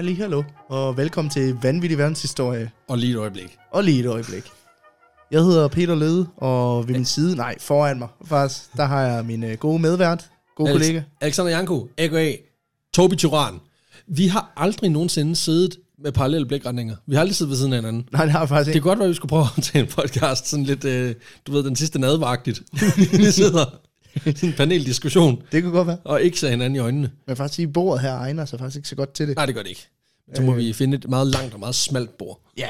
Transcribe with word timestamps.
Halli, 0.00 0.14
hallo, 0.14 0.42
og 0.68 0.96
velkommen 0.96 1.30
til 1.30 1.56
Vanvittig 1.62 1.98
Verdenshistorie. 1.98 2.70
Og 2.88 2.98
lige 2.98 3.12
et 3.12 3.16
øjeblik. 3.16 3.56
Og 3.72 3.84
lige 3.84 4.00
et 4.00 4.06
øjeblik. 4.06 4.42
Jeg 5.30 5.40
hedder 5.42 5.68
Peter 5.68 5.94
Lede, 5.94 6.26
og 6.36 6.88
ved 6.88 6.94
min 6.94 7.04
side, 7.04 7.36
nej, 7.36 7.54
foran 7.60 7.98
mig 7.98 8.08
faktisk, 8.26 8.60
der 8.76 8.84
har 8.84 9.02
jeg 9.02 9.24
min 9.24 9.44
øh, 9.44 9.56
gode 9.58 9.78
medvært, 9.78 10.30
gode 10.56 10.70
Alex- 10.70 10.72
kollega. 10.72 11.02
Alexander 11.20 11.50
Janko, 11.52 11.88
a.k.a. 11.98 12.32
Tobi 12.94 13.16
Tyran. 13.16 13.54
Vi 14.08 14.26
har 14.26 14.52
aldrig 14.56 14.90
nogensinde 14.90 15.36
siddet 15.36 15.76
med 16.02 16.12
parallelle 16.12 16.46
blikretninger. 16.46 16.96
Vi 17.06 17.14
har 17.14 17.20
aldrig 17.20 17.36
siddet 17.36 17.50
ved 17.50 17.56
siden 17.58 17.72
af 17.72 17.78
hinanden. 17.78 18.08
Nej, 18.12 18.22
det 18.24 18.32
har 18.32 18.38
jeg 18.40 18.48
faktisk 18.48 18.66
Det 18.66 18.74
ikke. 18.74 18.82
kunne 18.82 18.90
godt 18.90 18.98
være, 18.98 19.06
at 19.06 19.10
vi 19.10 19.14
skulle 19.14 19.30
prøve 19.30 19.46
at 19.56 19.62
tage 19.62 19.82
en 19.84 19.90
podcast 19.90 20.48
sådan 20.48 20.64
lidt, 20.64 20.84
øh, 20.84 21.14
du 21.46 21.52
ved, 21.52 21.62
den 21.64 21.76
sidste 21.76 21.98
nadvagtigt. 21.98 22.62
vi 23.18 23.24
sidder 23.40 23.64
en 24.42 24.52
paneldiskussion, 24.56 25.42
Det 25.52 25.62
kunne 25.62 25.72
godt 25.72 25.86
være. 25.86 25.98
og 26.04 26.22
ikke 26.22 26.40
ser 26.40 26.50
hinanden 26.50 26.76
i 26.76 26.78
øjnene. 26.78 27.10
Men 27.26 27.36
faktisk 27.36 27.56
sige, 27.56 27.68
bordet 27.68 28.02
her 28.02 28.12
egner 28.14 28.44
sig 28.44 28.58
faktisk 28.58 28.76
ikke 28.76 28.88
så 28.88 28.96
godt 28.96 29.12
til 29.14 29.28
det. 29.28 29.36
Nej, 29.36 29.46
det 29.46 29.54
gør 29.54 29.62
det 29.62 29.68
ikke. 29.68 29.86
Så 30.34 30.42
må 30.42 30.52
Øh. 30.52 30.58
vi 30.58 30.72
finde 30.72 30.96
et 30.96 31.08
meget 31.08 31.26
langt 31.26 31.54
og 31.54 31.60
meget 31.60 31.74
smalt 31.74 32.18
bord 32.18 32.40
Ja, 32.56 32.68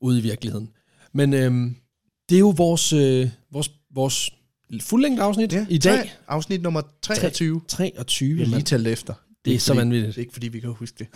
ude 0.00 0.18
i 0.18 0.22
virkeligheden. 0.22 0.68
Men 1.12 1.34
øhm, 1.34 1.76
det 2.28 2.34
er 2.34 2.38
jo 2.38 2.48
vores, 2.56 2.92
øh, 2.92 3.28
vores, 3.52 3.70
vores 3.94 4.30
fuldlængde 4.80 5.22
afsnit 5.22 5.52
ja. 5.52 5.66
i 5.70 5.78
dag. 5.78 5.98
Tre- 5.98 6.10
Afsnit 6.28 6.62
nummer 6.62 6.82
23. 7.02 7.60
23. 7.68 8.34
Vi 8.34 8.42
har 8.44 8.50
lige 8.50 8.62
talt 8.62 8.86
efter. 8.86 9.14
Det 9.44 9.50
er 9.50 9.52
ikke 9.52 9.64
så 9.64 9.68
fordi- 9.68 9.78
vanvittigt. 9.78 10.08
Det 10.08 10.16
er 10.16 10.20
ikke 10.22 10.32
fordi, 10.32 10.48
vi 10.48 10.60
kan 10.60 10.70
huske 10.70 10.96
det. 10.98 11.06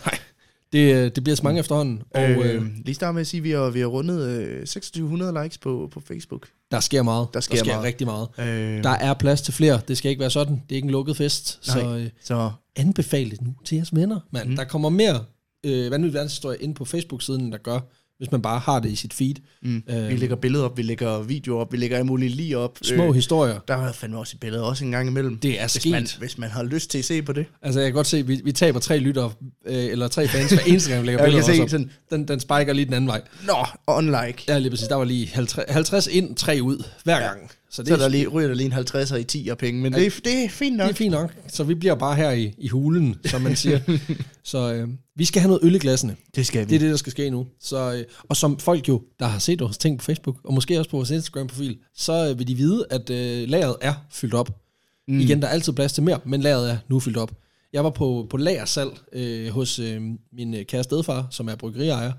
Det, 0.72 0.94
øh, 0.94 1.10
det 1.14 1.24
bliver 1.24 1.36
så 1.36 1.42
mange 1.42 1.60
efterhånden. 1.60 2.02
Og 2.10 2.22
øh, 2.22 2.54
øh, 2.54 2.62
lige 2.84 2.94
starte 2.94 3.12
med 3.12 3.20
at 3.20 3.26
sige, 3.26 3.38
at 3.38 3.44
vi 3.44 3.50
har, 3.50 3.70
vi 3.70 3.80
har 3.80 3.86
rundet 3.86 4.20
øh, 4.28 4.58
2600 4.66 5.42
likes 5.42 5.58
på, 5.58 5.88
på 5.92 6.00
Facebook. 6.00 6.48
der 6.70 6.80
sker 6.80 7.02
meget. 7.02 7.28
Der 7.34 7.40
sker 7.40 7.54
der 7.56 7.64
sker 7.64 7.72
meget. 7.72 7.84
rigtig 7.84 8.06
meget. 8.06 8.28
Øh, 8.38 8.82
Der 8.84 8.90
er 8.90 9.14
plads 9.14 9.42
til 9.42 9.54
flere. 9.54 9.80
Det 9.88 9.98
skal 9.98 10.08
ikke 10.10 10.20
være 10.20 10.30
sådan. 10.30 10.54
Det 10.54 10.74
er 10.74 10.76
ikke 10.76 10.86
en 10.86 10.90
lukket 10.92 11.16
fest. 11.16 11.60
Nej. 11.74 11.80
Så 11.82 11.96
øh, 11.96 12.08
så 12.24 12.50
anbefal 12.76 13.30
det 13.30 13.42
nu 13.42 13.54
til 13.64 13.76
jeres 13.76 13.94
venner. 13.94 14.20
Man. 14.30 14.44
Mm. 14.44 14.50
Mm. 14.50 14.56
Der 14.56 14.64
kommer 14.64 14.88
mere 14.88 15.24
øh, 15.66 15.90
vanvittig 15.90 16.14
verdenshistorie 16.14 16.58
ind 16.58 16.74
på 16.74 16.84
Facebook-siden, 16.84 17.52
der 17.52 17.58
gør, 17.58 17.80
hvis 18.18 18.32
man 18.32 18.42
bare 18.42 18.58
har 18.58 18.80
det 18.80 18.90
i 18.90 18.96
sit 18.96 19.14
feed. 19.14 19.34
mm, 19.62 19.82
Øh. 19.90 20.08
vi 20.08 20.16
lægger 20.16 20.36
billeder 20.36 20.64
op, 20.64 20.76
vi 20.76 20.82
lægger 20.82 21.22
videoer 21.22 21.60
op, 21.60 21.72
vi 21.72 21.76
lægger 21.76 21.96
alle 21.96 22.06
mulige 22.06 22.28
lige 22.28 22.58
op. 22.58 22.78
Små 22.82 23.08
øh. 23.08 23.14
historier. 23.14 23.58
Der 23.68 23.76
har 23.76 23.92
fandme 23.92 24.18
også 24.18 24.32
et 24.36 24.40
billede 24.40 24.64
også 24.64 24.84
en 24.84 24.90
gang 24.90 25.08
imellem. 25.08 25.38
Det 25.38 25.60
er 25.60 25.62
hvis 25.64 25.70
sket. 25.72 25.92
man, 25.92 26.06
hvis 26.18 26.38
man 26.38 26.50
har 26.50 26.62
lyst 26.62 26.90
til 26.90 26.98
at 26.98 27.04
se 27.04 27.22
på 27.22 27.32
det. 27.32 27.46
Altså, 27.62 27.80
jeg 27.80 27.88
kan 27.88 27.94
godt 27.94 28.06
se, 28.06 28.26
vi, 28.26 28.40
vi 28.44 28.52
taber 28.52 28.80
tre 28.80 28.98
lytter, 28.98 29.30
øh, 29.66 29.74
eller 29.84 30.08
tre 30.08 30.28
fans 30.28 30.52
hver 30.52 30.62
eneste 30.66 30.90
gang, 30.90 31.02
vi 31.02 31.06
lægger 31.06 31.22
Jeg 31.24 31.32
kan 31.32 31.38
billeder 31.42 31.56
se 31.56 31.62
op. 31.62 31.68
sådan, 31.70 31.90
Den, 32.10 32.28
den 32.28 32.40
spiker 32.40 32.72
lige 32.72 32.84
den 32.84 32.94
anden 32.94 33.08
vej. 33.08 33.20
nå, 33.46 33.66
unlike. 33.88 34.44
Ja, 34.48 34.58
lige 34.58 34.70
præcis. 34.70 34.88
Der 34.88 34.94
var 34.94 35.04
lige 35.04 35.26
50, 35.28 35.64
50 35.72 36.06
ind, 36.06 36.36
3 36.36 36.58
ud 36.62 36.84
hver 37.04 37.20
gang. 37.20 37.50
Så 37.76 37.82
det, 37.82 37.88
Så 37.88 37.94
er, 37.94 37.98
der 37.98 38.08
lige, 38.08 38.26
ryger 38.28 38.48
der 38.48 38.54
lige 38.54 38.66
en 38.66 38.72
50'er 38.72 39.14
i 39.16 39.24
10 39.24 39.48
og 39.48 39.58
penge, 39.58 39.80
men 39.82 39.92
Ja. 39.94 39.98
det, 40.00 40.06
er- 40.06 40.20
det 40.24 40.44
er 40.44 40.48
fint 40.48 40.76
nok. 40.76 40.84
det 40.86 40.92
er 40.92 40.96
fint 40.96 41.10
nok. 41.10 41.34
Så 41.48 41.64
vi 41.64 41.74
bliver 41.74 41.94
bare 41.94 42.14
her 42.16 42.30
i, 42.30 42.54
i 42.58 42.68
hulen, 42.68 43.16
som 43.24 43.42
man 43.42 43.56
siger. 43.56 43.80
så 44.44 44.72
øh, 44.74 44.88
vi 45.16 45.24
skal 45.24 45.40
have 45.42 45.48
noget 45.48 45.64
øl 45.64 45.74
i 45.74 45.78
glassene. 45.78 46.16
Det 46.36 46.46
skal 46.46 46.60
vi. 46.60 46.70
Det 46.70 46.74
er 46.76 46.78
det, 46.80 46.90
der 46.90 46.96
skal 46.96 47.10
ske 47.12 47.30
nu. 47.30 47.46
Så, 47.60 47.92
øh, 47.94 48.04
og 48.28 48.36
som 48.36 48.58
folk 48.58 48.88
jo, 48.88 49.02
der 49.20 49.26
har 49.26 49.38
set 49.38 49.60
vores 49.60 49.78
ting 49.78 49.98
på 49.98 50.04
Facebook, 50.04 50.36
og 50.44 50.54
måske 50.54 50.78
også 50.78 50.90
på 50.90 50.96
vores 50.96 51.10
Instagram-profil, 51.10 51.78
så 51.94 52.28
øh, 52.30 52.38
vil 52.38 52.48
de 52.48 52.54
vide, 52.54 52.86
at 52.90 53.10
øh, 53.10 53.48
lageret 53.48 53.76
er 53.80 53.94
fyldt 54.10 54.34
op. 54.34 54.60
Mm. 55.08 55.20
Igen, 55.20 55.42
der 55.42 55.48
er 55.48 55.52
altid 55.52 55.72
plads 55.72 55.92
til 55.92 56.02
mere, 56.02 56.20
men 56.24 56.40
lageret 56.40 56.70
er 56.70 56.76
nu 56.88 57.00
fyldt 57.00 57.16
op. 57.16 57.32
Jeg 57.72 57.84
var 57.84 57.90
på, 57.90 58.26
på 58.30 58.36
lagersalg 58.36 58.90
øh, 59.12 59.48
hos 59.48 59.78
øh, 59.78 60.02
min 60.32 60.54
øh, 60.54 60.64
kære 60.66 60.84
stedfar, 60.84 61.26
som 61.30 61.48
er 61.48 61.54
bryggeriejer. 61.54 62.12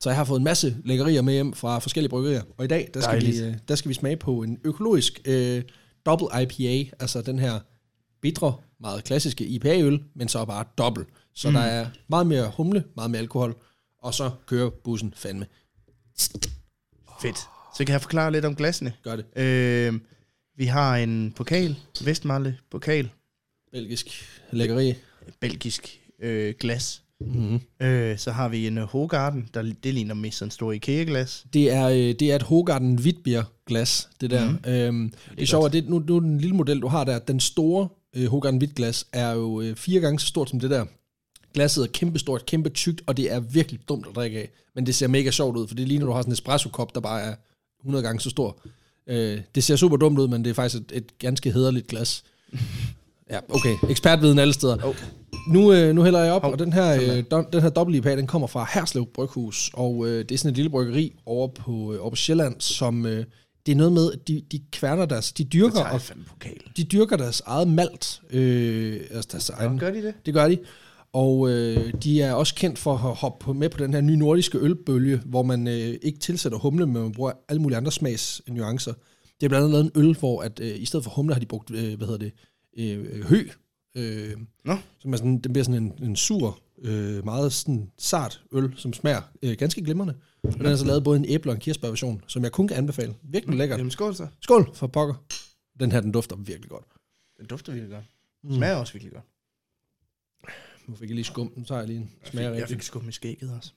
Så 0.00 0.10
jeg 0.10 0.16
har 0.16 0.24
fået 0.24 0.38
en 0.38 0.44
masse 0.44 0.76
lækkerier 0.84 1.22
med 1.22 1.32
hjem 1.32 1.52
fra 1.52 1.78
forskellige 1.78 2.10
bryggerier. 2.10 2.42
Og 2.58 2.64
i 2.64 2.68
dag, 2.68 2.90
der 2.94 3.00
skal, 3.00 3.20
vi, 3.20 3.26
Dejligt. 3.26 3.44
øh, 3.44 3.54
der 3.68 3.74
skal 3.74 3.88
vi 3.88 3.94
smage 3.94 4.16
på 4.16 4.42
en 4.42 4.58
økologisk 4.64 5.20
øh, 5.24 5.62
double 6.06 6.42
IPA, 6.42 6.90
altså 7.00 7.22
den 7.22 7.38
her 7.38 7.60
bitre, 8.22 8.54
meget 8.80 9.04
klassiske 9.04 9.46
IPA-øl, 9.46 10.02
men 10.14 10.28
så 10.28 10.44
bare 10.44 10.64
dobbelt. 10.78 11.08
Så 11.34 11.48
mm. 11.48 11.54
der 11.54 11.60
er 11.60 11.86
meget 12.08 12.26
mere 12.26 12.52
humle, 12.56 12.84
meget 12.96 13.10
mere 13.10 13.20
alkohol, 13.20 13.56
og 14.02 14.14
så 14.14 14.30
kører 14.46 14.70
bussen 14.70 15.14
fandme. 15.16 15.46
Fedt. 17.20 17.38
Så 17.76 17.84
kan 17.84 17.92
jeg 17.92 18.00
forklare 18.02 18.32
lidt 18.32 18.44
om 18.44 18.56
glassene. 18.56 18.92
Gør 19.02 19.16
det. 19.16 19.38
Øh, 19.42 20.00
vi 20.56 20.64
har 20.64 20.96
en 20.96 21.32
pokal, 21.36 21.76
Vestmarle 22.04 22.58
pokal, 22.70 23.10
Belgisk 23.72 24.06
lækkeri. 24.52 24.94
belgisk 25.40 26.00
øh, 26.20 26.54
glas. 26.60 27.02
Mm-hmm. 27.20 27.60
Øh, 27.80 28.18
så 28.18 28.30
har 28.30 28.48
vi 28.48 28.66
en 28.66 28.78
uh, 28.78 28.84
Hogarden, 28.84 29.48
der 29.54 29.62
det 29.62 29.94
ligner 29.94 30.14
mest 30.14 30.38
sådan 30.38 30.46
en 30.46 30.50
stor 30.50 30.72
IKEA-glas. 30.72 31.46
Det 31.52 31.72
er, 31.72 31.88
øh, 31.88 31.96
det 31.96 32.22
er 32.22 32.36
et 32.36 32.42
Hogarden 32.42 32.98
Hvidbier 32.98 33.44
glas, 33.66 34.08
det 34.20 34.30
der. 34.30 34.50
Mhm. 34.50 34.58
Mm. 34.64 34.70
Øhm, 34.70 35.12
det 35.30 35.42
er 35.42 35.46
sjovt, 35.46 35.66
at 35.66 35.72
det, 35.72 35.88
nu, 35.88 35.98
nu 35.98 36.16
er 36.16 36.20
den 36.20 36.38
lille 36.38 36.56
model, 36.56 36.80
du 36.80 36.88
har 36.88 37.04
der, 37.04 37.18
den 37.18 37.40
store 37.40 37.88
øh, 38.16 38.26
Hogarden 38.26 38.58
Hvidglas 38.58 39.06
er 39.12 39.30
jo 39.30 39.60
øh, 39.60 39.76
fire 39.76 40.00
gange 40.00 40.20
så 40.20 40.26
stort 40.26 40.50
som 40.50 40.60
det 40.60 40.70
der. 40.70 40.84
Glasset 41.54 41.82
er 41.82 41.88
kæmpestort, 41.92 42.46
kæmpe 42.46 42.68
tykt, 42.68 43.02
og 43.06 43.16
det 43.16 43.32
er 43.32 43.40
virkelig 43.40 43.80
dumt 43.88 44.06
at 44.06 44.14
drikke 44.14 44.38
af. 44.38 44.50
Men 44.74 44.86
det 44.86 44.94
ser 44.94 45.06
mega 45.06 45.30
sjovt 45.30 45.56
ud, 45.56 45.68
for 45.68 45.74
det 45.74 45.82
er 45.82 45.86
lige 45.86 45.98
når 45.98 46.06
du 46.06 46.12
har 46.12 46.22
sådan 46.22 46.30
en 46.30 46.32
espresso-kop, 46.32 46.94
der 46.94 47.00
bare 47.00 47.22
er 47.22 47.34
100 47.80 48.04
gange 48.04 48.20
så 48.20 48.30
stor. 48.30 48.58
Øh, 49.06 49.40
det 49.54 49.64
ser 49.64 49.76
super 49.76 49.96
dumt 49.96 50.18
ud, 50.18 50.28
men 50.28 50.44
det 50.44 50.50
er 50.50 50.54
faktisk 50.54 50.82
et, 50.82 50.92
et 50.94 51.18
ganske 51.18 51.52
hederligt 51.52 51.86
glas. 51.86 52.24
Ja, 53.30 53.38
okay. 53.48 53.76
Ekspertviden 53.90 54.38
alle 54.38 54.54
steder. 54.54 54.76
Oh. 54.84 54.94
Nu, 55.48 55.72
øh, 55.72 55.94
nu 55.94 56.02
hælder 56.02 56.24
jeg 56.24 56.32
op, 56.32 56.42
Hov, 56.42 56.52
og 56.52 56.58
den 56.58 56.72
her, 56.72 56.94
øh, 56.94 57.24
den 57.52 57.62
her 57.62 57.68
dobbelt 57.68 57.96
IPA, 57.96 58.16
den 58.16 58.26
kommer 58.26 58.48
fra 58.48 58.68
Herslev 58.74 59.06
Bryghus, 59.14 59.70
og 59.74 60.06
øh, 60.06 60.18
det 60.18 60.32
er 60.32 60.38
sådan 60.38 60.50
et 60.50 60.56
lille 60.56 60.70
bryggeri 60.70 61.18
over 61.26 61.48
på, 61.48 61.94
øh, 61.94 62.00
over 62.00 62.10
på 62.10 62.16
Sjælland, 62.16 62.60
som 62.60 63.06
øh, 63.06 63.24
det 63.66 63.72
er 63.72 63.76
noget 63.76 63.92
med, 63.92 64.12
at 64.12 64.28
de, 64.28 64.42
de 64.52 64.60
kværner 64.72 65.06
deres, 65.06 65.32
de 65.32 65.44
dyrker, 65.44 65.84
og, 65.84 66.00
de 66.76 66.84
dyrker 66.84 67.16
deres 67.16 67.42
eget 67.46 67.68
malt, 67.68 68.20
øh, 68.30 69.00
altså 69.10 69.28
deres 69.32 69.50
egen, 69.50 69.78
Gør 69.78 69.90
de 69.90 70.02
det? 70.02 70.14
det 70.26 70.34
gør 70.34 70.48
de. 70.48 70.58
Og 71.12 71.50
øh, 71.50 71.92
de 72.02 72.22
er 72.22 72.32
også 72.32 72.54
kendt 72.54 72.78
for 72.78 72.92
at 72.92 72.98
hoppe 72.98 73.44
på, 73.44 73.52
med 73.52 73.68
på 73.68 73.78
den 73.78 73.94
her 73.94 74.00
nye 74.00 74.16
nordiske 74.16 74.58
ølbølge, 74.58 75.20
hvor 75.24 75.42
man 75.42 75.68
øh, 75.68 75.94
ikke 76.02 76.18
tilsætter 76.18 76.58
humle, 76.58 76.86
men 76.86 77.02
man 77.02 77.12
bruger 77.12 77.32
alle 77.48 77.62
mulige 77.62 77.76
andre 77.76 77.92
smagsnuancer. 77.92 78.92
Det 79.40 79.46
er 79.46 79.48
blandt 79.48 79.64
andet 79.64 79.72
lavet 79.72 79.84
en 79.84 80.02
øl, 80.04 80.16
hvor 80.18 80.42
at, 80.42 80.60
øh, 80.60 80.82
i 80.82 80.84
stedet 80.84 81.04
for 81.04 81.10
humle 81.10 81.34
har 81.34 81.40
de 81.40 81.46
brugt, 81.46 81.70
øh, 81.70 81.96
hvad 81.96 82.06
hedder 82.06 82.18
det, 82.18 82.32
øh, 82.76 83.24
hø. 83.24 83.48
Øh, 83.94 84.36
Nå. 84.64 84.76
som 84.98 85.12
er 85.12 85.16
sådan, 85.16 85.38
den 85.38 85.52
bliver 85.52 85.64
sådan 85.64 85.82
en, 85.82 86.02
en 86.02 86.16
sur, 86.16 86.60
øh, 86.78 87.24
meget 87.24 87.52
sådan 87.52 87.92
sart 87.98 88.42
øl, 88.52 88.74
som 88.76 88.92
smager 88.92 89.22
øh, 89.42 89.56
ganske 89.58 89.82
glimrende. 89.84 90.16
Og 90.42 90.54
den 90.54 90.66
er 90.66 90.76
så 90.76 90.84
lavet 90.84 91.04
både 91.04 91.18
en 91.18 91.24
æble- 91.24 91.50
og 91.50 91.54
en 91.54 91.60
kirsebærversion, 91.60 92.22
som 92.26 92.42
jeg 92.42 92.52
kun 92.52 92.68
kan 92.68 92.76
anbefale. 92.76 93.14
Virkelig 93.22 93.56
lækkert. 93.58 93.78
Jamen 93.78 93.90
skål 93.90 94.14
så. 94.14 94.26
Skål 94.40 94.74
for 94.74 94.86
pokker. 94.86 95.14
Den 95.80 95.92
her, 95.92 96.00
den 96.00 96.12
dufter 96.12 96.36
virkelig 96.36 96.70
godt. 96.70 96.84
Den 97.38 97.46
dufter 97.46 97.72
virkelig 97.72 97.94
godt. 97.94 98.04
Mm. 98.42 98.54
Smager 98.54 98.74
også 98.74 98.92
virkelig 98.92 99.12
godt. 99.12 99.24
Nu 100.86 100.96
fik 100.96 101.08
jeg 101.08 101.14
lige 101.14 101.24
skum. 101.24 101.52
Nu 101.56 101.64
tager 101.64 101.78
jeg 101.78 101.88
lige 101.88 101.98
en 102.00 102.10
smager 102.24 102.48
jeg 102.50 102.62
rigtig. 102.62 102.76
fik 102.76 102.82
skum 102.82 103.08
i 103.08 103.12
skægget 103.12 103.52
også. 103.56 103.72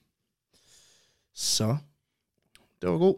Så. 1.33 1.77
Det 2.81 2.89
var 2.89 2.97
god. 2.97 3.16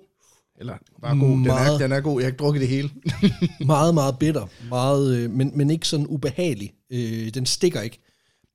Eller 0.62 0.74
bare 1.02 1.18
god. 1.20 1.30
Den 1.30 1.46
er, 1.46 1.54
Meget. 1.54 1.80
den 1.80 1.92
er 1.92 2.00
god. 2.00 2.20
Jeg 2.22 2.26
har 2.26 2.32
ikke 2.32 2.38
drukket 2.44 2.62
det 2.62 2.70
hele. 2.70 2.90
meget, 3.66 3.94
meget 3.94 4.20
bitter, 4.20 4.48
meget, 4.70 5.16
øh, 5.18 5.32
men, 5.32 5.52
men 5.56 5.70
ikke 5.70 5.88
sådan 5.88 6.08
ubehagelig. 6.10 6.74
Øh, 6.90 7.30
den 7.34 7.46
stikker 7.46 7.82
ikke. 7.82 8.00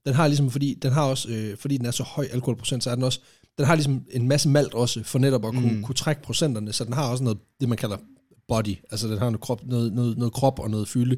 Den 0.06 0.15
har 0.15 0.27
ligesom, 0.27 0.50
fordi 0.50 0.78
den 0.83 0.93
har 0.93 1.03
også, 1.05 1.28
øh, 1.28 1.56
fordi 1.56 1.77
den 1.77 1.87
er 1.87 1.91
så 1.91 2.03
høj 2.03 2.27
alkoholprocent, 2.33 2.84
så 2.84 2.91
er 2.91 2.94
den 2.94 3.05
også, 3.05 3.21
den 3.59 3.67
har 3.67 3.75
ligesom 3.75 4.03
en 4.11 4.28
masse 4.28 4.49
malt 4.49 4.75
også, 4.75 5.03
for 5.05 5.19
netop 5.19 5.44
at 5.47 5.53
kunne, 5.55 5.72
Mm. 5.72 5.83
kunne 5.83 5.94
trække 5.94 6.22
procenterne, 6.22 6.72
så 6.72 6.84
den 6.84 6.93
har 6.93 7.09
også 7.11 7.25
noget, 7.25 7.39
det 7.61 7.69
man 7.69 7.78
kalder 7.78 7.97
body, 8.49 8.77
altså 8.91 9.09
den 9.09 9.19
har 9.19 9.25
noget 9.25 9.41
krop, 9.41 9.67
noget, 9.67 9.93
noget, 9.93 10.19
noget 10.19 10.33
krop 10.33 10.59
og 10.59 10.71
noget 10.71 10.88
fylde. 10.88 11.17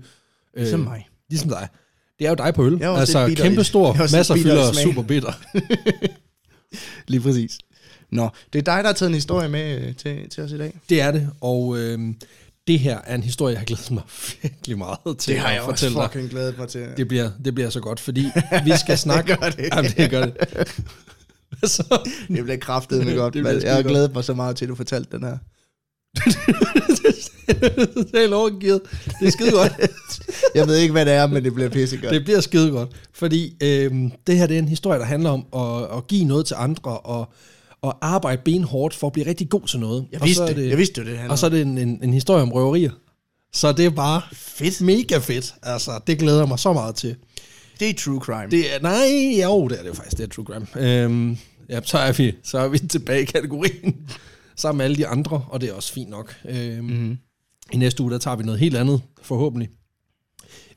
Øh, 0.55 0.61
Ligesom 0.61 0.81
mig. 0.81 1.09
Ligesom 1.31 1.51
dig. 1.51 1.69
Det 2.19 2.25
er 2.25 2.29
jo 2.31 2.35
dig 2.35 2.55
på 2.55 2.65
øl. 2.67 2.83
Er 2.83 2.91
Altså 2.91 3.35
kæmpe 3.37 3.65
stor, 3.65 3.93
er 3.95 4.17
masser 4.17 4.35
af 4.35 4.41
fylder 4.41 4.69
og 4.69 4.75
super 4.75 5.03
bitter. 5.03 5.33
Lige 7.09 7.21
præcis. 7.21 7.59
Nå, 8.13 8.29
det 8.53 8.59
er 8.59 8.63
dig, 8.63 8.79
der 8.79 8.87
har 8.87 8.93
taget 8.93 9.09
en 9.11 9.15
historie 9.15 9.49
med 9.49 9.81
øh, 9.89 9.95
til, 9.97 10.31
til 10.31 10.43
os 10.43 10.53
i 10.53 10.59
dag. 10.59 10.79
Det 10.89 11.01
er 11.01 11.11
det, 11.11 11.31
og 11.41 11.79
øh, 11.79 11.99
det 12.67 12.79
her 12.79 12.99
er 13.05 13.15
en 13.15 13.23
historie, 13.23 13.53
jeg 13.53 13.61
har 13.61 13.65
glædet 13.67 13.91
mig 13.91 14.03
virkelig 14.43 14.79
meget 14.79 15.19
til 15.19 15.33
Det 15.35 15.41
har 15.41 15.49
at 15.49 15.55
jeg 15.55 15.63
også 15.63 15.71
fortælle 15.71 15.95
dig. 15.97 16.09
fucking 16.13 16.31
glædet 16.31 16.59
mig 16.59 16.69
til. 16.69 16.87
Det 16.97 17.09
bliver, 17.09 17.31
det 17.45 17.55
bliver 17.55 17.71
så 17.71 17.81
godt, 17.81 18.01
fordi 18.01 18.27
vi 18.65 18.73
skal 18.81 18.99
snakke... 19.09 19.37
Gør 19.37 19.51
det. 19.51 19.69
Jamen, 19.75 19.91
det 19.97 20.11
gør 20.11 20.25
det. 20.25 20.37
så, 21.71 22.09
Det 22.29 22.45
bliver 22.45 22.57
kraftet 22.57 23.07
med 23.07 23.17
godt. 23.17 23.35
Det 23.35 23.43
bliver 23.43 23.53
jeg 23.53 23.61
har 23.63 23.77
skidegodt. 23.77 23.87
glædet 23.93 24.15
mig 24.15 24.25
så 24.25 24.35
meget 24.35 24.57
til, 24.57 24.65
at 24.65 24.69
du 24.69 24.75
fortalte 24.75 25.17
den 25.17 25.25
her. 25.25 25.39
det 27.47 28.15
er 28.15 28.21
helt 28.21 28.33
overgivet. 28.35 28.81
Det 29.21 29.27
er 29.27 29.31
skide 29.31 29.51
godt. 29.51 29.73
Jeg 30.55 30.67
ved 30.67 30.77
ikke, 30.77 30.93
hvad 30.93 31.07
det 31.07 31.13
er, 31.15 31.27
men 31.27 31.45
det 31.45 31.55
bliver 31.55 31.69
pissegodt. 31.71 32.13
Det 32.15 32.25
bliver 32.25 32.41
skide 32.41 32.71
godt. 32.71 32.91
Fordi 33.13 33.57
øhm, 33.63 34.13
det 34.27 34.39
her 34.39 34.47
det 34.47 34.55
er 34.55 34.59
en 34.59 34.69
historie, 34.69 34.99
der 34.99 35.05
handler 35.05 35.31
om 35.31 35.47
at, 35.57 35.97
at 35.97 36.07
give 36.07 36.25
noget 36.25 36.47
til 36.47 36.57
andre 36.59 36.99
og, 36.99 37.33
og 37.83 37.99
arbejde 38.03 38.43
benhårdt 38.45 38.95
for 38.95 39.07
at 39.07 39.13
blive 39.13 39.27
rigtig 39.27 39.49
god 39.49 39.61
til 39.67 39.81
noget. 39.81 40.07
Jeg 40.13 40.21
og 40.21 40.27
vidste 40.27 40.37
så 40.47 40.51
er 40.51 40.55
det. 40.55 40.69
Jeg 40.69 40.79
vidste 40.79 41.01
jo, 41.01 41.07
det 41.07 41.17
handler 41.17 41.33
Og 41.33 41.39
så 41.39 41.47
er 41.47 41.51
det 41.51 41.63
en, 41.63 41.79
en, 41.79 42.01
en 42.03 42.13
historie 42.13 42.43
om 42.43 42.53
røverier. 42.53 42.91
Så 43.53 43.73
det 43.73 43.87
er 43.87 43.91
bare 43.91 44.23
fedt. 44.33 44.81
mega 44.81 45.19
fedt. 45.19 45.55
Altså, 45.63 46.01
det 46.07 46.19
glæder 46.19 46.39
jeg 46.39 46.49
mig 46.49 46.59
så 46.59 46.73
meget 46.73 46.95
til. 46.95 47.17
Det 47.81 47.91
er 47.91 47.95
true 47.95 48.21
crime. 48.21 48.51
Det 48.51 48.75
er, 48.75 48.81
nej, 48.81 49.43
jo, 49.43 49.69
det 49.69 49.79
er 49.79 49.83
det 49.83 49.89
jo 49.89 49.95
faktisk, 49.95 50.17
det 50.19 50.25
er 50.25 50.29
True 50.29 50.45
Crime. 50.45 50.67
Øhm, 50.77 51.37
ja, 51.69 51.81
så 51.85 51.99
er, 51.99 52.13
vi, 52.13 52.33
så 52.45 52.59
er 52.59 52.69
vi 52.69 52.79
tilbage 52.79 53.23
i 53.23 53.25
kategorien, 53.25 53.97
sammen 54.57 54.79
med 54.79 54.85
alle 54.85 54.97
de 54.97 55.07
andre, 55.07 55.45
og 55.49 55.61
det 55.61 55.69
er 55.69 55.73
også 55.73 55.93
fint 55.93 56.11
nok. 56.11 56.35
Øhm, 56.49 56.85
Mm-hmm. 56.85 57.19
I 57.73 57.77
næste 57.77 58.03
uge, 58.03 58.13
der 58.13 58.19
tager 58.19 58.37
vi 58.37 58.43
noget 58.45 58.61
helt 58.61 58.77
andet, 58.77 59.03
forhåbentlig. 59.23 59.69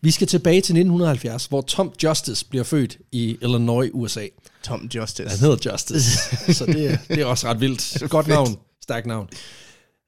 Vi 0.01 0.11
skal 0.11 0.27
tilbage 0.27 0.55
til 0.55 0.73
1970, 0.73 1.45
hvor 1.45 1.61
Tom 1.61 1.93
Justice 2.03 2.45
bliver 2.49 2.63
født 2.63 2.97
i 3.11 3.37
Illinois, 3.41 3.89
USA. 3.93 4.25
Tom 4.63 4.89
Justice. 4.95 5.29
Han 5.29 5.39
hedder 5.39 5.71
Justice, 5.71 6.09
så 6.57 6.65
det, 6.65 6.91
er- 6.91 6.97
det 7.07 7.17
er 7.21 7.25
også 7.25 7.47
ret 7.47 7.61
vildt. 7.61 7.97
Godt 8.09 8.27
navn, 8.27 8.55
stærkt 8.83 9.05
navn. 9.05 9.29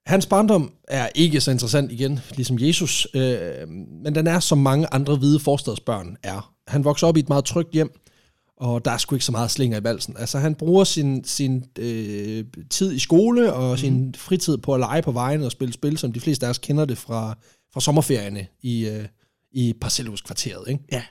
Hans 0.05 0.25
barndom 0.25 0.71
er 0.87 1.09
ikke 1.15 1.41
så 1.41 1.51
interessant 1.51 1.91
igen, 1.91 2.19
ligesom 2.35 2.57
Jesus, 2.59 3.07
øh, 3.13 3.67
men 4.03 4.15
den 4.15 4.27
er 4.27 4.39
som 4.39 4.57
mange 4.57 4.87
andre 4.93 5.15
hvide 5.15 5.39
forstadsbørn 5.39 6.17
er. 6.23 6.53
Han 6.67 6.83
vokser 6.83 7.07
op 7.07 7.17
i 7.17 7.19
et 7.19 7.29
meget 7.29 7.45
trygt 7.45 7.71
hjem, 7.71 7.91
og 8.57 8.85
der 8.85 8.91
er 8.91 8.97
sgu 8.97 9.15
ikke 9.15 9.25
så 9.25 9.31
meget 9.31 9.51
slinger 9.51 9.79
i 9.79 9.83
valsen. 9.83 10.15
Altså 10.19 10.39
han 10.39 10.55
bruger 10.55 10.83
sin, 10.83 11.23
sin 11.23 11.63
øh, 11.79 12.45
tid 12.69 12.93
i 12.93 12.99
skole 12.99 13.53
og 13.53 13.71
mm. 13.71 13.77
sin 13.77 14.15
fritid 14.17 14.57
på 14.57 14.73
at 14.73 14.79
lege 14.79 15.01
på 15.01 15.11
vejen 15.11 15.43
og 15.43 15.51
spille 15.51 15.73
spil, 15.73 15.97
som 15.97 16.13
de 16.13 16.19
fleste 16.19 16.45
af 16.45 16.49
os 16.49 16.57
kender 16.57 16.85
det 16.85 16.97
fra, 16.97 17.37
fra 17.73 17.81
sommerferierne 17.81 18.47
i, 18.61 18.85
øh, 18.87 19.05
i 19.53 19.73
Parcelhuskvarteret. 19.81 20.69
Ikke? 20.69 20.83
Ja. 20.91 21.03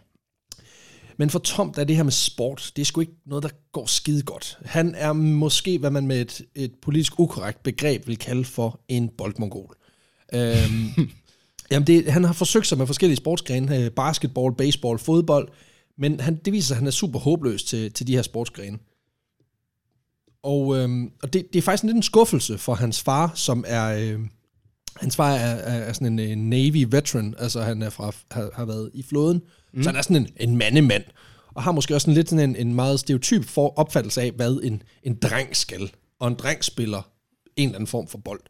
Men 1.16 1.30
for 1.30 1.38
Tom, 1.38 1.74
der 1.74 1.80
er 1.80 1.84
det 1.84 1.96
her 1.96 2.02
med 2.02 2.12
sport, 2.12 2.72
det 2.76 2.82
er 2.82 2.86
sgu 2.86 3.00
ikke 3.00 3.12
noget, 3.26 3.42
der 3.42 3.48
går 3.72 3.86
skide 3.86 4.22
godt. 4.22 4.58
Han 4.64 4.94
er 4.94 5.12
måske, 5.12 5.78
hvad 5.78 5.90
man 5.90 6.06
med 6.06 6.20
et, 6.20 6.42
et 6.54 6.72
politisk 6.82 7.20
ukorrekt 7.20 7.62
begreb 7.62 8.06
vil 8.06 8.18
kalde 8.18 8.44
for 8.44 8.80
en 8.88 9.08
boldmongol. 9.08 9.76
Øhm, 10.34 11.10
jamen 11.70 11.86
det, 11.86 12.12
han 12.12 12.24
har 12.24 12.32
forsøgt 12.32 12.66
sig 12.66 12.78
med 12.78 12.86
forskellige 12.86 13.16
sportsgrene, 13.16 13.78
øh, 13.78 13.90
basketball, 13.90 14.54
baseball, 14.54 14.98
fodbold, 14.98 15.48
men 15.98 16.20
han, 16.20 16.36
det 16.44 16.52
viser 16.52 16.66
sig, 16.66 16.74
at 16.74 16.78
han 16.78 16.86
er 16.86 16.90
super 16.90 17.18
håbløs 17.18 17.64
til, 17.64 17.92
til 17.92 18.06
de 18.06 18.14
her 18.14 18.22
sportsgrene. 18.22 18.78
Og, 20.42 20.78
øhm, 20.78 21.12
og 21.22 21.32
det, 21.32 21.52
det 21.52 21.58
er 21.58 21.62
faktisk 21.62 21.84
lidt 21.84 21.96
en 21.96 22.02
skuffelse 22.02 22.58
for 22.58 22.74
hans 22.74 23.02
far, 23.02 23.32
som 23.34 23.64
er... 23.66 23.84
Øh, 23.84 24.20
hans 24.96 25.16
far 25.16 25.34
er, 25.34 25.54
er, 25.54 25.78
er 25.78 25.92
sådan 25.92 26.18
en, 26.18 26.18
en 26.18 26.50
Navy 26.50 26.86
veteran, 26.88 27.34
altså 27.38 27.62
han 27.62 27.82
er 27.82 27.90
fra, 27.90 28.12
har, 28.30 28.50
har 28.54 28.64
været 28.64 28.90
i 28.94 29.02
flåden, 29.02 29.42
mm. 29.72 29.82
så 29.82 29.88
han 29.88 29.98
er 29.98 30.02
sådan 30.02 30.16
en, 30.16 30.28
en 30.36 30.56
mandemand, 30.56 31.04
og 31.54 31.62
har 31.62 31.72
måske 31.72 31.94
også 31.94 32.04
sådan 32.04 32.14
lidt 32.14 32.28
sådan 32.28 32.50
en, 32.50 32.56
en 32.56 32.74
meget 32.74 33.00
stereotyp 33.00 33.44
for 33.44 33.78
opfattelse 33.78 34.22
af, 34.22 34.32
hvad 34.32 34.60
en, 34.62 34.82
en 35.02 35.14
dreng 35.14 35.56
skal, 35.56 35.92
og 36.20 36.28
en 36.28 36.34
dreng 36.34 36.64
spiller 36.64 37.02
en 37.56 37.68
eller 37.68 37.76
anden 37.76 37.86
form 37.86 38.08
for 38.08 38.18
bold. 38.18 38.40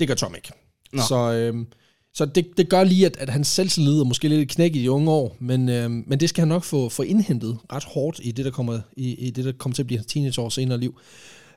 Det 0.00 0.08
gør 0.08 0.14
Tom 0.14 0.34
ikke. 0.34 0.52
Nå. 0.92 1.02
Så, 1.08 1.32
øhm, 1.32 1.66
så 2.14 2.24
det, 2.24 2.46
det 2.56 2.68
gør 2.68 2.84
lige, 2.84 3.06
at, 3.06 3.16
at 3.16 3.28
hans 3.28 3.48
selvtillid 3.48 4.00
er 4.00 4.04
måske 4.04 4.28
lidt 4.28 4.50
knæk 4.50 4.76
i 4.76 4.82
de 4.82 4.90
unge 4.90 5.10
år, 5.10 5.36
men, 5.40 5.68
øhm, 5.68 6.04
men 6.06 6.20
det 6.20 6.28
skal 6.28 6.40
han 6.40 6.48
nok 6.48 6.64
få, 6.64 6.88
få 6.88 7.02
indhentet 7.02 7.58
ret 7.72 7.84
hårdt 7.84 8.20
i 8.22 8.32
det, 8.32 8.44
der 8.44 8.50
kommer, 8.50 8.80
i, 8.96 9.14
i 9.14 9.30
det, 9.30 9.44
der 9.44 9.52
kommer 9.52 9.74
til 9.74 9.82
at 9.82 9.86
blive 9.86 9.98
hans 9.98 10.12
teenageår 10.12 10.48
senere 10.48 10.80
liv. 10.80 10.98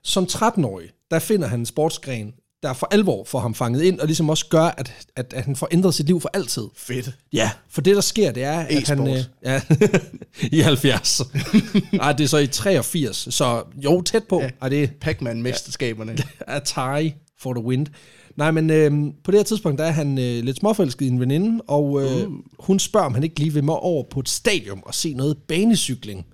Som 0.04 0.24
13-årig, 0.24 0.89
der 1.12 1.19
finder 1.19 1.48
han 1.48 1.60
en 1.60 1.65
sportsgren, 1.65 2.33
der 2.63 2.74
for 2.74 2.88
alvor 2.92 3.24
får 3.24 3.39
ham 3.39 3.56
fanget 3.56 3.81
ind, 3.83 4.00
og 4.00 4.07
ligesom 4.07 4.30
også 4.30 4.45
gør, 4.50 4.63
at, 4.63 4.94
at, 5.15 5.33
at 5.33 5.45
han 5.45 5.56
får 5.56 5.68
ændret 5.71 5.94
sit 5.94 6.06
liv 6.06 6.21
for 6.21 6.30
altid. 6.33 6.63
Fedt. 6.75 7.12
Ja, 7.33 7.51
for 7.69 7.81
det 7.81 7.95
der 7.95 8.01
sker, 8.01 8.31
det 8.31 8.44
er, 8.44 8.60
at 8.60 8.88
han... 8.88 9.07
E-sport. 9.07 9.10
Øh, 9.10 9.24
ja, 9.44 9.62
i 10.57 10.60
70. 10.60 11.21
Nej, 11.94 12.13
det 12.13 12.24
er 12.24 12.27
så 12.27 12.38
i 12.38 12.48
83, 12.48 13.27
så 13.30 13.63
jo, 13.75 14.01
tæt 14.01 14.24
på. 14.24 14.39
Ja. 14.39 14.44
Ja. 14.44 14.50
Ej, 14.62 14.69
det 14.69 14.92
Pac-Man-mesterskaberne. 15.01 16.12
er 16.39 16.56
Atari 16.56 17.13
for 17.39 17.54
the 17.54 17.63
win. 17.63 17.88
Nej, 18.36 18.51
men 18.51 18.69
øh, 18.69 18.92
på 19.24 19.31
det 19.31 19.39
her 19.39 19.44
tidspunkt, 19.44 19.80
der 19.80 19.86
er 19.86 19.92
han 19.92 20.18
øh, 20.18 20.44
lidt 20.44 20.57
småforelsket 20.57 21.06
i 21.06 21.10
en 21.10 21.19
veninde, 21.19 21.63
og 21.68 22.01
øh, 22.01 22.27
uh. 22.27 22.33
hun 22.60 22.80
spørger, 22.80 23.06
om 23.06 23.13
han 23.13 23.24
ikke 23.24 23.39
lige 23.39 23.54
vil 23.54 23.63
med 23.63 23.74
over 23.77 24.04
på 24.12 24.19
et 24.19 24.30
stadion 24.30 24.81
og 24.86 24.95
se 24.95 25.13
noget 25.13 25.38
banecykling. 25.48 26.25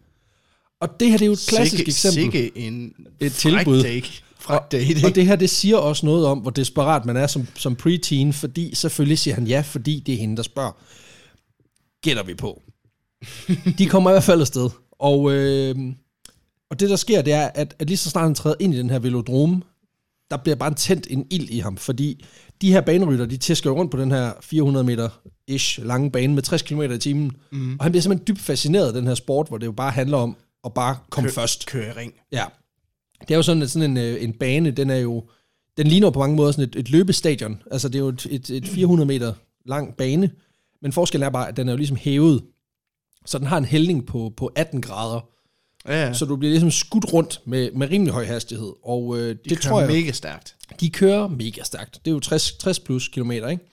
Og 0.81 0.99
det 0.99 1.09
her, 1.09 1.17
det 1.17 1.21
er 1.21 1.27
jo 1.27 1.31
et 1.31 1.45
klassisk 1.47 1.75
sikke, 1.75 1.89
eksempel. 1.89 2.31
Sikke 2.31 2.57
en 2.57 2.93
Et 3.19 3.33
tilbud. 3.33 3.83
Date. 3.83 4.23
Date, 4.47 4.79
ikke? 4.79 5.07
Og 5.07 5.15
det 5.15 5.25
her, 5.25 5.35
det 5.35 5.49
siger 5.49 5.77
også 5.77 6.05
noget 6.05 6.25
om, 6.25 6.39
hvor 6.39 6.51
desperat 6.51 7.05
man 7.05 7.17
er 7.17 7.27
som, 7.27 7.47
som 7.55 7.75
preteen, 7.75 8.33
fordi 8.33 8.75
selvfølgelig 8.75 9.19
siger 9.19 9.35
han 9.35 9.47
ja, 9.47 9.61
fordi 9.61 10.03
det 10.05 10.13
er 10.13 10.17
hende, 10.17 10.37
der 10.37 10.43
spørger. 10.43 10.71
Gætter 12.01 12.23
vi 12.23 12.33
på. 12.33 12.61
De 13.77 13.85
kommer 13.85 14.09
i 14.09 14.13
hvert 14.13 14.23
fald 14.23 14.41
afsted. 14.41 14.69
Og, 14.91 15.31
øh, 15.31 15.75
og 16.69 16.79
det, 16.79 16.89
der 16.89 16.95
sker, 16.95 17.21
det 17.21 17.33
er, 17.33 17.47
at, 17.47 17.75
at 17.79 17.87
lige 17.87 17.97
så 17.97 18.09
snart 18.09 18.23
han 18.23 18.35
træder 18.35 18.55
ind 18.59 18.73
i 18.73 18.77
den 18.77 18.89
her 18.89 18.99
velodrome, 18.99 19.61
der 20.31 20.37
bliver 20.37 20.55
bare 20.55 20.73
tændt 20.73 21.07
en 21.09 21.27
ild 21.31 21.49
i 21.49 21.59
ham, 21.59 21.77
fordi 21.77 22.25
de 22.61 22.71
her 22.71 22.81
banerytter, 22.81 23.25
de 23.25 23.37
tæsker 23.37 23.69
rundt 23.69 23.91
på 23.91 23.97
den 23.97 24.11
her 24.11 24.33
400 24.41 24.85
meter-ish 24.85 25.85
lange 25.85 26.11
bane 26.11 26.33
med 26.33 26.43
60 26.43 26.61
km 26.61 26.81
i 26.81 26.97
timen, 26.97 27.31
mm. 27.51 27.75
og 27.79 27.85
han 27.85 27.91
bliver 27.91 28.01
simpelthen 28.01 28.27
dybt 28.27 28.41
fascineret 28.41 28.87
af 28.87 28.93
den 28.93 29.07
her 29.07 29.15
sport, 29.15 29.47
hvor 29.47 29.57
det 29.57 29.65
jo 29.65 29.71
bare 29.71 29.91
handler 29.91 30.17
om 30.17 30.35
at 30.65 30.73
bare 30.73 30.97
komme 31.09 31.31
først. 31.31 31.65
Køre 31.65 31.87
i 31.87 31.91
ring. 31.91 32.13
Ja. 32.31 32.45
Det 33.21 33.31
er 33.31 33.35
jo 33.35 33.41
sådan, 33.41 33.63
at 33.63 33.69
sådan 33.71 33.91
en, 33.91 33.97
øh, 33.97 34.23
en 34.23 34.33
bane, 34.33 34.71
den 34.71 34.89
er 34.89 34.97
jo, 34.97 35.29
den 35.77 35.87
ligner 35.87 36.09
på 36.09 36.19
mange 36.19 36.35
måder 36.35 36.51
sådan 36.51 36.69
et, 36.69 36.75
et 36.75 36.89
løbestadion. 36.89 37.61
Altså 37.71 37.89
det 37.89 37.95
er 37.95 37.99
jo 37.99 38.07
et, 38.07 38.27
et, 38.29 38.49
et 38.49 38.67
400 38.67 39.07
meter 39.07 39.33
lang 39.65 39.95
bane, 39.97 40.31
men 40.81 40.91
forskellen 40.91 41.25
er 41.25 41.29
bare, 41.29 41.47
at 41.47 41.57
den 41.57 41.67
er 41.67 41.73
jo 41.73 41.77
ligesom 41.77 41.97
hævet, 41.97 42.43
så 43.25 43.37
den 43.39 43.47
har 43.47 43.57
en 43.57 43.65
hældning 43.65 44.05
på, 44.05 44.33
på 44.37 44.51
18 44.55 44.81
grader, 44.81 45.19
Ja, 45.87 46.05
ja. 46.05 46.13
så 46.13 46.25
du 46.25 46.35
bliver 46.35 46.49
ligesom 46.49 46.71
skudt 46.71 47.13
rundt 47.13 47.41
med, 47.45 47.71
med 47.71 47.89
rimelig 47.89 48.13
høj 48.13 48.25
hastighed, 48.25 48.73
og 48.83 49.17
øh, 49.17 49.29
det 49.29 49.49
de 49.49 49.55
tror 49.55 49.79
jeg, 49.79 49.89
mega 49.89 50.11
stærkt. 50.11 50.55
de 50.79 50.89
kører 50.89 51.27
mega 51.27 51.63
stærkt. 51.63 51.99
Det 52.05 52.11
er 52.11 52.13
jo 52.13 52.19
60, 52.19 52.51
60 52.51 52.79
plus 52.79 53.07
kilometer, 53.07 53.47
ikke? 53.47 53.63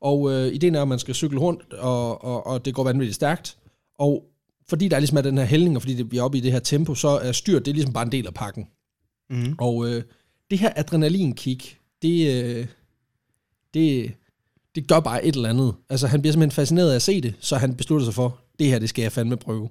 Og 0.00 0.32
øh, 0.32 0.52
ideen 0.52 0.74
er, 0.74 0.82
at 0.82 0.88
man 0.88 0.98
skal 0.98 1.14
cykle 1.14 1.38
rundt, 1.38 1.72
og, 1.72 2.24
og, 2.24 2.46
og 2.46 2.64
det 2.64 2.74
går 2.74 2.84
vanvittigt 2.84 3.14
stærkt. 3.14 3.56
Og 3.98 4.24
fordi 4.68 4.88
der 4.88 4.98
ligesom 4.98 5.18
er 5.18 5.22
den 5.22 5.38
her 5.38 5.44
hældning, 5.44 5.76
og 5.76 5.82
fordi 5.82 5.94
det 5.94 6.08
bliver 6.08 6.24
oppe 6.24 6.38
i 6.38 6.40
det 6.40 6.52
her 6.52 6.58
tempo, 6.58 6.94
så 6.94 7.08
er 7.08 7.32
styr, 7.32 7.58
det 7.58 7.68
er 7.68 7.72
ligesom 7.72 7.92
bare 7.92 8.04
en 8.06 8.12
del 8.12 8.26
af 8.26 8.34
pakken. 8.34 8.66
Mm. 9.30 9.54
Og 9.58 9.88
øh, 9.88 10.02
det 10.50 10.58
her 10.58 10.72
adrenalinkick, 10.76 11.78
det, 12.02 12.44
øh, 12.44 12.66
det, 13.74 14.12
det 14.74 14.88
gør 14.88 15.00
bare 15.00 15.24
et 15.24 15.34
eller 15.34 15.48
andet. 15.48 15.74
Altså 15.88 16.06
han 16.06 16.22
bliver 16.22 16.32
simpelthen 16.32 16.54
fascineret 16.56 16.90
af 16.90 16.94
at 16.94 17.02
se 17.02 17.20
det, 17.20 17.34
så 17.40 17.56
han 17.56 17.74
beslutter 17.74 18.04
sig 18.04 18.14
for, 18.14 18.38
det 18.58 18.68
her, 18.68 18.78
det 18.78 18.88
skal 18.88 19.02
jeg 19.02 19.12
fandme 19.12 19.36
prøve. 19.36 19.68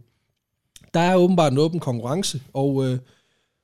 Der 0.93 0.99
er 0.99 1.15
åbenbart 1.15 1.51
en 1.51 1.57
åben 1.57 1.79
konkurrence, 1.79 2.41
og, 2.53 2.85
øh, 2.85 2.99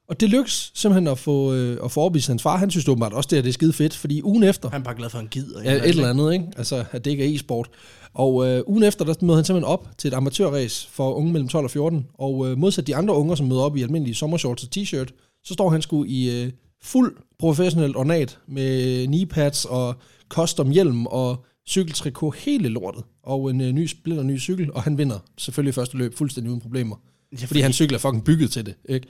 og 0.07 0.19
det 0.19 0.29
lykkes 0.29 0.71
simpelthen 0.75 1.07
at 1.07 1.19
få, 1.19 1.53
øh, 1.53 1.77
at 1.83 1.91
få 1.91 1.99
overbevist 1.99 2.27
hans 2.27 2.41
far. 2.41 2.57
Han 2.57 2.71
synes 2.71 2.87
åbenbart 2.87 3.13
også, 3.13 3.27
det, 3.27 3.37
her, 3.37 3.41
det 3.41 3.49
er 3.49 3.53
skide 3.53 3.73
fedt, 3.73 3.95
fordi 3.95 4.21
ugen 4.21 4.43
efter, 4.43 4.69
Han 4.69 4.81
er 4.81 4.85
bare 4.85 4.95
glad 4.95 5.09
for, 5.09 5.17
at 5.17 5.21
han 5.21 5.29
gider. 5.29 5.63
Ja, 5.63 5.73
et 5.75 5.85
eller 5.85 6.09
andet, 6.09 6.33
ikke? 6.33 6.45
Altså, 6.57 6.85
at 6.91 7.05
det 7.05 7.11
ikke 7.11 7.31
er 7.31 7.35
e-sport. 7.35 7.69
Og 8.13 8.47
øh, 8.47 8.63
ugen 8.67 8.83
efter, 8.83 9.05
der 9.05 9.13
møder 9.21 9.35
han 9.35 9.45
simpelthen 9.45 9.71
op 9.71 9.89
til 9.97 10.07
et 10.07 10.13
amatørræs 10.13 10.85
for 10.91 11.13
unge 11.13 11.31
mellem 11.31 11.47
12 11.49 11.63
og 11.65 11.71
14. 11.71 12.05
Og 12.13 12.47
øh, 12.47 12.57
modsat 12.57 12.87
de 12.87 12.95
andre 12.95 13.15
unger, 13.15 13.35
som 13.35 13.47
møder 13.47 13.61
op 13.61 13.77
i 13.77 13.81
almindelige 13.81 14.15
sommershorts 14.15 14.63
og 14.63 14.69
t-shirt, 14.75 15.09
så 15.45 15.53
står 15.53 15.69
han 15.69 15.81
sgu 15.81 16.05
i 16.07 16.43
øh, 16.43 16.51
fuld 16.81 17.15
professionelt 17.39 17.95
ornat 17.95 18.39
med 18.47 19.05
kneepads 19.07 19.65
og 19.65 19.95
custom 20.29 20.71
hjelm 20.71 21.05
og 21.05 21.45
cykeltrikot 21.67 22.35
hele 22.35 22.69
lortet. 22.69 23.03
Og 23.23 23.49
en 23.49 23.61
øh, 23.61 23.71
ny 23.71 23.87
splinter 23.87 24.23
ny 24.23 24.39
cykel, 24.39 24.73
og 24.73 24.83
han 24.83 24.97
vinder 24.97 25.19
selvfølgelig 25.37 25.73
første 25.73 25.97
løb 25.97 26.15
fuldstændig 26.17 26.49
uden 26.49 26.61
problemer. 26.61 26.95
Ja, 27.41 27.45
Fordi 27.45 27.59
hans 27.59 27.75
cykel 27.75 27.95
er 27.95 27.99
fucking 27.99 28.23
bygget 28.23 28.51
til 28.51 28.65
det, 28.65 28.75
ikke? 28.89 29.07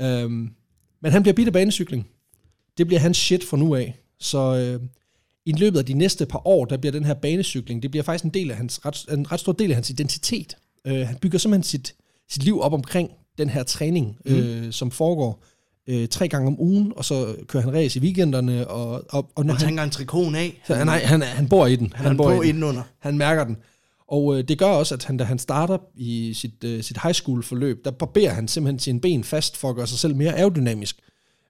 Øhm, 0.00 0.50
men 1.02 1.12
han 1.12 1.22
bliver 1.22 1.34
bidt 1.34 1.48
af 1.48 1.52
banecykling. 1.52 2.08
Det 2.78 2.86
bliver 2.86 3.00
hans 3.00 3.16
shit 3.16 3.44
fra 3.44 3.56
nu 3.56 3.74
af. 3.74 3.98
Så 4.20 4.38
øh, 4.38 4.88
i 5.46 5.52
løbet 5.52 5.78
af 5.78 5.84
de 5.84 5.94
næste 5.94 6.26
par 6.26 6.46
år, 6.46 6.64
der 6.64 6.76
bliver 6.76 6.92
den 6.92 7.04
her 7.04 7.14
banecykling, 7.14 7.82
det 7.82 7.90
bliver 7.90 8.04
faktisk 8.04 8.24
en 8.24 8.30
del 8.30 8.50
af 8.50 8.56
hans, 8.56 8.86
ret, 8.86 9.06
en 9.12 9.32
ret 9.32 9.40
stor 9.40 9.52
del 9.52 9.70
af 9.70 9.74
hans 9.74 9.90
identitet. 9.90 10.56
Øh, 10.86 11.06
han 11.06 11.16
bygger 11.16 11.38
simpelthen 11.38 11.62
sit, 11.62 11.94
sit 12.28 12.42
liv 12.42 12.60
op 12.60 12.72
omkring 12.72 13.10
den 13.38 13.48
her 13.48 13.62
træning, 13.62 14.18
mm. 14.26 14.34
øh, 14.34 14.72
som 14.72 14.90
foregår 14.90 15.44
øh, 15.86 16.08
tre 16.08 16.28
gange 16.28 16.46
om 16.46 16.60
ugen, 16.60 16.92
og 16.96 17.04
så 17.04 17.34
kører 17.48 17.62
han 17.64 17.74
race 17.74 17.98
i 17.98 18.02
weekenderne, 18.02 18.68
og, 18.68 19.04
og, 19.08 19.30
og 19.34 19.46
når 19.46 19.52
Han 19.52 19.60
han, 19.60 19.68
tænker 19.68 19.82
en 19.82 19.90
trikoten 19.90 20.34
af. 20.34 20.62
så, 20.66 20.84
nej, 20.84 20.98
han, 20.98 21.22
han 21.22 21.48
bor 21.48 21.66
i 21.66 21.76
den. 21.76 21.92
Han, 21.94 22.06
han 22.06 22.16
bor 22.16 22.24
på 22.24 22.32
i 22.32 22.34
den. 22.34 22.44
indenunder. 22.44 22.82
Han 22.98 23.18
mærker 23.18 23.44
den. 23.44 23.56
Og 24.08 24.38
øh, 24.38 24.44
det 24.48 24.58
gør 24.58 24.66
også, 24.66 24.94
at 24.94 25.04
han, 25.04 25.16
da 25.16 25.24
han 25.24 25.38
starter 25.38 25.78
i 25.94 26.34
sit, 26.34 26.64
øh, 26.64 26.82
sit 26.82 27.02
high 27.02 27.14
school 27.14 27.42
forløb, 27.42 27.84
der 27.84 27.90
barberer 27.90 28.32
han 28.32 28.48
simpelthen 28.48 28.78
sine 28.78 29.00
ben 29.00 29.24
fast 29.24 29.56
for 29.56 29.70
at 29.70 29.76
gøre 29.76 29.86
sig 29.86 29.98
selv 29.98 30.16
mere 30.16 30.34
aerodynamisk. 30.36 30.96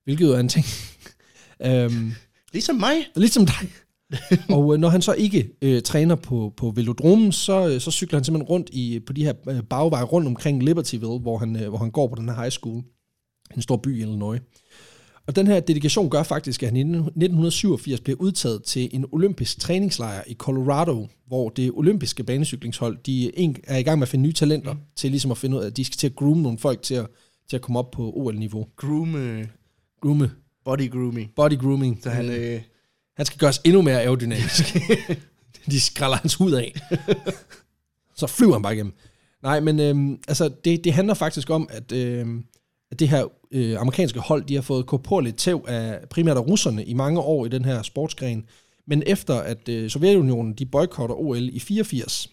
Hvilket 0.04 0.26
jo 0.26 0.32
er 0.32 0.38
en 0.38 0.48
ting. 0.48 0.66
øhm, 1.66 2.12
Ligesom 2.52 2.76
mig. 2.76 2.94
ligesom 3.16 3.46
dig. 3.46 3.68
og 4.56 4.74
øh, 4.74 4.80
når 4.80 4.88
han 4.88 5.02
så 5.02 5.12
ikke 5.12 5.50
øh, 5.62 5.82
træner 5.82 6.14
på, 6.14 6.52
på 6.56 6.70
velodromen, 6.70 7.32
så, 7.32 7.68
øh, 7.68 7.80
så 7.80 7.90
cykler 7.90 8.18
han 8.18 8.24
simpelthen 8.24 8.48
rundt 8.48 8.70
i, 8.72 9.00
på 9.06 9.12
de 9.12 9.24
her 9.24 9.32
øh, 9.48 9.62
bagveje 9.62 10.04
rundt 10.04 10.28
omkring 10.28 10.62
Libertyville, 10.62 11.18
hvor 11.18 11.38
han, 11.38 11.56
øh, 11.62 11.68
hvor 11.68 11.78
han 11.78 11.90
går 11.90 12.06
på 12.08 12.14
den 12.14 12.28
her 12.28 12.36
high 12.36 12.50
school. 12.50 12.82
En 13.54 13.62
stor 13.62 13.76
by 13.76 13.98
i 13.98 14.00
Illinois. 14.00 14.40
Og 15.26 15.36
den 15.36 15.46
her 15.46 15.60
dedikation 15.60 16.10
gør 16.10 16.22
faktisk, 16.22 16.62
at 16.62 16.68
han 16.68 16.76
i 16.76 16.80
1987 16.80 18.00
bliver 18.00 18.16
udtaget 18.20 18.62
til 18.62 18.88
en 18.92 19.04
olympisk 19.12 19.60
træningslejr 19.60 20.22
i 20.26 20.34
Colorado, 20.34 21.08
hvor 21.26 21.48
det 21.48 21.70
olympiske 21.74 22.24
banecyklingshold, 22.24 22.98
de 23.06 23.26
er 23.66 23.76
i 23.76 23.82
gang 23.82 23.98
med 23.98 24.02
at 24.06 24.08
finde 24.08 24.22
nye 24.22 24.32
talenter, 24.32 24.72
mm. 24.72 24.78
til 24.96 25.10
ligesom 25.10 25.30
at 25.30 25.38
finde 25.38 25.56
ud 25.56 25.62
af, 25.62 25.66
at 25.66 25.76
de 25.76 25.84
skal 25.84 25.96
til 25.96 26.06
at 26.06 26.14
groome 26.16 26.42
nogle 26.42 26.58
folk 26.58 26.82
til 26.82 26.94
at, 26.94 27.06
til 27.48 27.56
at 27.56 27.62
komme 27.62 27.78
op 27.78 27.90
på 27.90 28.12
OL-niveau. 28.16 28.66
Groom, 28.76 29.14
øh, 29.14 29.46
Groome, 30.02 30.30
body 30.64 30.90
grooming. 30.90 31.30
body 31.36 31.58
grooming. 31.58 31.98
Så 32.02 32.10
han, 32.10 32.30
øh, 32.30 32.60
Han 33.16 33.26
skal 33.26 33.38
gøres 33.38 33.60
endnu 33.64 33.82
mere 33.82 34.02
aerodynamisk. 34.02 34.76
De 35.70 35.80
skræller 35.80 36.16
hans 36.16 36.34
hud 36.34 36.52
af. 36.52 36.74
Så 38.16 38.26
flyver 38.26 38.52
han 38.52 38.62
bare 38.62 38.74
igennem. 38.74 38.92
Nej, 39.42 39.60
men 39.60 39.80
øhm, 39.80 40.18
altså, 40.28 40.50
det, 40.64 40.84
det 40.84 40.92
handler 40.92 41.14
faktisk 41.14 41.50
om, 41.50 41.68
at, 41.70 41.92
at 41.92 42.26
det 42.98 43.08
her 43.08 43.26
øh, 43.52 43.80
amerikanske 43.80 44.20
hold, 44.20 44.44
de 44.44 44.54
har 44.54 44.62
fået 44.62 44.86
korporligt 44.86 45.36
tæv 45.38 45.64
af 45.68 46.08
primært 46.10 46.36
af 46.36 46.46
russerne 46.46 46.84
i 46.84 46.94
mange 46.94 47.20
år 47.20 47.46
i 47.46 47.48
den 47.48 47.64
her 47.64 47.82
sportsgren. 47.82 48.44
Men 48.86 49.02
efter 49.06 49.34
at 49.34 49.68
øh, 49.68 49.90
Sovjetunionen, 49.90 50.52
de 50.52 50.66
boykotter 50.66 51.16
OL 51.16 51.48
i 51.48 51.58
84, 51.60 52.30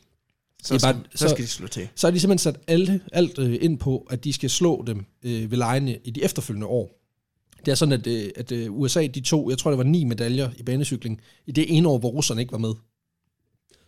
Så, 0.63 0.79
bare- 0.81 0.93
så, 1.15 1.17
så- 1.17 1.29
skal 1.29 1.43
de 1.43 1.49
slå 1.49 1.67
til. 1.67 1.87
så 1.95 2.07
har 2.07 2.11
de 2.11 2.19
simpelthen 2.19 2.37
sat 2.53 2.59
alle, 2.67 3.01
alt 3.11 3.39
øh, 3.39 3.57
ind 3.61 3.77
på, 3.77 4.07
at 4.09 4.23
de 4.23 4.33
skal 4.33 4.49
slå 4.49 4.83
dem 4.87 5.05
øh, 5.23 5.51
ved 5.51 5.57
lejene 5.57 5.97
i 6.03 6.11
de 6.11 6.23
efterfølgende 6.23 6.67
år. 6.67 6.99
Det 7.65 7.71
er 7.71 7.75
sådan, 7.75 7.91
at, 7.93 8.07
øh, 8.07 8.29
at 8.35 8.51
øh, 8.51 8.71
USA, 8.71 9.07
de 9.07 9.21
to, 9.21 9.49
jeg 9.49 9.57
tror 9.57 9.71
det 9.71 9.77
var 9.77 9.83
ni 9.83 10.03
medaljer 10.03 10.49
i 10.57 10.63
banecykling, 10.63 11.21
i 11.47 11.51
det 11.51 11.77
ene 11.77 11.87
år, 11.87 11.97
hvor 11.97 12.09
russerne 12.09 12.41
ikke 12.41 12.51
var 12.51 12.57
med. 12.57 12.73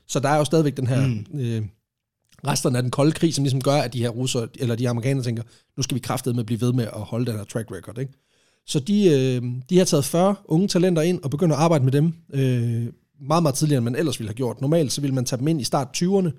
Så 0.08 0.20
der 0.20 0.30
er 0.30 0.38
jo 0.38 0.46
stadigvæk 0.46 0.78
den 0.78 0.88
her, 0.88 1.08
mm. 1.08 1.40
øh, 1.40 1.64
resterne 2.48 2.78
af 2.78 2.84
den 2.84 2.92
kolde 2.92 3.12
krig, 3.12 3.34
som 3.34 3.44
ligesom 3.44 3.62
gør, 3.62 3.76
at 3.76 3.94
de 3.94 4.02
her 4.02 4.10
russer, 4.10 4.48
eller 4.60 4.76
de 4.76 4.90
amerikanere 4.90 5.24
tænker, 5.24 5.44
nu 5.78 5.84
skal 5.84 5.96
vi 5.96 6.00
kraftedeme 6.00 6.36
med 6.36 6.44
blive 6.44 6.62
ved 6.62 6.74
med 6.74 6.84
at 6.84 7.02
holde 7.02 7.26
den 7.26 7.36
her 7.36 7.44
track 7.44 7.72
record, 7.72 7.98
ikke? 7.98 8.14
Så 8.68 8.80
de, 8.80 9.10
øh, 9.10 9.44
de 9.70 9.78
har 9.78 9.86
taget 9.86 10.06
40 10.06 10.36
unge 10.46 10.68
talenter 10.68 11.02
ind 11.02 11.24
og 11.24 11.30
begyndt 11.30 11.54
at 11.54 11.60
arbejde 11.60 11.84
med 11.84 11.92
dem 11.92 12.14
øh, 12.34 12.88
meget, 13.22 13.44
meget 13.44 13.56
tidligere, 13.56 13.78
end 13.78 13.84
man 13.84 13.96
ellers 13.96 14.20
ville 14.20 14.30
have 14.30 14.36
gjort. 14.36 14.62
Normalt 14.62 14.92
så 14.92 15.02
ville 15.02 15.16
man 15.16 15.26
tage 15.26 15.40
dem 15.40 15.48
ind 15.48 15.62
i 15.62 15.64
start 15.64 15.88
20'erne, 15.98 16.30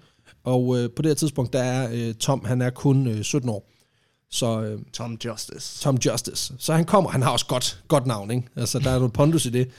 og 0.45 0.79
øh, 0.79 0.91
på 0.97 1.03
det 1.03 1.11
her 1.11 1.15
tidspunkt, 1.15 1.53
der 1.53 1.63
er 1.63 1.89
øh, 1.93 2.15
Tom, 2.15 2.45
han 2.45 2.63
er 2.63 2.71
kun 2.71 3.07
øh, 3.07 3.23
17 3.23 3.49
år. 3.49 3.71
Så 4.31 4.63
øh, 4.63 4.79
Tom 4.93 5.19
Justice. 5.25 5.81
Tom 5.81 5.99
Justice. 6.07 6.55
Så 6.59 6.73
han 6.73 6.85
kommer, 6.85 7.11
han 7.11 7.23
har 7.23 7.31
også 7.31 7.47
godt, 7.47 7.83
godt 7.89 8.07
navn, 8.07 8.31
ikke? 8.31 8.49
Altså, 8.57 8.79
der 8.79 8.91
er 8.91 8.99
noget 8.99 9.13
pondus 9.13 9.47
i 9.47 9.51
det. 9.51 9.71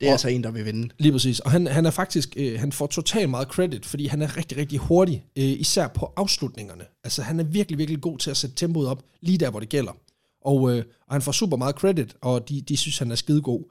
Det 0.00 0.08
er 0.08 0.12
altså 0.12 0.28
en, 0.28 0.44
der 0.44 0.50
vil 0.50 0.64
vinde. 0.64 0.88
Lige 0.98 1.12
præcis. 1.12 1.40
Og 1.40 1.50
han, 1.50 1.66
han 1.66 1.86
er 1.86 1.90
faktisk, 1.90 2.34
øh, 2.36 2.60
han 2.60 2.72
får 2.72 2.86
totalt 2.86 3.30
meget 3.30 3.48
credit, 3.48 3.86
fordi 3.86 4.06
han 4.06 4.22
er 4.22 4.36
rigtig, 4.36 4.58
rigtig 4.58 4.78
hurtig, 4.78 5.24
øh, 5.36 5.44
især 5.44 5.88
på 5.88 6.12
afslutningerne. 6.16 6.84
Altså 7.04 7.22
han 7.22 7.40
er 7.40 7.44
virkelig, 7.44 7.78
virkelig 7.78 8.00
god 8.00 8.18
til 8.18 8.30
at 8.30 8.36
sætte 8.36 8.56
tempoet 8.56 8.88
op, 8.88 9.02
lige 9.20 9.38
der, 9.38 9.50
hvor 9.50 9.60
det 9.60 9.68
gælder. 9.68 9.92
Og, 10.44 10.76
øh, 10.76 10.84
og 11.06 11.14
han 11.14 11.22
får 11.22 11.32
super 11.32 11.56
meget 11.56 11.74
credit, 11.74 12.16
og 12.20 12.48
de, 12.48 12.60
de 12.60 12.76
synes, 12.76 12.98
han 12.98 13.10
er 13.10 13.14
skidegod. 13.14 13.64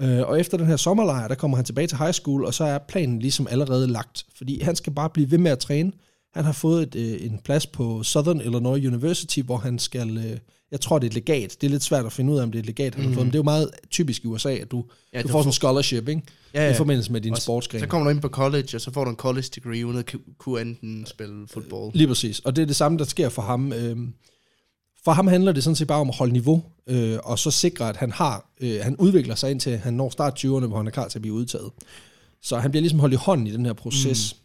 Øh, 0.00 0.28
og 0.28 0.40
efter 0.40 0.56
den 0.56 0.66
her 0.66 0.76
sommerlejr, 0.76 1.28
der 1.28 1.34
kommer 1.34 1.56
han 1.56 1.64
tilbage 1.64 1.86
til 1.86 1.98
high 1.98 2.12
school, 2.12 2.44
og 2.44 2.54
så 2.54 2.64
er 2.64 2.78
planen 2.78 3.18
ligesom 3.18 3.46
allerede 3.50 3.86
lagt. 3.86 4.26
Fordi 4.36 4.62
han 4.62 4.76
skal 4.76 4.92
bare 4.92 5.10
blive 5.10 5.30
ved 5.30 5.38
med 5.38 5.50
at 5.50 5.58
træne. 5.58 5.92
Han 6.34 6.44
har 6.44 6.52
fået 6.52 6.82
et, 6.82 6.94
øh, 6.94 7.26
en 7.26 7.40
plads 7.44 7.66
på 7.66 8.02
Southern 8.02 8.40
Illinois 8.40 8.86
University, 8.86 9.40
hvor 9.40 9.56
han 9.56 9.78
skal, 9.78 10.18
øh, 10.18 10.38
jeg 10.70 10.80
tror 10.80 10.98
det 10.98 11.06
er 11.06 11.10
et 11.10 11.14
legat. 11.14 11.56
Det 11.60 11.66
er 11.66 11.70
lidt 11.70 11.82
svært 11.82 12.06
at 12.06 12.12
finde 12.12 12.32
ud 12.32 12.38
af, 12.38 12.42
om 12.42 12.50
det 12.52 12.58
er 12.58 12.62
et 12.62 12.66
legat, 12.66 12.94
han 12.94 13.04
har 13.04 13.12
fået. 13.14 13.26
Men 13.26 13.32
det 13.32 13.34
er 13.34 13.38
jo 13.38 13.42
meget 13.42 13.70
typisk 13.90 14.24
i 14.24 14.26
USA, 14.26 14.54
at 14.54 14.70
du, 14.70 14.84
Ja, 15.12 15.22
du 15.22 15.28
får 15.28 15.38
sådan 15.40 15.48
en 15.48 15.52
scholarship, 15.52 16.08
ikke? 16.08 16.22
Ja, 16.54 16.64
ja. 16.66 16.72
I 16.72 16.76
forbindelse 16.76 17.12
med 17.12 17.20
din 17.20 17.36
sportsgren. 17.36 17.80
Så 17.80 17.86
kommer 17.86 18.04
du 18.04 18.10
ind 18.10 18.20
på 18.20 18.28
college, 18.28 18.68
og 18.74 18.80
så 18.80 18.90
får 18.92 19.04
du 19.04 19.10
en 19.10 19.16
college 19.16 19.46
degree, 19.54 19.86
uden 19.86 19.98
at 19.98 20.06
ku- 20.12 20.18
kunne 20.38 20.60
enten 20.60 21.06
spille 21.06 21.48
fodbold. 21.48 21.92
Lige 21.94 22.08
præcis. 22.08 22.38
Og 22.38 22.56
det 22.56 22.62
er 22.62 22.66
det 22.66 22.76
samme, 22.76 22.98
der 22.98 23.04
sker 23.04 23.28
for 23.28 23.42
ham. 23.42 23.72
Øhm, 23.72 24.14
For 25.04 25.12
ham 25.12 25.26
handler 25.26 25.52
det 25.52 25.64
sådan 25.64 25.76
set 25.76 25.86
bare 25.88 26.00
om 26.00 26.08
at 26.08 26.16
holde 26.16 26.32
niveau, 26.32 26.62
øh, 26.86 27.18
og 27.24 27.38
så 27.38 27.50
sikre, 27.50 27.88
at 27.88 27.96
han 27.96 28.12
har, 28.12 28.50
øh, 28.60 28.80
han 28.82 28.96
udvikler 28.96 29.34
sig 29.34 29.50
indtil 29.50 29.76
han 29.78 29.94
når 29.94 30.10
start 30.10 30.44
20'erne, 30.44 30.66
hvor 30.66 30.76
han 30.76 30.86
er 30.86 30.90
klar 30.90 31.08
til 31.08 31.18
at 31.18 31.22
blive 31.22 31.34
udtaget. 31.34 31.70
Så 32.42 32.58
han 32.58 32.70
bliver 32.70 32.80
ligesom 32.80 33.00
holdt 33.00 33.12
i 33.14 33.16
hånden 33.16 33.46
i 33.46 33.52
den 33.52 33.66
her 33.66 33.72
proces. 33.72 34.36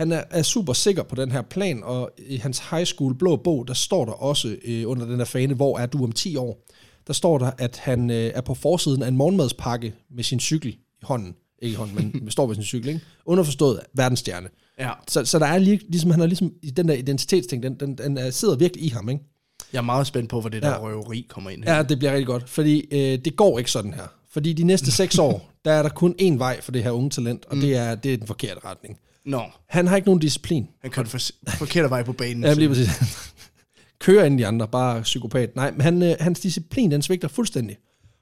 Han 0.00 0.12
er, 0.12 0.22
er 0.30 0.42
super 0.42 0.72
sikker 0.72 1.02
på 1.02 1.14
den 1.14 1.32
her 1.32 1.42
plan, 1.42 1.82
og 1.84 2.10
i 2.18 2.36
hans 2.36 2.62
high 2.70 2.84
school 2.84 3.14
blå 3.14 3.36
bog, 3.36 3.68
der 3.68 3.74
står 3.74 4.04
der 4.04 4.12
også 4.12 4.56
øh, 4.64 4.90
under 4.90 5.06
den 5.06 5.16
her 5.16 5.24
fane, 5.24 5.54
hvor 5.54 5.78
er 5.78 5.86
du 5.86 6.04
om 6.04 6.12
10 6.12 6.36
år? 6.36 6.66
Der 7.06 7.12
står 7.12 7.38
der, 7.38 7.50
at 7.58 7.78
han 7.78 8.10
øh, 8.10 8.32
er 8.34 8.40
på 8.40 8.54
forsiden 8.54 9.02
af 9.02 9.08
en 9.08 9.16
morgenmadspakke 9.16 9.94
med 10.10 10.24
sin 10.24 10.40
cykel 10.40 10.68
i 10.70 10.78
hånden. 11.02 11.34
Ikke 11.62 11.72
i 11.72 11.76
hånden, 11.76 12.10
men 12.22 12.30
står 12.36 12.46
ved 12.46 12.54
sin 12.54 12.64
cykel, 12.64 12.88
ikke? 12.88 13.00
Underforstået 13.26 13.80
verdensstjerne. 13.94 14.48
Ja. 14.78 14.90
Så, 15.08 15.24
så 15.24 15.38
der 15.38 15.46
er 15.46 15.58
lige, 15.58 15.80
ligesom, 15.88 16.10
han 16.10 16.20
er 16.20 16.26
ligesom, 16.26 16.52
i 16.62 16.70
den 16.70 16.88
der 16.88 16.94
identitetsting, 16.94 17.62
den, 17.62 17.74
den, 17.74 17.98
den 17.98 18.18
er, 18.18 18.30
sidder 18.30 18.56
virkelig 18.56 18.84
i 18.84 18.88
ham, 18.88 19.08
ikke? 19.08 19.24
Jeg 19.72 19.78
er 19.78 19.82
meget 19.82 20.06
spændt 20.06 20.30
på, 20.30 20.40
hvor 20.40 20.50
det 20.50 20.62
der 20.62 20.68
Ja. 20.68 20.82
røveri 20.82 21.26
kommer 21.28 21.50
ind 21.50 21.64
her. 21.64 21.76
Ja, 21.76 21.82
det 21.82 21.98
bliver 21.98 22.12
rigtig 22.12 22.26
godt, 22.26 22.48
fordi 22.48 22.86
øh, 22.90 23.18
det 23.24 23.36
går 23.36 23.58
ikke 23.58 23.70
sådan 23.70 23.94
her. 23.94 24.06
Fordi 24.30 24.52
de 24.52 24.64
næste 24.64 24.92
seks 24.92 25.18
år, 25.28 25.50
der 25.64 25.72
er 25.72 25.82
der 25.82 25.90
kun 25.90 26.14
én 26.22 26.38
vej 26.38 26.60
for 26.60 26.72
det 26.72 26.82
her 26.82 26.90
unge 26.90 27.10
talent, 27.10 27.44
og 27.46 27.54
mm. 27.56 27.60
det, 27.60 27.76
er, 27.76 27.94
det 27.94 28.12
er 28.12 28.16
den 28.16 28.26
forkerte 28.26 28.60
retning. 28.64 28.98
Nå, 29.24 29.42
Han 29.66 29.86
har 29.86 29.96
ikke 29.96 30.08
nogen 30.08 30.20
disciplin. 30.20 30.68
han 30.82 30.90
kørte 30.90 31.10
for, 31.10 31.18
forkert 31.58 31.90
vej 31.90 32.02
på 32.02 32.12
banen. 32.12 32.44
Ja, 32.44 32.52
lige 32.52 32.68
præcis. 32.68 32.88
Kører 34.00 34.24
ind 34.24 34.40
i 34.40 34.42
de 34.42 34.46
andre, 34.46 34.68
bare 34.68 35.02
psykopat. 35.02 35.56
Nej, 35.56 35.70
men 35.70 35.80
han, 35.80 36.02
øh, 36.02 36.14
hans 36.20 36.40
disciplin, 36.40 36.90
den 36.90 37.02
svigter 37.02 37.28
fuldstændig. 37.28 37.76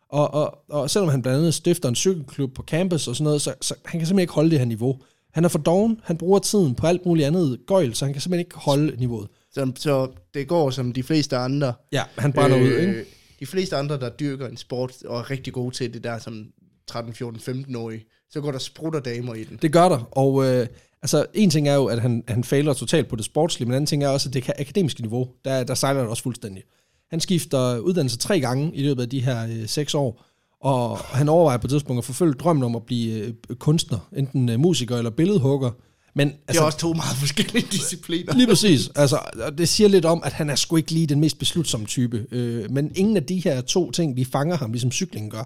Og, 0.09 0.35
og, 0.35 0.59
og 0.69 0.91
selvom 0.91 1.09
han 1.09 1.23
blandt 1.23 1.39
andet 1.39 1.55
stifter 1.55 1.89
en 1.89 1.95
cykelklub 1.95 2.55
på 2.55 2.63
campus 2.63 3.09
og 3.09 3.17
sådan 3.17 3.25
noget, 3.25 3.43
så, 3.43 3.55
så 3.61 3.75
han 3.85 4.01
kan 4.01 4.07
simpelthen 4.07 4.19
ikke 4.19 4.33
holde 4.33 4.51
det 4.51 4.59
her 4.59 4.67
niveau. 4.67 5.01
Han 5.33 5.45
er 5.45 5.49
for 5.49 5.59
doven, 5.59 6.01
han 6.05 6.17
bruger 6.17 6.39
tiden 6.39 6.75
på 6.75 6.87
alt 6.87 7.07
muligt 7.07 7.27
andet 7.27 7.59
gøjl, 7.67 7.95
så 7.95 8.05
han 8.05 8.15
kan 8.15 8.21
simpelthen 8.21 8.47
ikke 8.47 8.57
holde 8.57 8.97
niveauet. 8.97 9.29
Så, 9.53 9.73
så 9.77 10.09
det 10.35 10.49
går 10.49 10.71
som 10.71 10.93
de 10.93 11.03
fleste 11.03 11.37
andre. 11.37 11.73
Ja, 11.93 12.03
han 12.19 12.33
brænder 12.33 12.59
øh, 12.59 12.65
ud, 12.65 12.71
ikke? 12.71 13.05
De 13.41 13.47
fleste 13.47 13.77
andre, 13.77 14.01
der 14.01 14.09
dyrker 14.09 14.49
en 14.49 14.57
sport 14.57 15.03
og 15.05 15.19
er 15.19 15.31
rigtig 15.31 15.53
gode 15.53 15.75
til 15.75 15.95
det 15.95 16.05
der 16.05 16.19
som 16.19 16.47
13, 16.87 17.15
14, 17.15 17.41
15-årige, 17.41 18.05
så 18.31 18.41
går 18.41 18.53
der 18.53 18.59
sprutter 18.59 19.01
damer 19.01 19.35
i 19.35 19.45
den. 19.45 19.59
Det 19.63 19.73
gør 19.73 19.89
der, 19.89 20.09
og 20.11 20.45
øh, 20.45 20.67
altså, 21.03 21.27
en 21.35 21.51
ting 21.51 21.69
er 21.69 21.75
jo, 21.75 21.87
at 21.87 22.01
han, 22.01 22.25
han 22.29 22.45
fejler 22.45 22.73
totalt 22.73 23.09
på 23.09 23.17
det 23.17 23.25
sportslige, 23.25 23.67
men 23.67 23.73
en 23.73 23.77
anden 23.77 23.87
ting 23.87 24.05
er 24.05 24.09
også, 24.09 24.29
at 24.29 24.35
det 24.35 24.49
ka- 24.49 24.61
akademiske 24.61 25.01
niveau, 25.01 25.29
der, 25.45 25.65
der 25.65 25.75
sejler 25.75 26.01
det 26.01 26.11
også 26.11 26.23
fuldstændig. 26.23 26.63
Han 27.11 27.21
skifter 27.21 27.79
uddannelse 27.79 28.19
tre 28.19 28.41
gange 28.41 28.71
i 28.75 28.83
løbet 28.83 29.03
af 29.03 29.09
de 29.09 29.21
her 29.21 29.47
øh, 29.47 29.69
seks 29.69 29.95
år, 29.95 30.25
og 30.61 30.99
han 30.99 31.29
overvejer 31.29 31.59
på 31.59 31.67
et 31.67 31.71
tidspunkt 31.71 31.99
at 31.99 32.05
forfølge 32.05 32.35
drømmen 32.35 32.65
om 32.65 32.77
at 32.77 32.83
blive 32.83 33.35
øh, 33.51 33.57
kunstner, 33.57 34.09
enten 34.17 34.49
øh, 34.49 34.61
musiker 34.61 34.97
eller 34.97 35.11
billedhugger. 35.11 35.71
Men 36.15 36.29
Det 36.29 36.35
er 36.35 36.39
altså, 36.49 36.65
også 36.65 36.79
to 36.79 36.93
meget 36.93 37.17
forskellige 37.17 37.67
discipliner. 37.77 38.35
Lige 38.35 38.47
præcis. 38.47 38.91
Altså, 38.97 39.19
og 39.45 39.59
det 39.59 39.69
siger 39.69 39.89
lidt 39.89 40.05
om, 40.05 40.23
at 40.25 40.33
han 40.33 40.51
er 40.51 40.55
sgu 40.55 40.77
ikke 40.77 40.91
lige 40.91 41.07
den 41.07 41.21
mest 41.21 41.39
beslutsomme 41.39 41.87
type. 41.87 42.27
Øh, 42.31 42.71
men 42.71 42.93
ingen 42.95 43.17
af 43.17 43.25
de 43.25 43.41
her 43.45 43.61
to 43.61 43.91
ting, 43.91 44.17
de 44.17 44.25
fanger 44.25 44.57
ham, 44.57 44.73
ligesom 44.73 44.93
cyklingen 44.93 45.31
gør. 45.31 45.43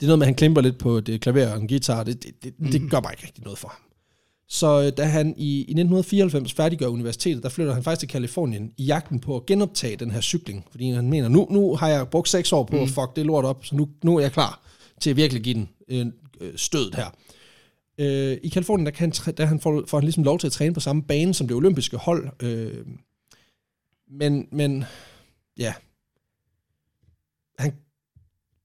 Det 0.00 0.02
er 0.02 0.06
noget 0.06 0.18
med, 0.18 0.26
at 0.26 0.28
han 0.28 0.34
klemper 0.34 0.60
lidt 0.60 0.78
på 0.78 1.00
det 1.00 1.20
klaver 1.20 1.52
og 1.52 1.60
en 1.60 1.68
guitar. 1.68 2.02
Det, 2.04 2.22
det, 2.22 2.44
det, 2.44 2.54
mm. 2.58 2.70
det 2.70 2.90
gør 2.90 3.00
bare 3.00 3.12
ikke 3.12 3.22
rigtig 3.26 3.44
noget 3.44 3.58
for 3.58 3.68
ham. 3.68 3.87
Så 4.50 4.82
øh, 4.82 4.92
da 4.96 5.04
han 5.04 5.34
i, 5.36 5.56
i 5.56 5.60
1994 5.60 6.52
færdiggør 6.52 6.86
universitetet, 6.86 7.42
der 7.42 7.48
flytter 7.48 7.74
han 7.74 7.82
faktisk 7.82 8.00
til 8.00 8.08
Kalifornien 8.08 8.72
i 8.76 8.84
jagten 8.84 9.20
på 9.20 9.36
at 9.36 9.46
genoptage 9.46 9.96
den 9.96 10.10
her 10.10 10.20
cykling. 10.20 10.64
Fordi 10.70 10.90
han 10.90 11.10
mener, 11.10 11.28
nu, 11.28 11.46
nu 11.50 11.76
har 11.76 11.88
jeg 11.88 12.08
brugt 12.08 12.28
seks 12.28 12.52
år 12.52 12.64
på 12.64 12.76
mm. 12.76 12.82
at 12.82 12.88
fuck 12.88 13.16
det 13.16 13.26
lort 13.26 13.44
op, 13.44 13.64
så 13.64 13.76
nu, 13.76 13.88
nu 14.04 14.16
er 14.16 14.20
jeg 14.20 14.32
klar 14.32 14.62
til 15.00 15.10
at 15.10 15.16
virkelig 15.16 15.42
give 15.42 15.54
den 15.54 15.68
en 15.88 16.14
øh, 16.40 16.52
stød 16.56 16.92
her. 16.92 17.06
Øh, 17.98 18.38
I 18.42 18.48
Kalifornien, 18.48 18.86
der, 18.86 18.92
kan 18.92 19.12
han, 19.24 19.34
der 19.34 19.46
han 19.46 19.60
får, 19.60 19.84
får 19.86 19.98
han 19.98 20.04
ligesom 20.04 20.24
lov 20.24 20.38
til 20.38 20.46
at 20.46 20.52
træne 20.52 20.74
på 20.74 20.80
samme 20.80 21.02
bane 21.02 21.34
som 21.34 21.46
det 21.46 21.56
olympiske 21.56 21.96
hold. 21.96 22.28
Øh, 22.42 22.86
men, 24.10 24.48
men, 24.52 24.84
ja. 25.58 25.74
Han 27.58 27.72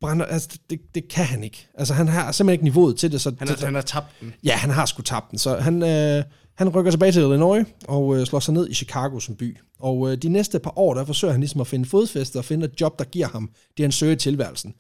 brænder, 0.03 0.25
altså 0.25 0.49
det, 0.69 0.79
det 0.95 1.07
kan 1.07 1.25
han 1.25 1.43
ikke. 1.43 1.67
Altså 1.77 1.93
han 1.93 2.07
har 2.07 2.31
simpelthen 2.31 2.53
ikke 2.53 2.63
niveauet 2.63 2.97
til 2.97 3.11
det. 3.11 3.21
Så 3.21 3.33
Han 3.39 3.47
har, 3.47 3.65
han 3.65 3.75
har 3.75 3.81
tabt 3.81 4.05
den. 4.21 4.33
Ja, 4.43 4.55
han 4.55 4.69
har 4.69 4.85
sgu 4.85 5.01
tabt 5.01 5.31
den. 5.31 5.39
Så 5.39 5.57
han, 5.57 5.83
øh, 5.83 6.23
han 6.57 6.69
rykker 6.69 6.91
tilbage 6.91 7.11
til 7.11 7.21
Illinois 7.21 7.65
og 7.87 8.15
øh, 8.17 8.25
slår 8.25 8.39
sig 8.39 8.53
ned 8.53 8.69
i 8.69 8.73
Chicago 8.73 9.19
som 9.19 9.35
by. 9.35 9.57
Og 9.79 10.11
øh, 10.11 10.17
de 10.17 10.29
næste 10.29 10.59
par 10.59 10.79
år, 10.79 10.93
der 10.93 11.05
forsøger 11.05 11.31
han 11.31 11.41
ligesom 11.41 11.61
at 11.61 11.67
finde 11.67 11.85
fodfæste 11.89 12.37
og 12.37 12.45
finde 12.45 12.65
et 12.65 12.81
job, 12.81 12.99
der 12.99 13.05
giver 13.05 13.27
ham 13.27 13.49
det, 13.77 13.83
han 13.83 13.91
søger 13.91 14.13
i 14.13 14.15
tilværelsen. 14.15 14.73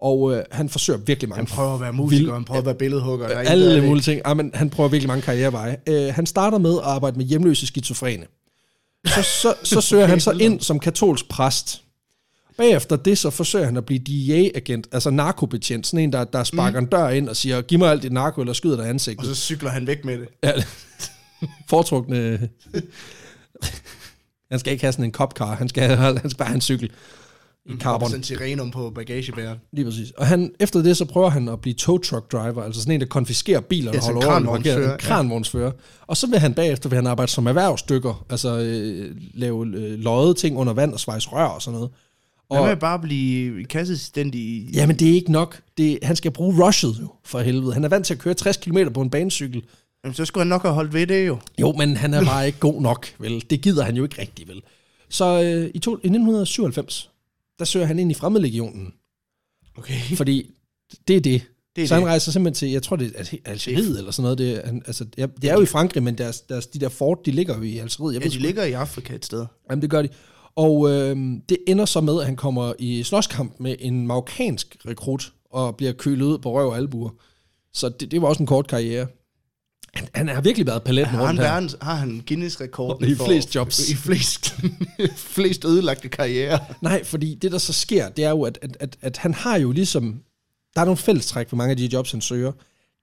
Og 0.00 0.32
øh, 0.34 0.44
han 0.50 0.68
forsøger 0.68 0.98
virkelig 0.98 1.28
mange 1.28 1.38
Han 1.38 1.46
prøver 1.46 1.74
at 1.74 1.80
være 1.80 1.92
musiker, 1.92 2.22
Vild- 2.24 2.32
han 2.32 2.44
prøver 2.44 2.60
at 2.60 2.66
være 2.66 2.74
billedhugger. 2.74 3.28
Der 3.28 3.34
er 3.36 3.50
alle 3.50 3.86
mulige 3.86 4.02
ting. 4.02 4.20
Ja, 4.26 4.34
men 4.34 4.50
han 4.54 4.70
prøver 4.70 4.88
virkelig 4.88 5.08
mange 5.08 5.22
karriereveje. 5.22 5.76
Øh, 5.86 6.14
han 6.14 6.26
starter 6.26 6.58
med 6.58 6.72
at 6.78 6.84
arbejde 6.84 7.16
med 7.18 7.24
hjemløse 7.24 7.66
skizofrene. 7.66 8.26
Så, 9.06 9.22
så, 9.22 9.54
så 9.62 9.80
søger 9.90 10.06
han 10.06 10.20
så 10.20 10.30
ind 10.30 10.60
som 10.60 10.78
katolsk 10.78 11.28
præst. 11.28 11.82
Bagefter 12.56 12.96
det, 12.96 13.18
så 13.18 13.30
forsøger 13.30 13.64
han 13.64 13.76
at 13.76 13.84
blive 13.86 13.98
DEA-agent, 14.00 14.88
altså 14.92 15.10
narkobetjent, 15.10 15.86
sådan 15.86 16.04
en, 16.04 16.12
der, 16.12 16.24
der 16.24 16.44
sparker 16.44 16.80
mm. 16.80 16.84
en 16.86 16.90
dør 16.90 17.08
ind 17.08 17.28
og 17.28 17.36
siger, 17.36 17.62
giv 17.62 17.78
mig 17.78 17.90
alt 17.90 18.02
dit 18.02 18.12
narko, 18.12 18.40
eller 18.40 18.52
skyder 18.52 18.76
dig 18.76 18.82
i 18.82 18.86
Og 18.86 18.90
ansigtet. 18.90 19.26
så 19.26 19.34
cykler 19.34 19.70
han 19.70 19.86
væk 19.86 20.04
med 20.04 20.18
det. 20.18 20.28
Ja, 20.44 20.52
foretrukne... 21.70 22.48
han 24.50 24.58
skal 24.58 24.72
ikke 24.72 24.84
have 24.84 24.92
sådan 24.92 25.04
en 25.04 25.12
copcar, 25.12 25.54
han 25.54 25.68
skal, 25.68 25.82
have, 25.82 26.18
han 26.18 26.30
skal 26.30 26.38
bare 26.38 26.48
have 26.48 26.54
en 26.54 26.60
cykel 26.60 26.90
i 27.66 27.72
Og 27.72 27.78
carbon. 27.80 28.08
sådan 28.08 28.20
en 28.20 28.24
sirenum 28.24 28.70
på 28.70 28.90
bagagebæren. 28.90 29.58
Lige 29.72 29.84
præcis. 29.84 30.10
Og 30.10 30.26
han, 30.26 30.52
efter 30.60 30.82
det, 30.82 30.96
så 30.96 31.04
prøver 31.04 31.28
han 31.28 31.48
at 31.48 31.60
blive 31.60 31.74
tow 31.74 31.98
truck 31.98 32.32
driver, 32.32 32.62
altså 32.62 32.80
sådan 32.80 32.94
en, 32.94 33.00
der 33.00 33.06
konfiskerer 33.06 33.60
biler, 33.60 33.92
Ja, 33.94 34.00
som 34.00 34.14
holder 34.14 34.26
over, 34.28 34.32
kranvognsfører, 34.34 34.92
en 34.92 34.98
kranvognsfører. 34.98 35.72
Og 36.06 36.16
så 36.16 36.26
vil 36.26 36.38
han 36.38 36.54
bagefter 36.54 36.88
vil 36.88 36.96
han 36.96 37.06
arbejde 37.06 37.32
som 37.32 37.46
erhvervsstykker, 37.46 38.24
altså 38.30 38.58
øh, 38.58 39.16
lave 39.34 39.66
øh, 39.66 39.98
løjet 39.98 40.36
ting 40.36 40.56
under 40.58 40.72
vand 40.72 40.92
og 40.92 41.00
svejse 41.00 41.28
rør 41.28 41.44
og 41.44 41.62
sådan 41.62 41.74
noget. 41.74 41.90
Han 42.52 42.62
Og, 42.62 42.68
vil 42.68 42.76
bare 42.76 42.98
blive 42.98 43.64
kasseassistent 43.64 44.34
i... 44.34 44.70
jamen, 44.72 44.96
det 44.96 45.10
er 45.10 45.14
ikke 45.14 45.32
nok. 45.32 45.60
Det, 45.78 45.98
han 46.02 46.16
skal 46.16 46.30
bruge 46.30 46.66
rushet 46.66 46.96
jo, 47.00 47.08
for 47.24 47.40
helvede. 47.40 47.74
Han 47.74 47.84
er 47.84 47.88
vant 47.88 48.06
til 48.06 48.14
at 48.14 48.20
køre 48.20 48.34
60 48.34 48.56
km 48.56 48.78
på 48.94 49.00
en 49.00 49.10
banecykel. 49.10 49.62
Jamen, 50.04 50.14
så 50.14 50.24
skulle 50.24 50.40
han 50.42 50.48
nok 50.48 50.62
have 50.62 50.74
holdt 50.74 50.92
ved 50.94 51.06
det 51.06 51.26
jo. 51.26 51.38
Jo, 51.60 51.72
men 51.72 51.96
han 51.96 52.14
er 52.14 52.24
bare 52.24 52.46
ikke 52.46 52.58
god 52.58 52.82
nok, 52.82 53.06
vel? 53.18 53.44
Det 53.50 53.60
gider 53.60 53.82
han 53.84 53.96
jo 53.96 54.02
ikke 54.02 54.20
rigtigt, 54.22 54.48
vel? 54.48 54.62
Så 55.08 55.42
øh, 55.42 55.70
i, 55.74 55.78
to, 55.78 55.90
i 55.90 55.94
1997, 55.94 57.10
der 57.58 57.64
søger 57.64 57.86
han 57.86 57.98
ind 57.98 58.10
i 58.10 58.14
fremmedlegionen, 58.14 58.92
Okay. 59.78 60.16
fordi 60.16 60.50
det 61.08 61.16
er 61.16 61.20
det. 61.20 61.42
Det 61.76 61.84
er 61.84 61.88
så 61.88 61.94
han 61.94 62.02
det. 62.02 62.08
rejser 62.08 62.32
simpelthen 62.32 62.54
til, 62.58 62.70
jeg 62.70 62.82
tror 62.82 62.96
det 62.96 63.12
er 63.16 63.36
Algeriet 63.44 63.98
eller 63.98 64.10
sådan 64.10 64.22
noget. 64.22 64.38
Det 64.38 64.52
er, 64.56 64.66
han, 64.66 64.82
altså, 64.86 65.04
ja, 65.18 65.26
det 65.42 65.50
er 65.50 65.54
jo 65.54 65.60
i 65.62 65.66
Frankrig, 65.66 66.02
men 66.02 66.18
deres, 66.18 66.40
deres, 66.40 66.66
de 66.66 66.78
der 66.80 66.88
fort, 66.88 67.18
de 67.26 67.30
ligger 67.30 67.56
jo 67.56 67.62
i 67.62 67.78
Algeriet. 67.78 68.14
Jeg 68.14 68.20
Ja, 68.22 68.26
ved 68.26 68.32
de 68.32 68.38
ligger 68.38 68.64
i 68.64 68.72
Afrika 68.72 69.14
et 69.14 69.24
sted. 69.24 69.46
Jamen, 69.70 69.82
det 69.82 69.90
gør 69.90 70.02
de. 70.02 70.08
Og 70.56 70.90
øh, 70.90 71.16
det 71.48 71.58
ender 71.66 71.84
så 71.84 72.00
med, 72.00 72.20
at 72.20 72.26
han 72.26 72.36
kommer 72.36 72.72
i 72.78 73.02
slåskamp 73.02 73.60
med 73.60 73.76
en 73.78 74.06
marokkansk 74.06 74.76
rekrut, 74.88 75.32
og 75.50 75.76
bliver 75.76 75.92
kølet 75.92 76.24
ud 76.24 76.38
på 76.38 76.52
røv 76.52 76.68
og 76.68 76.76
albuer. 76.76 77.10
Så 77.72 77.88
det, 77.88 78.10
det 78.10 78.22
var 78.22 78.28
også 78.28 78.42
en 78.42 78.46
kort 78.46 78.66
karriere. 78.66 79.06
Han, 79.94 80.08
han 80.14 80.28
har 80.28 80.40
virkelig 80.40 80.66
været 80.66 80.82
paletten 80.82 81.14
Har 81.14 81.18
han, 81.18 81.28
rundt 81.28 81.40
her. 81.40 81.52
verdens, 81.52 81.76
har 81.82 81.94
han 81.94 82.22
Guinness-rekorden 82.26 83.08
I 83.08 83.14
flest 83.14 83.54
jobs. 83.54 83.90
I 83.90 83.94
flest, 83.94 84.54
flest 85.34 85.64
ødelagte 85.64 86.08
karriere. 86.08 86.58
Nej, 86.80 87.04
fordi 87.04 87.34
det, 87.34 87.52
der 87.52 87.58
så 87.58 87.72
sker, 87.72 88.08
det 88.08 88.24
er 88.24 88.30
jo, 88.30 88.42
at, 88.42 88.58
at, 88.62 88.76
at, 88.80 88.96
at 89.00 89.16
han 89.16 89.34
har 89.34 89.56
jo 89.58 89.72
ligesom... 89.72 90.20
Der 90.74 90.80
er 90.80 90.84
nogle 90.84 90.96
fællestræk 90.96 91.48
for 91.48 91.56
mange 91.56 91.70
af 91.70 91.76
de 91.76 91.90
jobs, 91.92 92.10
han 92.12 92.20
søger. 92.20 92.52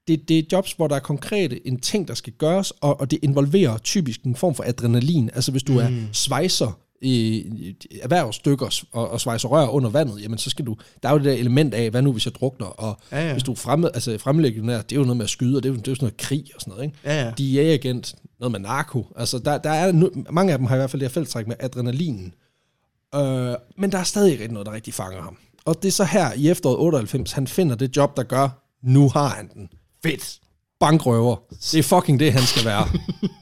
Det, 0.08 0.28
det 0.28 0.38
er 0.38 0.42
jobs, 0.52 0.72
hvor 0.72 0.88
der 0.88 0.96
er 0.96 1.00
konkrete 1.00 1.66
en 1.66 1.80
ting, 1.80 2.08
der 2.08 2.14
skal 2.14 2.32
gøres, 2.32 2.70
og, 2.70 3.00
og 3.00 3.10
det 3.10 3.18
involverer 3.22 3.78
typisk 3.78 4.22
en 4.22 4.36
form 4.36 4.54
for 4.54 4.64
adrenalin. 4.66 5.30
Altså 5.34 5.50
hvis 5.50 5.62
du 5.62 5.72
mm. 5.72 5.78
er 5.78 5.90
svejser 6.12 6.78
i, 7.02 7.74
erhvervsstykker 8.02 8.84
og, 8.92 9.10
og 9.10 9.20
svejser 9.20 9.48
rør 9.48 9.66
under 9.68 9.90
vandet, 9.90 10.22
jamen 10.22 10.38
så 10.38 10.50
skal 10.50 10.66
du... 10.66 10.76
Der 11.02 11.08
er 11.08 11.12
jo 11.12 11.18
det 11.18 11.24
der 11.26 11.32
element 11.32 11.74
af, 11.74 11.90
hvad 11.90 12.02
nu 12.02 12.12
hvis 12.12 12.24
jeg 12.26 12.34
drukner, 12.34 12.66
og 12.66 12.98
Ja, 13.12 13.26
ja. 13.26 13.32
hvis 13.32 13.42
du 13.42 13.52
er 13.52 13.56
fremme, 13.56 13.94
altså 13.94 14.18
fremlæggende 14.18 14.72
der, 14.72 14.82
det 14.82 14.92
er 14.92 14.96
jo 15.00 15.02
noget 15.04 15.16
med 15.16 15.24
at 15.24 15.30
skyde, 15.30 15.56
og 15.56 15.62
det 15.62 15.68
er 15.68 15.72
jo, 15.72 15.78
det 15.78 15.88
er 15.88 15.92
jo 15.92 15.94
sådan 15.94 16.04
noget 16.04 16.16
krig 16.16 16.44
og 16.54 16.60
sådan 16.60 16.70
noget, 16.70 16.84
ikke? 16.84 16.98
Ja, 17.04 17.24
ja. 17.24 17.30
DEA-agent, 17.30 18.14
noget 18.40 18.52
med 18.52 18.60
narko. 18.60 19.06
Altså, 19.16 19.38
der, 19.38 19.58
der 19.58 19.70
er 19.70 19.92
mange 20.32 20.52
af 20.52 20.58
dem 20.58 20.66
har 20.66 20.74
i 20.74 20.78
hvert 20.78 20.90
fald 20.90 21.00
det 21.00 21.08
her 21.08 21.12
fællestræk 21.12 21.46
med 21.46 21.56
adrenalinen. 21.60 22.34
Øh, 23.14 23.54
men 23.78 23.92
der 23.92 23.98
er 23.98 24.02
stadig 24.04 24.32
ikke 24.32 24.54
noget, 24.54 24.66
der 24.66 24.72
rigtig 24.72 24.94
fanger 24.94 25.22
ham. 25.22 25.36
Og 25.64 25.82
det 25.82 25.88
er 25.88 25.92
så 25.92 26.04
her 26.04 26.32
i 26.36 26.48
efteråret 26.50 26.78
98, 26.78 27.32
han 27.32 27.46
finder 27.46 27.76
det 27.76 27.96
job, 27.96 28.16
der 28.16 28.22
gør, 28.22 28.48
nu 28.82 29.08
har 29.08 29.28
han 29.28 29.48
den. 29.54 29.68
Fedt. 30.02 30.38
Bankrøver. 30.80 31.36
Det 31.50 31.78
er 31.78 31.82
fucking 31.82 32.20
det, 32.20 32.32
han 32.32 32.42
skal 32.42 32.64
være. 32.64 32.88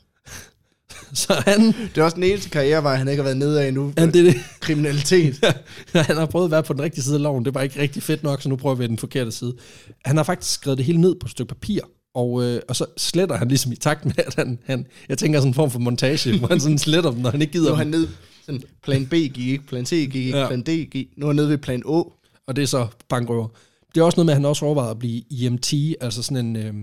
så 1.14 1.33
han, 1.47 1.61
Det 1.61 1.99
er 1.99 2.02
også 2.02 2.14
den 2.14 2.25
eneste 2.25 2.50
karrierevej, 2.50 2.97
han 2.97 3.09
ikke 3.09 3.21
har 3.21 3.25
været 3.25 3.37
nede 3.37 3.62
af 3.62 3.69
endnu. 3.69 3.93
han, 3.99 4.12
det, 4.12 4.25
det, 4.25 4.35
Kriminalitet. 4.61 5.40
han 5.93 6.17
har 6.17 6.26
prøvet 6.26 6.45
at 6.45 6.50
være 6.50 6.62
på 6.62 6.73
den 6.73 6.83
rigtige 6.83 7.05
side 7.05 7.14
af 7.14 7.23
loven. 7.23 7.45
Det 7.45 7.55
var 7.55 7.62
ikke 7.62 7.81
rigtig 7.81 8.02
fedt 8.02 8.23
nok, 8.23 8.43
så 8.43 8.49
nu 8.49 8.57
prøver 8.57 8.75
vi 8.76 8.87
den 8.87 8.99
forkerte 8.99 9.33
side. 9.33 9.57
Han 10.05 10.17
har 10.17 10.25
faktisk 10.25 10.52
skrevet 10.52 10.78
det 10.78 10.87
hele 10.87 11.00
ned 11.00 11.14
på 11.21 11.25
et 11.26 11.31
stykke 11.31 11.49
papir, 11.49 11.81
og, 12.14 12.43
øh, 12.45 12.61
og 12.69 12.76
så 12.76 12.87
sletter 12.97 13.37
han 13.37 13.49
ligesom 13.49 13.73
i 13.73 13.76
takt 13.76 14.05
med, 14.05 14.14
at 14.19 14.35
han, 14.35 14.59
han 14.64 14.87
jeg 15.09 15.19
tænker 15.19 15.38
sådan 15.40 15.50
en 15.50 15.55
form 15.55 15.71
for 15.71 15.78
montage, 15.78 16.38
hvor 16.38 16.49
han 16.49 16.61
sådan 16.61 16.78
sletter 16.78 17.11
dem, 17.11 17.21
når 17.21 17.31
han 17.31 17.40
ikke 17.40 17.52
gider 17.52 17.67
Nu 17.69 17.73
er 17.73 17.76
han 17.76 17.87
nede, 17.87 18.09
sådan, 18.47 18.62
plan 18.83 19.07
B 19.07 19.12
gik 19.12 19.38
ikke, 19.38 19.67
plan 19.67 19.87
C 19.87 19.90
gik 19.90 20.14
ikke, 20.14 20.31
Ja. 20.38 20.43
ja. 20.43 20.47
plan 20.49 20.62
D 20.62 20.90
gik. 20.90 21.09
Nu 21.17 21.26
er 21.26 21.31
han 21.31 21.37
nede 21.37 21.49
ved 21.49 21.59
plan 21.59 21.83
Å. 21.87 22.12
og 22.47 22.57
det 22.57 22.62
er 22.62 22.67
så 22.67 22.87
bankrøver. 23.09 23.49
Det 23.95 24.00
er 24.00 24.05
også 24.05 24.17
noget 24.17 24.26
med, 24.26 24.33
at 24.33 24.37
han 24.37 24.45
også 24.45 24.64
overvejet 24.64 24.90
at 24.90 24.99
blive 24.99 25.23
EMT, 25.47 25.73
altså 26.00 26.23
sådan 26.23 26.47
en 26.47 26.57
øh, 26.57 26.75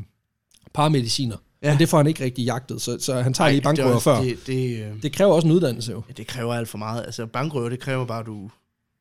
paramediciner. 0.74 1.36
Ja. 1.66 1.72
Men 1.72 1.80
det 1.80 1.90
får 1.90 1.98
han 1.98 2.08
ikke 2.08 2.24
rigtig 2.24 2.46
jagtet, 2.46 2.82
så, 2.82 2.98
så 3.00 3.22
han 3.22 3.34
tager 3.34 3.50
lige 3.50 3.60
det, 3.62 3.66
er 3.66 3.70
bankrøver 3.70 3.94
også- 3.96 4.04
før. 4.04 4.22
Det, 4.22 4.38
Det, 4.38 4.48
det, 4.48 4.84
øh, 4.96 5.02
det 5.04 5.12
kræver 5.14 5.34
også 5.34 5.48
en 5.48 5.54
uddannelse 5.54 5.92
jo, 5.92 6.04
ja, 6.08 6.14
det 6.14 6.28
kræver 6.28 6.54
alt 6.54 6.70
for 6.70 6.78
meget. 6.78 7.04
Altså, 7.06 7.26
bankrøver, 7.26 7.70
det 7.70 7.80
kræver 7.80 8.06
bare, 8.06 8.20
at 8.20 8.26
du 8.26 8.50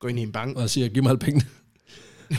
går 0.01 0.09
ind 0.09 0.19
i 0.19 0.23
en 0.23 0.33
bank. 0.33 0.57
og 0.57 0.71
siger, 0.71 0.89
giv 0.89 1.03
mig 1.03 1.11
alle 1.11 1.19
pengene. 1.19 1.45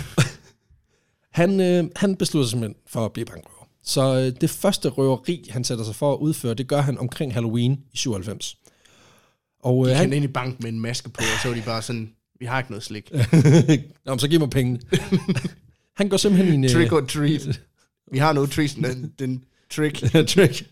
han, 1.32 1.60
øh, 1.60 1.84
han 1.96 2.16
beslutter 2.16 2.46
sig 2.46 2.52
simpelthen 2.52 2.76
for 2.88 3.06
at 3.06 3.14
blive 3.14 3.26
bankrøver. 3.26 3.68
Så 3.84 4.16
øh, 4.20 4.42
det 4.42 4.50
første 4.50 4.90
røveri, 4.90 5.50
han 5.52 5.64
sætter 5.64 5.86
sig 5.86 5.96
for 5.96 6.14
at 6.14 6.18
udføre, 6.18 6.54
det 6.54 6.68
gør 6.68 6.82
han 6.82 6.98
omkring 6.98 7.34
Halloween 7.34 7.72
i 7.94 7.98
97. 7.98 8.58
Og 9.64 9.86
De 9.86 9.92
øh, 9.92 9.98
han... 9.98 10.06
han, 10.10 10.14
ind 10.14 10.26
i 10.26 10.28
bank 10.28 10.62
med 10.64 10.70
en 10.72 10.80
maske 10.80 11.10
på, 11.10 11.18
og 11.36 11.42
så 11.42 11.48
var 11.48 11.56
de 11.56 11.62
bare 11.66 11.82
sådan, 11.82 12.12
vi 12.40 12.46
har 12.46 12.58
ikke 12.60 12.72
noget 12.72 12.84
slik. 12.84 13.12
Nå, 14.06 14.18
så 14.18 14.28
giv 14.28 14.40
mig 14.40 14.50
pengene. 14.50 14.80
han 15.98 16.10
går 16.10 16.18
simpelthen 16.18 16.52
i 16.54 16.56
en... 16.56 16.64
øh, 16.64 16.70
Trick 16.70 16.92
or 16.92 17.02
treat. 17.02 17.62
Vi 18.12 18.18
har 18.18 18.34
noget 18.34 18.52
treat, 18.52 18.76
den, 18.76 19.14
den 19.20 19.44
trick. 19.76 20.14
trick. 20.36 20.66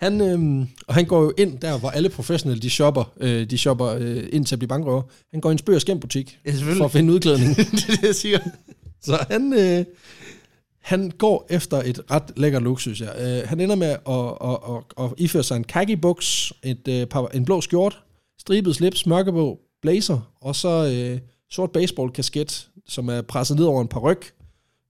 Han, 0.00 0.20
øhm, 0.20 0.68
og 0.86 0.94
han 0.94 1.04
går 1.04 1.22
jo 1.22 1.32
ind 1.38 1.58
der, 1.58 1.78
hvor 1.78 1.90
alle 1.90 2.08
professionelle, 2.08 2.62
de 2.62 2.70
shopper, 2.70 3.12
øh, 3.20 3.50
de 3.50 3.58
shopper 3.58 3.86
øh, 3.86 4.24
ind 4.32 4.46
til 4.46 4.54
at 4.54 4.58
blive 4.58 4.68
bankrøver. 4.68 5.02
Han 5.30 5.40
går 5.40 5.50
i 5.50 5.52
en 5.52 5.58
spøg- 5.58 5.74
og 5.74 5.80
skæmbutik 5.80 6.38
Ja, 6.46 6.52
for 6.78 6.84
at 6.84 6.90
finde 6.90 7.12
udklædning. 7.12 7.56
det 7.56 7.88
er 7.88 7.96
det, 7.96 8.02
jeg 8.02 8.14
siger. 8.14 8.38
Så 9.02 9.26
han, 9.30 9.52
øh, 9.52 9.84
han 10.80 11.10
går 11.18 11.46
efter 11.50 11.82
et 11.82 12.00
ret 12.10 12.32
lækker 12.36 12.76
synes 12.78 13.00
jeg. 13.00 13.14
Øh, 13.18 13.48
han 13.48 13.60
ender 13.60 13.76
med 13.76 13.88
at, 13.88 14.50
at, 14.50 14.76
at, 14.76 15.04
at 15.04 15.14
iføre 15.18 15.42
sig 15.42 15.56
en 15.56 15.64
khaki 15.64 15.96
buks, 15.96 16.52
et, 16.62 16.88
øh, 16.88 17.06
par, 17.06 17.26
en 17.26 17.44
blå 17.44 17.60
skjort, 17.60 18.02
stribet 18.38 18.76
slips, 18.76 19.06
mørkeblå 19.06 19.58
blazer, 19.82 20.32
og 20.40 20.56
så 20.56 20.92
øh, 20.94 21.20
sort 21.50 21.70
baseball-kasket, 21.70 22.68
som 22.88 23.08
er 23.08 23.22
presset 23.22 23.56
ned 23.56 23.64
over 23.64 23.82
en 23.82 23.88
par 23.88 24.00
ryg, 24.00 24.20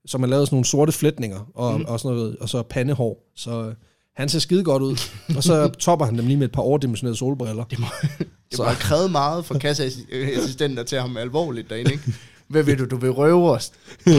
som 0.05 0.23
er 0.23 0.27
lavet 0.27 0.47
sådan 0.47 0.55
nogle 0.55 0.65
sorte 0.65 0.91
flætninger, 0.91 1.51
og, 1.55 1.79
mm. 1.79 1.85
og, 1.87 1.99
sådan 1.99 2.17
noget, 2.17 2.37
og 2.37 2.49
så 2.49 2.63
pandehår. 2.63 3.31
Så 3.35 3.63
øh, 3.67 3.75
han 4.15 4.29
ser 4.29 4.39
skide 4.39 4.63
godt 4.63 4.83
ud. 4.83 4.97
og 5.37 5.43
så 5.43 5.67
topper 5.67 6.05
han 6.05 6.17
dem 6.17 6.27
lige 6.27 6.37
med 6.37 6.45
et 6.45 6.51
par 6.51 6.61
overdimensionerede 6.61 7.17
solbriller. 7.17 7.63
Det 7.63 7.79
må, 7.79 7.85
det 8.19 8.27
Så- 8.51 8.63
må 8.63 8.63
have 8.63 8.75
krævet 8.79 9.11
meget 9.11 9.45
for 9.45 9.57
kasseassistenter 9.59 10.83
til 10.83 10.99
ham 10.99 11.17
alvorligt 11.17 11.69
derinde, 11.69 11.91
ikke? 11.91 12.13
Hvad 12.47 12.63
vil 12.63 12.79
du? 12.79 12.85
Du 12.85 12.97
vil 12.97 13.11
røve 13.11 13.49
os 13.51 13.71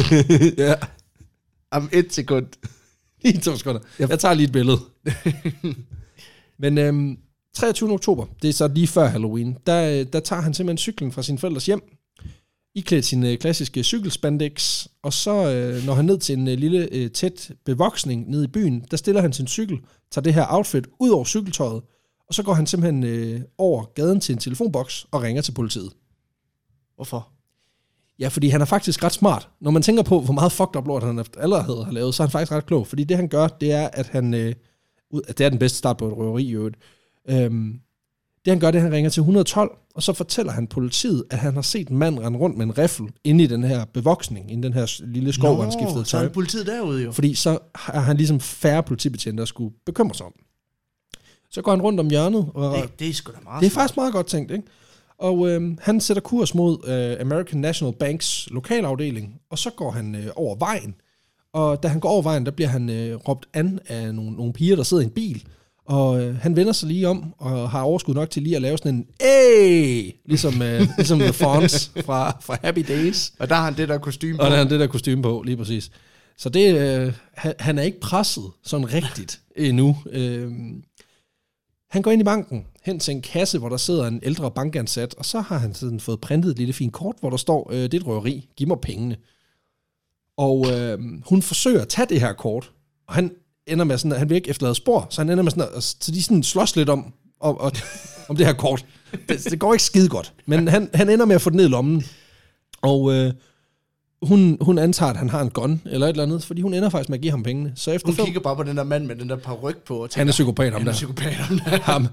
ja. 0.58 0.74
om 1.70 1.88
et 1.92 2.12
sekund. 2.12 2.46
Lige 3.24 3.38
to 3.40 3.56
sekunder. 3.56 3.80
Jeg 3.98 4.18
tager 4.18 4.34
lige 4.34 4.46
et 4.46 4.52
billede. 4.52 4.78
Men 6.58 6.78
øhm, 6.78 7.16
23. 7.54 7.92
oktober, 7.92 8.26
det 8.42 8.48
er 8.48 8.52
så 8.52 8.68
lige 8.68 8.86
før 8.86 9.06
Halloween, 9.06 9.56
der, 9.66 10.00
øh, 10.00 10.06
der 10.12 10.20
tager 10.20 10.42
han 10.42 10.54
simpelthen 10.54 10.78
cyklen 10.78 11.12
fra 11.12 11.22
sin 11.22 11.38
forældres 11.38 11.66
hjem, 11.66 11.82
iklædt 12.74 13.04
sin 13.04 13.24
øh, 13.26 13.38
klassiske 13.38 13.82
cykelspandex, 13.82 14.87
og 15.02 15.12
så 15.12 15.52
øh, 15.52 15.87
når 15.87 15.94
han 15.94 16.04
ned 16.04 16.18
til 16.18 16.38
en 16.38 16.48
øh, 16.48 16.58
lille 16.58 16.88
øh, 16.92 17.11
tæt 17.11 17.50
bevoksning 17.64 18.30
nede 18.30 18.44
i 18.44 18.46
byen, 18.46 18.85
der 18.90 18.96
stiller 18.96 19.20
han 19.20 19.32
sin 19.32 19.46
cykel, 19.46 19.78
tager 20.11 20.22
det 20.22 20.35
her 20.35 20.46
outfit 20.48 20.87
ud 21.00 21.11
over 21.11 21.24
cykeltøjet, 21.24 21.82
og 22.28 22.35
så 22.35 22.42
går 22.42 22.54
han 22.54 22.66
simpelthen 22.66 23.04
øh, 23.04 23.40
over 23.58 23.85
gaden 23.94 24.20
til 24.20 24.32
en 24.32 24.38
telefonboks 24.38 25.06
og 25.11 25.22
ringer 25.22 25.42
til 25.42 25.52
politiet. 25.52 25.92
Hvorfor? 26.96 27.28
Ja, 28.18 28.28
fordi 28.28 28.48
han 28.48 28.61
er 28.61 28.64
faktisk 28.64 29.04
ret 29.04 29.12
smart. 29.12 29.48
Når 29.61 29.70
man 29.70 29.82
tænker 29.82 30.02
på, 30.02 30.20
hvor 30.20 30.35
meget 30.35 30.52
fucked 30.52 30.76
up 30.76 30.87
lort 30.87 31.02
han 31.02 31.24
allerede 31.38 31.85
har 31.85 31.92
lavet, 31.92 32.14
så 32.14 32.22
er 32.22 32.26
han 32.26 32.32
faktisk 32.32 32.52
ret 32.52 32.66
klog. 32.66 32.87
Fordi 32.87 33.04
det 33.04 33.16
han 33.16 33.28
gør, 33.28 33.48
det 33.48 33.72
er, 33.72 33.88
at 33.92 34.06
han... 34.06 34.35
Øh, 34.35 34.54
ud- 35.11 35.22
det 35.22 35.40
er 35.40 35.48
den 35.48 35.58
bedste 35.58 35.78
start 35.78 35.96
på 35.96 36.08
et 36.08 36.16
røveri 36.16 36.44
i 36.44 36.52
øvrigt. 36.52 36.76
Øhm, 37.28 37.80
det 38.44 38.50
han 38.50 38.61
gør, 38.61 38.70
det 38.70 38.78
er, 38.78 38.82
at 38.82 38.85
han 38.85 38.92
ringer 38.92 39.11
til 39.11 39.20
112, 39.20 39.70
og 39.94 40.02
så 40.02 40.12
fortæller 40.12 40.52
han 40.52 40.66
politiet, 40.66 41.24
at 41.31 41.38
han 41.38 41.55
har 41.55 41.62
set 41.62 41.88
en 41.88 41.98
mand 41.98 42.18
rende 42.18 42.38
rundt 42.38 42.57
med 42.59 42.66
en 42.66 42.78
riffel 42.78 43.07
inde 43.24 43.44
i 43.44 43.46
den 43.46 43.64
her 43.64 43.85
bevoksning, 43.85 44.52
i 44.52 44.57
den 44.57 44.72
her 44.72 45.00
lille 45.07 45.33
skov, 45.33 45.55
hvor 45.55 45.62
han 45.62 45.72
skiftede 45.72 46.05
så 46.05 46.16
er 46.16 46.20
tøj. 46.20 46.28
politiet 46.28 46.66
derude 46.66 47.02
jo. 47.05 47.12
Fordi 47.12 47.35
så 47.35 47.59
har 47.74 48.00
han 48.00 48.16
ligesom 48.16 48.40
færre 48.40 48.83
politibetjente, 48.83 49.40
der 49.40 49.44
skulle 49.44 49.74
bekymre 49.87 50.14
sig 50.14 50.26
om. 50.26 50.33
Så 51.50 51.62
går 51.62 51.72
han 51.72 51.83
rundt 51.83 52.00
om 52.00 52.11
hjørnet, 52.11 52.46
og 52.55 52.76
Det, 52.76 52.98
det 52.98 53.09
er 53.09 53.12
sgu 53.12 53.33
da 53.33 53.38
meget 53.44 53.61
det 53.61 53.66
er 53.66 53.70
faktisk 53.70 53.96
meget 53.96 54.12
godt 54.12 54.26
tænkt, 54.26 54.50
ikke? 54.50 54.64
Og 55.18 55.48
øh, 55.48 55.76
han 55.81 56.00
sætter 56.00 56.20
kurs 56.20 56.55
mod 56.55 56.78
øh, 56.88 57.20
American 57.20 57.61
National 57.61 57.94
Banks 57.94 58.48
lokalafdeling, 58.50 59.40
og 59.50 59.59
så 59.59 59.70
går 59.70 59.90
han 59.90 60.14
øh, 60.14 60.26
over 60.37 60.57
vejen. 60.57 60.94
Og 61.52 61.83
da 61.83 61.88
han 61.88 62.00
går 62.00 62.09
over 62.09 62.22
vejen, 62.22 62.44
der 62.46 62.52
bliver 62.52 62.68
han 62.68 62.90
øh, 62.90 63.16
råbt 63.16 63.46
an 63.52 63.78
af 63.87 64.14
nogle, 64.14 64.31
nogle 64.33 64.52
piger, 64.52 64.76
der 64.76 64.83
sidder 64.83 65.02
i 65.02 65.07
en 65.07 65.11
bil. 65.11 65.44
Og 65.84 66.22
øh, 66.22 66.36
han 66.36 66.56
vender 66.56 66.72
sig 66.72 66.88
lige 66.88 67.08
om, 67.08 67.34
og 67.38 67.70
har 67.70 67.82
overskud 67.82 68.14
nok 68.14 68.30
til 68.30 68.42
lige 68.42 68.56
at 68.56 68.62
lave 68.62 68.78
sådan 68.78 68.94
en 68.94 69.06
Ey! 69.20 70.12
Ligesom, 70.24 70.62
øh, 70.62 70.80
ligesom 70.98 71.18
The 71.18 71.32
Fonz 71.32 71.88
fra, 72.04 72.36
fra 72.40 72.58
Happy 72.62 72.84
Days. 72.88 73.32
Og 73.38 73.48
der 73.48 73.54
har 73.54 73.64
han 73.64 73.76
det 73.76 73.88
der 73.88 73.98
kostume 73.98 74.36
på. 74.36 74.42
Og 74.42 74.50
der 74.50 74.56
er 74.56 74.58
han 74.58 74.70
det 74.70 74.80
der 74.80 74.86
kostume 74.86 75.22
på, 75.22 75.42
lige 75.46 75.56
præcis. 75.56 75.90
Så 76.36 76.48
det, 76.48 76.78
øh, 76.78 77.12
han, 77.34 77.54
han 77.58 77.78
er 77.78 77.82
ikke 77.82 78.00
presset 78.00 78.44
sådan 78.62 78.92
rigtigt 78.92 79.40
endnu. 79.56 79.96
Øh, 80.10 80.52
han 81.90 82.02
går 82.02 82.10
ind 82.10 82.20
i 82.20 82.24
banken, 82.24 82.66
hen 82.84 82.98
til 82.98 83.14
en 83.14 83.22
kasse, 83.22 83.58
hvor 83.58 83.68
der 83.68 83.76
sidder 83.76 84.06
en 84.06 84.20
ældre 84.22 84.50
bankansat, 84.50 85.14
og 85.14 85.24
så 85.24 85.40
har 85.40 85.58
han 85.58 85.74
sådan 85.74 86.00
fået 86.00 86.20
printet 86.20 86.50
et 86.50 86.58
lille 86.58 86.72
fint 86.72 86.92
kort, 86.92 87.16
hvor 87.20 87.30
der 87.30 87.36
står, 87.36 87.70
øh, 87.72 87.82
det 87.82 87.94
er 87.94 87.98
et 87.98 88.06
røveri, 88.06 88.48
giv 88.56 88.68
mig 88.68 88.80
pengene. 88.80 89.16
Og 90.36 90.66
øh, 90.72 90.98
hun 91.28 91.42
forsøger 91.42 91.82
at 91.82 91.88
tage 91.88 92.06
det 92.06 92.20
her 92.20 92.32
kort, 92.32 92.72
og 93.08 93.14
han 93.14 93.30
ender 93.66 93.85
med 93.85 93.98
sådan, 93.98 94.12
at 94.12 94.18
han 94.18 94.29
vil 94.29 94.35
ikke 94.37 94.51
efterlade 94.51 94.75
spor, 94.75 95.07
så 95.11 95.20
han 95.20 95.31
ender 95.31 95.42
med 95.44 95.51
sådan, 95.51 95.68
at, 95.77 95.83
så 95.83 96.12
de 96.12 96.22
sådan 96.22 96.42
slås 96.42 96.77
lidt 96.77 96.88
om, 96.88 97.12
om, 97.40 97.59
om, 97.59 97.72
om 98.29 98.37
det 98.37 98.46
her 98.46 98.53
kort. 98.53 98.85
Det, 99.29 99.44
det 99.44 99.59
går 99.59 99.72
ikke 99.72 99.85
skide 99.85 100.09
godt, 100.09 100.33
men 100.46 100.68
han, 100.68 100.90
han 100.94 101.09
ender 101.11 101.25
med 101.27 101.35
at 101.35 101.42
få 101.42 101.51
det 101.51 101.57
ned 101.57 101.64
i 101.64 101.68
lommen, 101.68 102.05
og 102.83 103.14
øh, 103.14 103.33
hun, 104.22 104.59
hun 104.61 104.79
antager, 104.79 105.11
at 105.11 105.16
han 105.16 105.31
har 105.31 105.40
en 105.40 105.51
gun 105.51 105.83
eller 105.85 106.07
et 106.07 106.11
eller 106.11 106.22
andet, 106.22 106.44
fordi 106.44 106.62
hun 106.62 106.75
ender 106.75 106.88
faktisk 106.88 107.09
med 107.09 107.18
at 107.18 107.22
give 107.22 107.31
ham 107.31 107.42
pengene. 107.42 107.72
Så 107.77 107.90
efter 107.90 108.09
Hun 108.09 108.14
fem, 108.16 108.25
kigger 108.25 108.40
bare 108.40 108.57
på 108.57 108.62
den 108.62 108.77
der 108.77 108.85
mand 108.85 109.07
med 109.07 109.16
den 109.16 109.29
der 109.29 109.37
par 109.37 109.55
ryg 109.55 109.77
på, 109.77 109.96
og 109.96 110.11
tænker, 110.11 110.20
han 110.20 110.29
er 110.29 110.33
psykopat, 110.33 110.72
ham 110.72 110.81
han 110.81 110.88
er 110.88 110.92
der. 110.92 110.96
psykopat, 110.96 111.33
ham 111.33 111.59
der. 111.59 111.79
ham, 111.81 112.07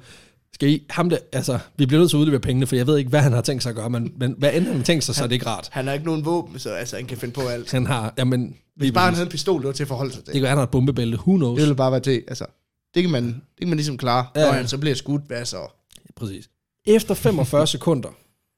skal 0.54 0.70
I, 0.70 0.86
ham 0.90 1.10
der, 1.10 1.18
altså, 1.34 1.60
vi 1.78 1.86
bliver 1.86 2.00
nødt 2.00 2.10
til 2.10 2.18
at 2.18 2.20
udlevere 2.20 2.42
pengene, 2.42 2.68
for 2.68 2.76
jeg 2.76 2.88
ved 2.88 2.98
ikke, 2.98 3.10
hvad 3.10 3.20
han 3.20 3.34
har 3.34 3.42
tænkt 3.42 3.64
sig 3.64 3.70
at 3.70 3.76
gøre, 3.76 3.90
men, 3.90 4.14
men 4.18 4.36
hvad 4.38 4.54
end 4.54 4.66
han 4.66 4.76
har 4.76 4.84
tænkt 4.84 5.04
sig, 5.04 5.16
så 5.16 5.24
er 5.24 5.28
det 5.28 5.34
ikke 5.34 5.46
rart. 5.46 5.70
Han 5.72 5.88
har 5.88 5.94
ikke 5.94 6.06
nogen 6.06 6.26
våben, 6.26 6.60
så 6.60 6.70
altså, 6.70 6.96
han 6.96 7.06
kan 7.06 7.18
finde 7.18 7.34
på 7.34 7.42
alt. 7.42 7.72
Han 7.72 7.86
har, 7.86 8.14
jamen, 8.18 8.56
Hvis 8.76 8.92
bare 8.92 9.06
han 9.06 9.14
havde 9.14 9.26
en 9.26 9.32
pistol, 9.32 9.62
det 9.62 9.68
var 9.68 9.74
til 9.74 9.84
at 9.84 9.88
forholde 9.88 10.14
sig 10.14 10.24
til. 10.24 10.34
det 10.34 10.42
kan 10.42 10.50
han 10.50 10.58
har 10.58 10.64
et 10.64 10.70
bombebælte, 10.70 11.18
who 11.18 11.36
knows. 11.36 11.56
Det 11.56 11.62
ville 11.62 11.76
bare 11.76 11.92
være 11.92 12.00
til, 12.00 12.24
altså, 12.28 12.46
det 12.94 13.04
kan 13.04 13.12
man, 13.12 13.26
det 13.26 13.60
kan 13.60 13.68
man 13.68 13.78
ligesom 13.78 13.98
klare. 13.98 14.26
Ja. 14.36 14.42
Ja. 14.42 14.46
Når 14.48 14.54
han 14.54 14.68
så 14.68 14.78
bliver 14.78 14.96
skudt, 14.96 15.22
hvad 15.28 15.46
så? 15.46 15.68
Præcis. 16.16 16.50
Efter 16.86 17.14
45 17.14 17.68
sekunder, 17.78 18.10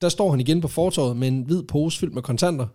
der 0.02 0.10
står 0.10 0.32
han 0.32 0.40
igen 0.40 0.62
på 0.62 0.68
fortorvet 0.68 1.18
med 1.18 1.28
en 1.28 1.42
hvid 1.42 1.64
pose 1.64 2.00
fyldt 2.00 2.14
med 2.14 2.22
kontanter. 2.22 2.68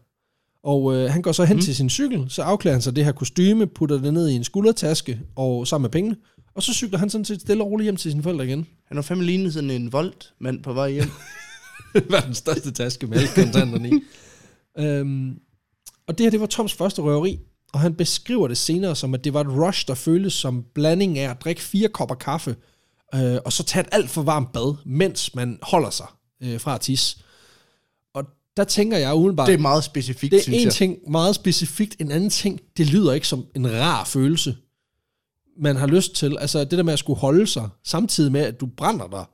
Og 0.64 0.94
øh, 0.94 1.10
han 1.10 1.22
går 1.22 1.32
så 1.32 1.44
hen 1.44 1.56
mm. 1.56 1.62
til 1.62 1.76
sin 1.76 1.90
cykel, 1.90 2.26
så 2.28 2.42
afklæder 2.42 2.74
han 2.74 2.82
sig 2.82 2.96
det 2.96 3.04
her 3.04 3.12
kostyme, 3.12 3.66
putter 3.66 3.98
det 3.98 4.14
ned 4.14 4.28
i 4.28 4.34
en 4.34 4.44
skuldertaske 4.44 5.20
og 5.36 5.66
sammen 5.66 5.82
med 5.84 5.90
pengene. 5.90 6.16
Og 6.56 6.62
så 6.62 6.74
cykler 6.74 6.98
han 6.98 7.10
sådan 7.10 7.24
set 7.24 7.40
stille 7.40 7.62
og 7.64 7.70
roligt 7.70 7.84
hjem 7.84 7.96
til 7.96 8.10
sine 8.10 8.22
forældre 8.22 8.44
igen. 8.46 8.66
Han 8.88 8.96
har 8.96 9.02
fandme 9.02 9.24
lignet 9.24 9.52
sådan 9.52 9.70
en 9.70 9.92
voldt-mand 9.92 10.62
på 10.62 10.72
vej 10.72 10.90
hjem. 10.90 11.10
Verdens 12.10 12.38
største 12.38 12.70
taske 12.72 13.06
med 13.06 13.18
alle 13.18 13.28
kontanterne 13.34 13.90
i. 13.90 13.92
øhm, 14.78 15.38
og 16.06 16.18
det 16.18 16.24
her, 16.24 16.30
det 16.30 16.40
var 16.40 16.46
Toms 16.46 16.72
første 16.72 17.02
røveri. 17.02 17.38
og 17.72 17.80
han 17.80 17.94
beskriver 17.94 18.48
det 18.48 18.56
senere 18.58 18.96
som, 18.96 19.14
at 19.14 19.24
det 19.24 19.34
var 19.34 19.40
et 19.40 19.48
rush, 19.48 19.86
der 19.88 19.94
føltes 19.94 20.32
som 20.32 20.64
blanding 20.74 21.18
af 21.18 21.30
at 21.30 21.40
drikke 21.40 21.62
fire 21.62 21.88
kopper 21.88 22.14
kaffe, 22.14 22.56
øh, 23.14 23.38
og 23.44 23.52
så 23.52 23.62
tage 23.62 23.80
et 23.80 23.88
alt 23.92 24.10
for 24.10 24.22
varmt 24.22 24.52
bad, 24.52 24.74
mens 24.86 25.34
man 25.34 25.58
holder 25.62 25.90
sig 25.90 26.06
øh, 26.42 26.60
fra 26.60 26.74
at 26.74 26.80
tisse. 26.80 27.18
Og 28.14 28.24
der 28.56 28.64
tænker 28.64 28.96
jeg 28.98 29.14
umiddelbart, 29.14 29.46
Det 29.48 29.54
er 29.54 29.58
meget 29.58 29.84
specifikt, 29.84 30.30
det 30.30 30.38
er 30.38 30.42
synes 30.42 30.58
en 30.58 30.64
jeg. 30.64 30.72
ting 30.72 30.98
meget 31.10 31.34
specifikt, 31.34 31.96
en 32.00 32.10
anden 32.10 32.30
ting, 32.30 32.60
det 32.76 32.86
lyder 32.86 33.12
ikke 33.12 33.28
som 33.28 33.44
en 33.56 33.72
rar 33.72 34.04
følelse, 34.04 34.56
man 35.58 35.76
har 35.76 35.86
lyst 35.86 36.14
til. 36.14 36.36
Altså 36.40 36.60
det 36.64 36.70
der 36.70 36.82
med 36.82 36.92
at 36.92 36.98
skulle 36.98 37.18
holde 37.20 37.46
sig, 37.46 37.68
samtidig 37.84 38.32
med, 38.32 38.40
at 38.40 38.60
du 38.60 38.66
brænder 38.66 39.06
dig, 39.08 39.24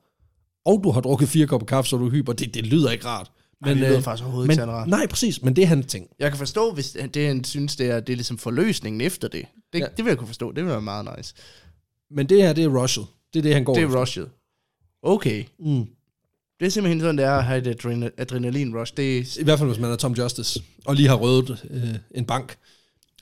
og 0.65 0.81
du 0.85 0.91
har 0.91 1.01
drukket 1.01 1.29
fire 1.29 1.47
kopper 1.47 1.67
kaffe, 1.67 1.91
så 1.91 1.97
du 1.97 2.07
er 2.07 2.11
hyper, 2.11 2.33
det, 2.33 2.55
det 2.55 2.67
lyder 2.67 2.91
ikke 2.91 3.07
rart. 3.07 3.31
Men, 3.61 3.69
det 3.69 3.77
lyder 3.77 3.97
øh, 3.97 4.03
faktisk 4.03 4.25
overhovedet 4.25 4.47
men, 4.49 4.55
ikke 4.55 4.67
rart. 4.73 4.89
Nej, 4.89 5.07
præcis, 5.07 5.43
men 5.43 5.57
det 5.57 5.63
er 5.65 5.67
han 5.69 5.83
ting. 5.85 6.07
Jeg 6.19 6.31
kan 6.31 6.39
forstå, 6.39 6.73
hvis 6.73 6.97
det 7.15 7.27
han 7.27 7.45
synes, 7.45 7.77
det 7.77 7.91
er, 7.91 8.01
det 8.01 8.13
er 8.13 8.17
ligesom 8.17 8.39
forløsningen 8.39 9.01
efter 9.01 9.29
det. 9.29 9.45
Det, 9.73 9.79
Ja. 9.81 9.87
det 9.97 10.05
vil 10.05 10.11
jeg 10.11 10.19
kunne 10.19 10.27
forstå. 10.27 10.53
Det 10.53 10.65
vil 10.65 10.71
være 10.71 10.83
meget 10.83 11.09
nice. 11.17 11.35
Men 12.11 12.29
det 12.29 12.43
her, 12.43 12.53
det 12.53 12.65
er 12.65 12.69
rushet. 12.83 13.07
Det 13.33 13.39
er 13.39 13.43
det, 13.43 13.55
han 13.55 13.65
går 13.65 13.75
Det 13.75 13.83
efter. 13.83 13.97
er 13.97 14.01
rushet. 14.01 14.29
Okay. 15.03 15.45
Mm. 15.59 15.87
Det 16.61 16.67
er 16.67 16.71
simpelthen 16.71 17.01
sådan, 17.01 17.19
det 17.19 17.25
er 17.27 17.33
at 17.33 17.45
have 17.45 17.59
et 17.71 17.85
adrenal- 17.85 18.11
adrenalin 18.19 18.77
rush. 18.79 18.93
Det 18.97 19.19
er, 19.19 19.41
I 19.41 19.45
hvert 19.45 19.59
fald, 19.59 19.69
hvis 19.71 19.81
man 19.81 19.91
er 19.91 19.97
Tom 19.97 20.13
Justice, 20.13 20.63
og 20.85 20.95
lige 20.95 21.09
har 21.09 21.17
røvet 21.17 21.65
øh, 21.71 21.95
en 22.15 22.25
bank. 22.25 22.57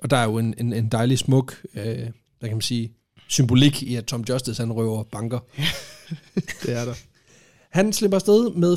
Og 0.03 0.11
der 0.11 0.17
er 0.17 0.25
jo 0.25 0.39
en, 0.39 0.55
en, 0.59 0.73
en 0.73 0.89
dejlig 0.89 1.19
smuk, 1.19 1.57
øh, 1.75 2.07
hvad 2.41 2.49
kan 2.49 2.57
man 2.57 2.63
sige, 2.63 2.93
symbolik 3.29 3.83
i, 3.83 3.95
at 3.97 4.05
Tom 4.05 4.25
Justice, 4.29 4.63
han 4.63 4.73
røver 4.73 5.03
banker. 5.03 5.39
det 6.63 6.73
er 6.77 6.85
der. 6.85 6.95
Han 7.71 7.93
slipper 7.93 8.17
afsted 8.17 8.51
med 8.55 8.77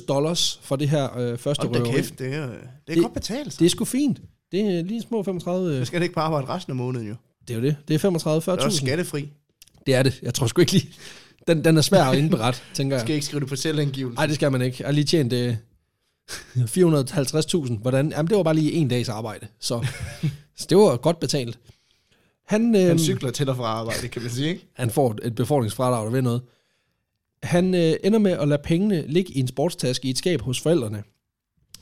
5.580 0.00 0.06
dollars 0.06 0.60
for 0.62 0.76
det 0.76 0.88
her 0.88 1.18
øh, 1.18 1.38
første 1.38 1.66
Hold 1.66 1.76
røveri. 1.76 1.90
kæft, 1.96 2.18
det 2.18 2.34
er, 2.34 2.46
det 2.46 2.54
er 2.88 2.94
Det- 2.94 3.02
godt 3.02 3.14
betalt. 3.14 3.58
Det 3.58 3.64
er 3.64 3.68
sgu 3.70 3.84
fint. 3.84 4.20
Det 4.52 4.60
er 4.60 4.82
lige 4.82 5.02
små 5.02 5.22
35... 5.22 5.78
Så 5.78 5.84
skal 5.84 6.00
det 6.00 6.04
ikke 6.04 6.14
bare 6.14 6.24
arbejde 6.24 6.46
resten 6.48 6.70
af 6.70 6.76
måneden, 6.76 7.08
jo. 7.08 7.14
det 7.48 7.54
er 7.54 7.58
jo 7.58 7.64
det. 7.64 7.76
Det 7.88 7.94
er 7.94 7.98
35 7.98 8.40
Det 8.40 8.48
er 8.48 8.52
også 8.66 8.78
40.000. 8.78 8.86
skattefri. 8.86 9.28
Det 9.86 9.94
er 9.94 10.02
det. 10.02 10.18
Jeg 10.22 10.34
tror 10.34 10.46
sgu 10.46 10.60
ikke 10.60 10.72
lige... 10.72 10.88
Den, 11.46 11.64
den 11.64 11.76
er 11.76 11.80
svær 11.82 12.04
at 12.04 12.18
indberette, 12.18 12.60
tænker 12.74 12.96
Du 12.96 12.98
jeg. 12.98 13.06
skal 13.06 13.14
ikke 13.14 13.26
skrive 13.26 13.40
det 13.40 13.48
på 13.48 13.56
selvangivelse. 13.56 14.14
Nej, 14.14 14.26
det 14.26 14.34
skal 14.34 14.52
man 14.52 14.62
ikke. 14.62 14.76
Jeg 14.80 14.86
har 14.86 14.92
lige 14.92 15.04
tjent 15.04 15.32
øh, 15.32 15.56
450.000. 16.56 17.78
Hvordan? 17.78 18.10
Jamen, 18.10 18.28
det 18.28 18.36
var 18.36 18.42
bare 18.42 18.54
lige 18.54 18.72
en 18.72 18.88
dags 18.88 19.08
arbejde. 19.08 19.46
Så, 19.60 19.86
så 20.58 20.66
det 20.70 20.78
var 20.78 20.96
godt 20.96 21.20
betalt. 21.20 21.58
Han, 22.46 22.76
øh, 22.76 22.86
Han 22.86 22.98
cykler 22.98 23.30
til 23.30 23.48
og 23.48 23.56
fra 23.56 23.64
arbejde, 23.64 24.08
kan 24.08 24.22
man 24.22 24.30
sige, 24.30 24.48
ikke? 24.48 24.68
han 24.72 24.90
får 24.90 25.16
et 25.22 25.34
befordringsfradrag, 25.34 26.04
der 26.04 26.10
ved 26.10 26.22
noget. 26.22 26.42
Han 27.42 27.74
øh, 27.74 27.94
ender 28.04 28.18
med 28.18 28.30
at 28.30 28.48
lade 28.48 28.62
pengene 28.64 29.06
ligge 29.06 29.32
i 29.32 29.40
en 29.40 29.48
sportstaske 29.48 30.08
i 30.08 30.10
et 30.10 30.18
skab 30.18 30.40
hos 30.40 30.60
forældrene, 30.60 31.02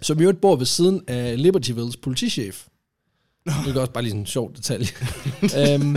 som 0.03 0.19
i 0.19 0.23
øvrigt 0.23 0.41
bor 0.41 0.57
ved 0.57 0.67
siden 0.67 1.03
af 1.09 1.43
Libertyvilles 1.43 1.97
politichef. 1.97 2.67
Det 3.45 3.77
er 3.77 3.81
også 3.81 3.93
bare 3.93 4.03
lige 4.03 4.11
sådan 4.11 4.21
en 4.21 4.27
sjov 4.27 4.53
detalje. 4.57 4.87
øhm, 5.75 5.97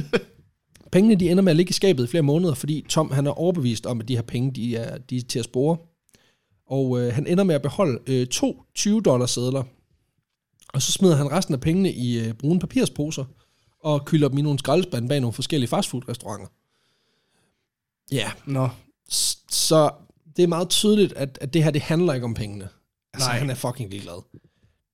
pengene 0.91 1.15
de 1.15 1.29
ender 1.29 1.43
med 1.43 1.51
at 1.51 1.55
ligge 1.55 1.69
i 1.69 1.73
skabet 1.73 2.03
i 2.03 2.07
flere 2.07 2.23
måneder, 2.23 2.53
fordi 2.53 2.85
Tom 2.89 3.11
han 3.11 3.27
er 3.27 3.31
overbevist 3.31 3.85
om, 3.85 3.99
at 3.99 4.07
de 4.07 4.15
her 4.15 4.21
penge 4.21 4.51
de 4.51 4.75
er, 4.75 4.97
de 4.97 5.17
er 5.17 5.21
til 5.21 5.39
at 5.39 5.45
spore. 5.45 5.77
Og 6.67 7.01
øh, 7.01 7.13
han 7.13 7.27
ender 7.27 7.43
med 7.43 7.55
at 7.55 7.61
beholde 7.61 7.99
øh, 8.07 8.27
to 8.27 8.63
20 8.75 9.27
sædler. 9.27 9.63
Og 10.73 10.81
så 10.81 10.91
smider 10.91 11.15
han 11.15 11.31
resten 11.31 11.53
af 11.53 11.61
pengene 11.61 11.91
i 11.91 12.19
øh, 12.19 12.33
brune 12.33 12.59
papirsposer, 12.59 13.25
og 13.83 14.05
kylder 14.05 14.27
dem 14.27 14.37
i 14.37 14.41
nogle 14.41 14.59
skraldespande 14.59 15.07
bag 15.07 15.19
nogle 15.21 15.33
forskellige 15.33 15.69
fastfood-restauranter. 15.69 16.47
Ja, 18.11 18.31
Nå, 18.45 18.69
så 19.49 19.91
det 20.37 20.43
er 20.43 20.47
meget 20.47 20.69
tydeligt, 20.69 21.13
at, 21.13 21.37
at 21.41 21.53
det 21.53 21.63
her, 21.63 21.71
det 21.71 21.81
handler 21.81 22.13
ikke 22.13 22.25
om 22.25 22.33
pengene. 22.33 22.69
Altså, 23.13 23.29
Nej. 23.29 23.37
han 23.39 23.49
er 23.49 23.55
fucking 23.55 23.89
ligeglad. 23.89 24.23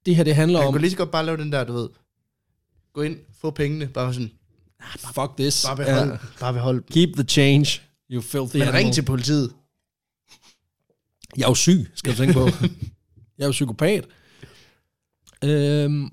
Det 0.05 0.15
her, 0.15 0.23
det 0.23 0.35
handler 0.35 0.59
han 0.59 0.67
om, 0.67 0.73
kunne 0.73 0.81
lige 0.81 0.91
så 0.91 0.97
godt 0.97 1.11
bare 1.11 1.25
lave 1.25 1.37
den 1.37 1.51
der, 1.51 1.63
du 1.63 1.73
ved. 1.73 1.89
Gå 2.93 3.01
ind, 3.01 3.17
få 3.41 3.51
pengene, 3.51 3.87
bare 3.87 4.13
sådan, 4.13 4.31
fuck 4.97 5.37
this. 5.37 5.65
bare 5.65 5.75
behold, 5.77 6.09
ja. 6.09 6.17
bare 6.39 6.53
behold. 6.53 6.83
keep 6.91 7.09
the 7.15 7.23
change, 7.23 7.81
you 8.11 8.21
filthy 8.21 8.55
Men 8.55 8.61
animal. 8.61 8.81
ring 8.83 8.93
til 8.93 9.01
politiet. 9.01 9.53
Jeg 11.37 11.43
er 11.43 11.47
jo 11.49 11.55
syg, 11.55 11.91
skal 11.95 12.11
du 12.11 12.17
tænke 12.17 12.33
på. 12.33 12.45
jeg 13.37 13.43
er 13.43 13.45
jo 13.45 13.51
psykopat. 13.51 14.05
Øhm, 15.43 16.09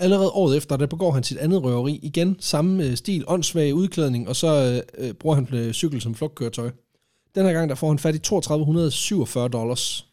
allerede 0.00 0.30
året 0.30 0.56
efter, 0.56 0.76
der 0.76 0.86
begår 0.86 1.12
han 1.12 1.22
sit 1.22 1.38
andet 1.38 1.62
røveri. 1.64 2.00
Igen 2.02 2.36
samme 2.40 2.84
øh, 2.84 2.96
stil, 2.96 3.24
åndssvag 3.26 3.74
udklædning, 3.74 4.28
og 4.28 4.36
så 4.36 4.82
øh, 4.98 5.06
øh, 5.06 5.14
bruger 5.14 5.34
han 5.36 5.48
øh, 5.52 5.72
cykel 5.72 6.00
som 6.00 6.14
flugtkøretøj. 6.14 6.70
Den 7.34 7.46
her 7.46 7.52
gang, 7.52 7.68
der 7.68 7.74
får 7.74 7.88
han 7.88 7.98
fat 7.98 8.14
i 8.14 8.18
3247 8.18 9.48
dollars, 9.48 10.06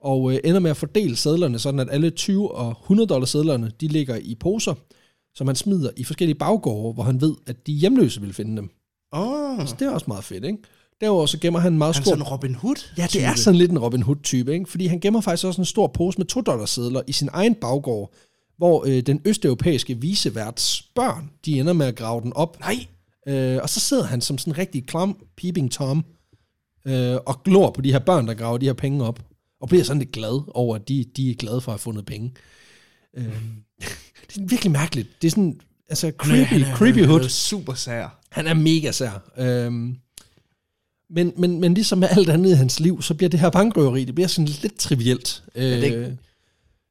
og 0.00 0.32
øh, 0.32 0.38
ender 0.44 0.60
med 0.60 0.70
at 0.70 0.76
fordele 0.76 1.16
sædlerne, 1.16 1.58
sådan 1.58 1.80
at 1.80 1.88
alle 1.90 2.10
20 2.10 2.54
og 2.54 2.70
100 2.70 3.06
dollars 3.06 3.30
sædlerne, 3.30 3.72
de 3.80 3.88
ligger 3.88 4.16
i 4.16 4.34
poser, 4.34 4.74
som 5.34 5.46
han 5.46 5.56
smider 5.56 5.90
i 5.96 6.04
forskellige 6.04 6.38
baggårde, 6.38 6.94
hvor 6.94 7.02
han 7.02 7.20
ved, 7.20 7.34
at 7.46 7.66
de 7.66 7.72
hjemløse 7.72 8.20
vil 8.20 8.32
finde 8.32 8.56
dem. 8.56 8.70
Åh, 9.12 9.60
oh, 9.60 9.66
Så 9.66 9.74
det 9.78 9.86
er 9.86 9.90
også 9.90 10.06
meget 10.08 10.24
fedt, 10.24 10.44
ikke? 10.44 10.58
Derudover 11.00 11.26
så 11.26 11.38
gemmer 11.38 11.60
han 11.60 11.72
en 11.72 11.78
meget 11.78 11.94
han 11.94 12.00
er 12.00 12.04
stor... 12.04 12.10
sådan 12.10 12.22
en 12.22 12.28
Robin 12.28 12.54
Hood. 12.54 12.76
Ja, 12.98 13.06
det 13.12 13.24
er 13.24 13.34
sådan 13.34 13.58
lidt 13.58 13.70
en 13.70 13.78
Robin 13.78 14.02
Hood-type, 14.02 14.52
ikke? 14.52 14.70
Fordi 14.70 14.86
han 14.86 15.00
gemmer 15.00 15.20
faktisk 15.20 15.46
også 15.46 15.60
en 15.60 15.64
stor 15.64 15.86
pose 15.86 16.18
med 16.18 16.26
2 16.26 16.40
dollars 16.40 16.70
sedler 16.70 17.02
i 17.06 17.12
sin 17.12 17.28
egen 17.32 17.54
baggård, 17.54 18.12
hvor 18.58 18.84
øh, 18.86 19.00
den 19.00 19.20
østeuropæiske 19.24 20.00
viseværts 20.00 20.82
børn, 20.94 21.30
de 21.44 21.60
ender 21.60 21.72
med 21.72 21.86
at 21.86 21.96
grave 21.96 22.20
den 22.20 22.32
op. 22.32 22.60
Nej, 22.60 22.86
Øh, 23.28 23.58
og 23.62 23.70
så 23.70 23.80
sidder 23.80 24.04
han 24.04 24.20
som 24.20 24.38
sådan 24.38 24.52
en 24.52 24.58
rigtig 24.58 24.86
klam 24.86 25.16
peeping 25.36 25.72
tom 25.72 26.04
øh, 26.86 27.16
og 27.26 27.42
glor 27.44 27.70
på 27.70 27.80
de 27.80 27.92
her 27.92 27.98
børn, 27.98 28.26
der 28.26 28.34
graver 28.34 28.58
de 28.58 28.66
her 28.66 28.72
penge 28.72 29.04
op. 29.04 29.20
Og 29.60 29.68
bliver 29.68 29.84
sådan 29.84 29.98
lidt 29.98 30.12
glad 30.12 30.42
over, 30.54 30.76
at 30.76 30.88
de, 30.88 31.04
de 31.16 31.30
er 31.30 31.34
glade 31.34 31.60
for 31.60 31.72
at 31.72 31.74
have 31.74 31.78
fundet 31.78 32.06
penge. 32.06 32.34
Øh, 33.16 33.24
det 34.28 34.36
er 34.36 34.46
virkelig 34.48 34.72
mærkeligt. 34.72 35.08
Det 35.22 35.26
er 35.26 35.30
sådan, 35.30 35.60
altså 35.88 36.12
creepy, 36.18 36.48
han 36.48 36.62
er, 36.62 36.76
creepy 36.76 36.98
han 36.98 37.08
hood. 37.08 37.20
er 37.20 37.28
super 37.28 37.74
sær. 37.74 38.20
Han 38.30 38.46
er 38.46 38.54
mega 38.54 38.92
sær. 38.92 39.30
Øhm, 39.38 39.96
men, 41.10 41.32
men, 41.36 41.60
men 41.60 41.74
ligesom 41.74 41.98
med 41.98 42.08
alt 42.10 42.28
andet 42.28 42.50
i 42.50 42.54
hans 42.54 42.80
liv, 42.80 43.02
så 43.02 43.14
bliver 43.14 43.30
det 43.30 43.40
her 43.40 43.50
bankrøveri, 43.50 44.04
det 44.04 44.14
bliver 44.14 44.28
sådan 44.28 44.48
lidt 44.62 44.78
trivielt. 44.78 45.42
Øh, 45.54 45.64
det 45.64 45.82
ikke- 45.84 46.18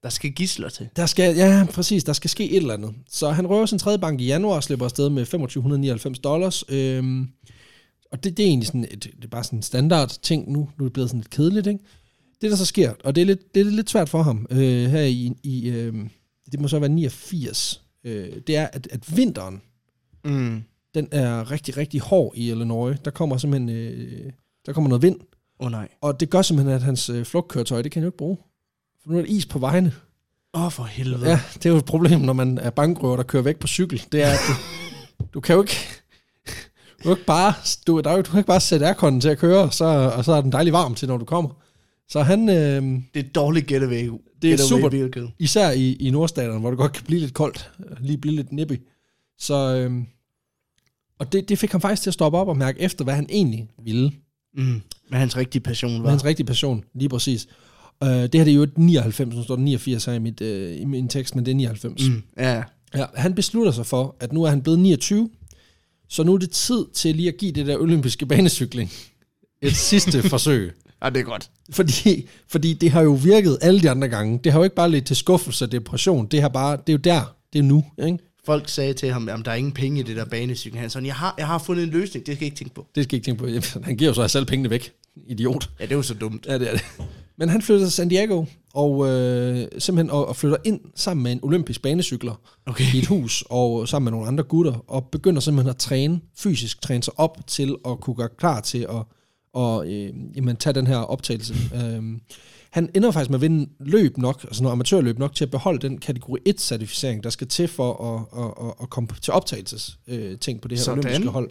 Der 0.07 0.11
skal 0.11 0.31
gisler 0.31 0.69
til. 0.69 0.89
der 0.95 1.05
skal, 1.05 1.35
ja, 1.35 1.65
præcis, 1.73 2.03
der 2.03 2.13
skal 2.13 2.29
ske 2.29 2.49
et 2.49 2.57
eller 2.57 2.73
andet. 2.73 2.93
Så 3.09 3.29
han 3.29 3.47
røver 3.47 3.65
sin 3.65 3.79
tredje 3.79 3.99
bank 3.99 4.21
i 4.21 4.25
januar 4.25 4.55
og 4.55 4.63
slipper 4.63 4.85
afsted 4.85 5.09
med 5.09 5.25
2599 5.25 6.19
dollars. 6.19 6.63
Øhm, 6.69 7.27
og 8.11 8.23
det, 8.23 8.37
det 8.37 8.43
er 8.43 8.47
egentlig 8.47 8.67
sådan, 8.67 8.83
et, 8.91 9.03
det 9.03 9.23
er 9.23 9.27
bare 9.27 9.43
sådan 9.43 9.59
en 9.59 9.63
standard 9.63 10.17
ting 10.21 10.51
nu. 10.51 10.59
Nu 10.77 10.83
er 10.83 10.87
det 10.87 10.93
blevet 10.93 11.09
sådan 11.09 11.19
lidt 11.19 11.29
kedeligt, 11.29 11.67
ikke? 11.67 11.79
Det, 12.41 12.51
der 12.51 12.57
så 12.57 12.65
sker, 12.65 12.93
og 13.03 13.15
det 13.15 13.21
er 13.21 13.25
lidt, 13.25 13.55
det 13.55 13.61
er 13.61 13.65
lidt 13.65 13.89
svært 13.89 14.09
for 14.09 14.21
ham 14.21 14.47
øh, 14.49 14.89
her 14.89 15.01
i, 15.01 15.31
i 15.43 15.69
øh, 15.69 15.93
det 16.51 16.59
må 16.59 16.67
så 16.67 16.79
være 16.79 16.89
89, 16.89 17.81
øh, 18.03 18.29
det 18.47 18.55
er, 18.57 18.67
at, 18.67 18.87
at 18.91 19.17
vinteren, 19.17 19.61
Mm. 20.25 20.63
den 20.95 21.07
er 21.11 21.51
rigtig, 21.51 21.77
rigtig 21.77 22.01
hård 22.01 22.33
i 22.35 22.49
Illinois. 22.49 22.97
Der 23.05 23.11
kommer 23.11 23.37
simpelthen 23.37 23.69
øh, 23.69 24.31
der 24.65 24.73
kommer 24.73 24.89
noget 24.89 25.01
vind, 25.01 25.19
Åh 25.59 25.65
oh, 25.65 25.71
nej. 25.71 25.87
og 26.01 26.19
det 26.19 26.29
gør 26.29 26.41
simpelthen, 26.41 26.75
at 26.75 26.81
hans 26.81 27.09
øh, 27.09 27.25
flugtkøretøj, 27.25 27.81
det 27.81 27.91
kan 27.91 27.99
han 28.01 28.05
jo 28.05 28.07
ikke 28.09 28.17
bruge. 28.17 28.37
For 29.07 29.13
nu 29.13 29.19
er 29.19 29.23
der 29.25 29.29
is 29.29 29.45
på 29.45 29.59
vejene. 29.59 29.93
Åh, 30.53 30.65
oh, 30.65 30.71
for 30.71 30.83
helvede. 30.83 31.29
Ja, 31.29 31.39
det 31.53 31.65
er 31.65 31.69
jo 31.69 31.77
et 31.77 31.85
problem, 31.85 32.19
når 32.19 32.33
man 32.33 32.57
er 32.57 32.69
bankrøver, 32.69 33.15
der 33.15 33.23
kører 33.23 33.43
væk 33.43 33.57
på 33.59 33.67
cykel. 33.67 34.03
Det 34.11 34.21
er, 34.23 34.27
at 34.31 34.39
du, 34.47 34.53
du 35.33 35.39
kan 35.39 35.55
jo 35.55 35.61
ikke... 35.61 35.75
Du 36.97 37.03
kan 37.03 37.11
ikke 37.11 37.25
bare, 37.25 37.53
du, 37.87 37.99
der 37.99 38.09
er 38.09 38.15
jo, 38.15 38.21
du 38.21 38.31
kan 38.31 38.37
ikke 38.39 38.47
bare 38.47 38.59
sætte 38.61 38.85
airconen 38.85 39.21
til 39.21 39.29
at 39.29 39.37
køre, 39.37 39.71
så, 39.71 39.85
og 39.85 40.25
så 40.25 40.31
er 40.31 40.41
den 40.41 40.51
dejlig 40.51 40.73
varm 40.73 40.95
til, 40.95 41.07
når 41.07 41.17
du 41.17 41.25
kommer. 41.25 41.49
Så 42.09 42.21
han, 42.21 42.49
øh, 42.49 42.55
Det 42.55 43.01
er 43.13 43.19
et 43.19 43.35
dårligt 43.35 43.67
getaway. 43.67 44.09
Det 44.41 44.51
er 44.53 44.57
getaway 44.57 44.81
super- 44.81 44.89
vehicle. 44.89 45.31
især 45.39 45.71
i, 45.71 45.93
i 45.93 46.11
nordstaterne, 46.11 46.59
hvor 46.59 46.69
det 46.69 46.77
godt 46.79 46.93
kan 46.93 47.03
blive 47.05 47.19
lidt 47.21 47.33
koldt, 47.33 47.71
øh, 47.89 47.97
lige 47.99 48.17
blive 48.17 48.35
lidt 48.35 48.51
nippy. 48.51 48.81
Så, 49.39 49.75
øh, 49.75 49.91
og 51.19 51.31
det, 51.33 51.49
det 51.49 51.59
fik 51.59 51.71
ham 51.71 51.81
faktisk 51.81 52.01
til 52.03 52.09
at 52.09 52.13
stoppe 52.13 52.37
op 52.37 52.47
og 52.47 52.57
mærke 52.57 52.79
efter, 52.81 53.03
hvad 53.03 53.13
han 53.13 53.27
egentlig 53.29 53.69
ville. 53.83 54.11
Mm. 54.53 54.81
Hvad 55.09 55.19
hans 55.19 55.37
rigtige 55.37 55.61
passion 55.61 55.91
Hvad 55.91 56.01
var. 56.01 56.09
hans 56.09 56.25
rigtige 56.25 56.45
passion, 56.47 56.83
lige 56.95 57.09
præcis. 57.09 57.47
Uh, 58.01 58.07
det 58.09 58.35
her 58.35 58.43
det 58.43 58.51
er 58.51 58.55
jo 58.55 58.63
et 58.63 58.77
99, 58.77 59.35
nu 59.35 59.43
står 59.43 59.55
der 59.55 59.63
89 59.63 60.05
her 60.05 60.13
i, 60.13 60.19
mit, 60.19 60.41
uh, 60.41 60.81
i 60.81 60.85
min 60.85 61.07
tekst, 61.07 61.35
men 61.35 61.45
det 61.45 61.51
er 61.51 61.55
99. 61.55 62.09
Mm. 62.09 62.23
Ja. 62.37 62.63
Ja, 62.95 63.05
han 63.15 63.33
beslutter 63.33 63.71
sig 63.71 63.85
for, 63.85 64.15
at 64.19 64.33
nu 64.33 64.43
er 64.43 64.49
han 64.49 64.61
blevet 64.61 64.79
29, 64.79 65.29
så 66.09 66.23
nu 66.23 66.33
er 66.33 66.37
det 66.37 66.51
tid 66.51 66.85
til 66.93 67.15
lige 67.15 67.27
at 67.27 67.37
give 67.37 67.51
det 67.51 67.67
der 67.67 67.77
olympiske 67.77 68.25
banecykling 68.25 68.91
et 69.61 69.75
sidste 69.89 70.29
forsøg. 70.29 70.73
ja, 71.03 71.09
det 71.09 71.19
er 71.19 71.23
godt. 71.23 71.49
Fordi, 71.71 72.27
fordi 72.47 72.73
det 72.73 72.91
har 72.91 73.01
jo 73.01 73.11
virket 73.11 73.57
alle 73.61 73.81
de 73.81 73.89
andre 73.89 74.07
gange. 74.07 74.39
Det 74.43 74.51
har 74.51 74.59
jo 74.59 74.63
ikke 74.63 74.75
bare 74.75 74.91
lidt 74.91 75.05
til 75.05 75.15
skuffelse 75.15 75.65
og 75.65 75.71
depression. 75.71 76.27
Det, 76.27 76.41
har 76.41 76.49
bare, 76.49 76.77
det 76.77 76.89
er 76.89 76.93
jo 76.93 76.97
der. 76.97 77.35
Det 77.53 77.59
er 77.59 77.63
nu. 77.63 77.85
Ikke? 78.05 78.17
Folk 78.45 78.69
sagde 78.69 78.93
til 78.93 79.11
ham, 79.13 79.29
at 79.29 79.45
der 79.45 79.51
er 79.51 79.55
ingen 79.55 79.73
penge 79.73 79.99
i 79.99 80.03
det 80.03 80.15
der 80.15 80.25
banecykel. 80.25 80.79
Han 80.79 80.89
sådan, 80.89 81.05
jeg 81.05 81.15
har, 81.15 81.35
jeg 81.37 81.47
har 81.47 81.57
fundet 81.57 81.83
en 81.83 81.89
løsning, 81.89 82.25
det 82.25 82.35
skal 82.35 82.45
jeg 82.45 82.51
ikke 82.51 82.57
tænke 82.57 82.73
på. 82.75 82.87
Det 82.95 83.03
skal 83.03 83.17
jeg 83.17 83.27
ikke 83.27 83.43
tænke 83.43 83.69
på. 83.73 83.79
Han 83.83 83.97
giver 83.97 84.09
jo 84.09 84.13
så 84.13 84.27
selv 84.27 84.45
pengene 84.45 84.69
væk. 84.69 84.91
Idiot. 85.27 85.69
Ja, 85.79 85.85
det 85.85 85.91
er 85.91 85.95
jo 85.95 86.01
så 86.01 86.13
dumt. 86.13 86.45
Ja, 86.45 86.59
det 86.59 86.69
er 86.69 86.71
det. 86.71 86.85
Men 87.37 87.49
han 87.49 87.61
flytter 87.61 87.85
til 87.85 87.91
San 87.93 88.09
Diego, 88.09 88.45
og 88.73 89.07
øh, 89.07 89.67
simpelthen 89.77 90.09
og, 90.09 90.27
og 90.27 90.35
flytter 90.35 90.57
ind 90.63 90.79
sammen 90.95 91.23
med 91.23 91.31
en 91.31 91.39
olympisk 91.43 91.81
banecykler 91.81 92.41
Okay. 92.65 92.95
i 92.95 92.97
et 92.97 93.05
hus, 93.05 93.43
og 93.49 93.87
sammen 93.87 94.05
med 94.05 94.11
nogle 94.11 94.27
andre 94.27 94.43
gutter, 94.43 94.83
og 94.87 95.07
begynder 95.11 95.41
simpelthen 95.41 95.69
at 95.69 95.77
træne, 95.77 96.21
fysisk 96.37 96.81
træne 96.81 97.03
sig 97.03 97.13
op 97.17 97.37
til 97.47 97.75
at 97.87 97.99
kunne 97.99 98.15
gøre 98.15 98.29
klar 98.37 98.59
til 98.61 98.87
at 98.89 99.03
og, 99.53 99.87
øh, 99.87 100.13
jamen, 100.35 100.55
tage 100.55 100.73
den 100.73 100.87
her 100.87 100.97
optagelse. 100.97 101.53
Øh, 101.75 102.03
han 102.71 102.89
ender 102.95 103.11
faktisk 103.11 103.29
med 103.29 103.37
at 103.37 103.41
vinde 103.41 103.69
løb 103.79 104.17
nok, 104.17 104.43
altså 104.43 104.63
noget 104.63 104.71
amatørløb 104.71 105.19
nok, 105.19 105.35
til 105.35 105.45
at 105.45 105.51
beholde 105.51 105.79
den 105.79 105.97
kategori 105.97 106.39
1-certificering, 106.49 107.21
der 107.23 107.29
skal 107.29 107.47
til 107.47 107.67
for 107.67 107.93
at, 107.93 108.43
at, 108.43 108.67
at, 108.67 108.73
at 108.81 108.89
komme 108.89 109.09
til 109.21 109.33
optagelses 109.33 109.99
øh, 110.07 110.37
ting 110.37 110.61
på 110.61 110.67
det 110.67 110.77
her 110.77 110.83
Sådan. 110.83 110.99
olympiske 110.99 111.27
hold. 111.31 111.49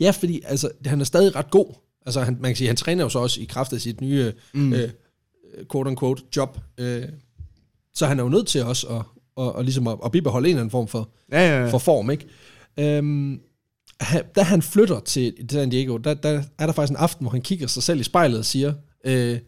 Ja, 0.00 0.10
fordi 0.10 0.40
altså, 0.44 0.70
han 0.86 1.00
er 1.00 1.04
stadig 1.04 1.36
ret 1.36 1.50
god. 1.50 1.74
Altså, 2.06 2.20
han, 2.20 2.36
man 2.40 2.50
kan 2.50 2.56
sige, 2.56 2.68
han 2.68 2.76
træner 2.76 3.04
jo 3.04 3.08
så 3.08 3.18
også 3.18 3.40
i 3.40 3.44
kraft 3.44 3.72
af 3.72 3.80
sit 3.80 4.00
nye 4.00 4.32
mm. 4.54 4.72
øh, 4.72 4.90
quote-unquote 5.72 6.22
job. 6.36 6.58
Øh, 6.78 7.04
så 7.94 8.06
han 8.06 8.18
er 8.18 8.22
jo 8.22 8.28
nødt 8.28 8.46
til 8.46 8.64
også 8.64 8.86
at, 8.88 9.02
at, 9.44 9.52
at, 9.58 9.64
ligesom 9.64 9.86
at, 9.86 9.98
at 10.04 10.12
bibeholde 10.12 10.48
en 10.48 10.50
eller 10.50 10.60
anden 10.60 10.70
form 10.70 10.88
for, 10.88 11.10
Ja, 11.32 11.48
ja, 11.48 11.62
ja. 11.64 11.70
for 11.70 11.78
form, 11.78 12.10
ikke? 12.10 12.26
Øhm, 12.78 13.40
han, 14.00 14.22
da 14.36 14.42
han 14.42 14.62
flytter 14.62 15.00
til 15.00 15.34
San 15.50 15.70
Diego, 15.70 15.96
der, 15.96 16.14
der 16.14 16.42
er 16.58 16.66
der 16.66 16.72
faktisk 16.72 16.90
en 16.90 16.96
aften, 16.96 17.24
hvor 17.24 17.30
han 17.30 17.42
kigger 17.42 17.66
sig 17.66 17.82
selv 17.82 18.00
i 18.00 18.02
spejlet 18.02 18.38
og 18.38 18.44
siger, 18.44 18.74
øh, 19.04 19.38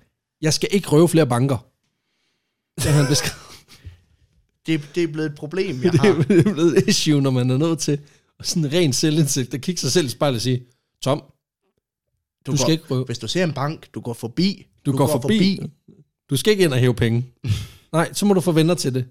jeg 0.42 0.54
skal 0.54 0.68
ikke 0.72 0.88
røve 0.88 1.08
flere 1.08 1.26
banker. 1.26 1.66
Det, 2.76 2.84
han 2.84 3.06
beskrevet. 3.08 3.36
Det, 4.66 4.80
det 4.94 5.02
er 5.02 5.06
blevet 5.08 5.30
et 5.30 5.34
problem, 5.36 5.82
jeg 5.82 5.92
det 5.92 6.00
har. 6.00 6.24
det 6.28 6.46
er 6.46 6.52
blevet 6.52 6.78
et 6.78 6.88
issue, 6.88 7.22
når 7.22 7.30
man 7.30 7.50
er 7.50 7.56
nødt 7.56 7.78
til 7.78 7.98
sådan 8.42 8.64
en 8.64 8.72
ren 8.72 8.92
selvindsigt, 8.92 9.52
der 9.52 9.58
kigger 9.58 9.80
sig 9.80 9.92
selv 9.92 10.06
i 10.06 10.08
spejlet 10.08 10.36
og 10.36 10.42
siger, 10.42 10.58
Tom, 11.02 11.22
du, 12.46 12.52
du 12.52 12.56
skal 12.56 12.66
går, 12.66 12.72
ikke 12.72 12.84
røve. 12.90 13.04
Hvis 13.04 13.18
du 13.18 13.28
ser 13.28 13.44
en 13.44 13.52
bank, 13.52 13.86
du 13.94 14.00
går 14.00 14.12
forbi. 14.12 14.66
Du, 14.86 14.92
går, 14.92 14.98
går 14.98 15.06
forbi. 15.12 15.56
forbi. 15.58 15.60
Du 16.30 16.36
skal 16.36 16.50
ikke 16.50 16.64
ind 16.64 16.72
og 16.72 16.78
hæve 16.78 16.94
penge. 16.94 17.26
Nej, 17.92 18.12
så 18.12 18.26
må 18.26 18.34
du 18.34 18.40
få 18.40 18.52
venner 18.52 18.74
til 18.74 18.94
det. 18.94 19.04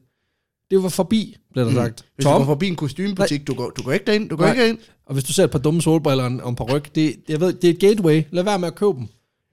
Det 0.72 0.84
var 0.84 0.90
forbi, 0.90 1.36
blev 1.54 1.66
der 1.66 1.74
sagt. 1.74 2.06
Hvis 2.16 2.26
du 2.26 2.30
går 2.32 2.46
forbi 2.46 2.68
en 2.68 2.76
kostymebutik, 2.76 3.48
du 3.48 3.54
går, 3.54 3.70
du 3.70 3.84
går 3.84 3.92
ikke 3.92 4.06
derind, 4.06 4.30
du 4.30 4.36
går 4.36 4.44
Nej. 4.46 4.54
ikke 4.54 4.70
ind. 4.70 4.78
Og 5.06 5.14
hvis 5.14 5.24
du 5.24 5.34
ser 5.34 5.44
et 5.44 5.52
par 5.52 5.60
dumme 5.60 5.82
solbriller 5.82 6.24
og 6.24 6.32
en- 6.32 6.42
og 6.42 6.56
par 6.56 6.66
ryg, 6.66 6.96
det, 6.96 7.16
jeg 7.30 7.40
ved, 7.40 7.54
det 7.54 7.70
er 7.70 7.74
et 7.74 7.80
gateway. 7.80 8.24
Lad 8.32 8.44
være 8.44 8.60
med 8.60 8.68
at 8.68 8.76
købe 8.76 8.92
dem. 8.98 9.08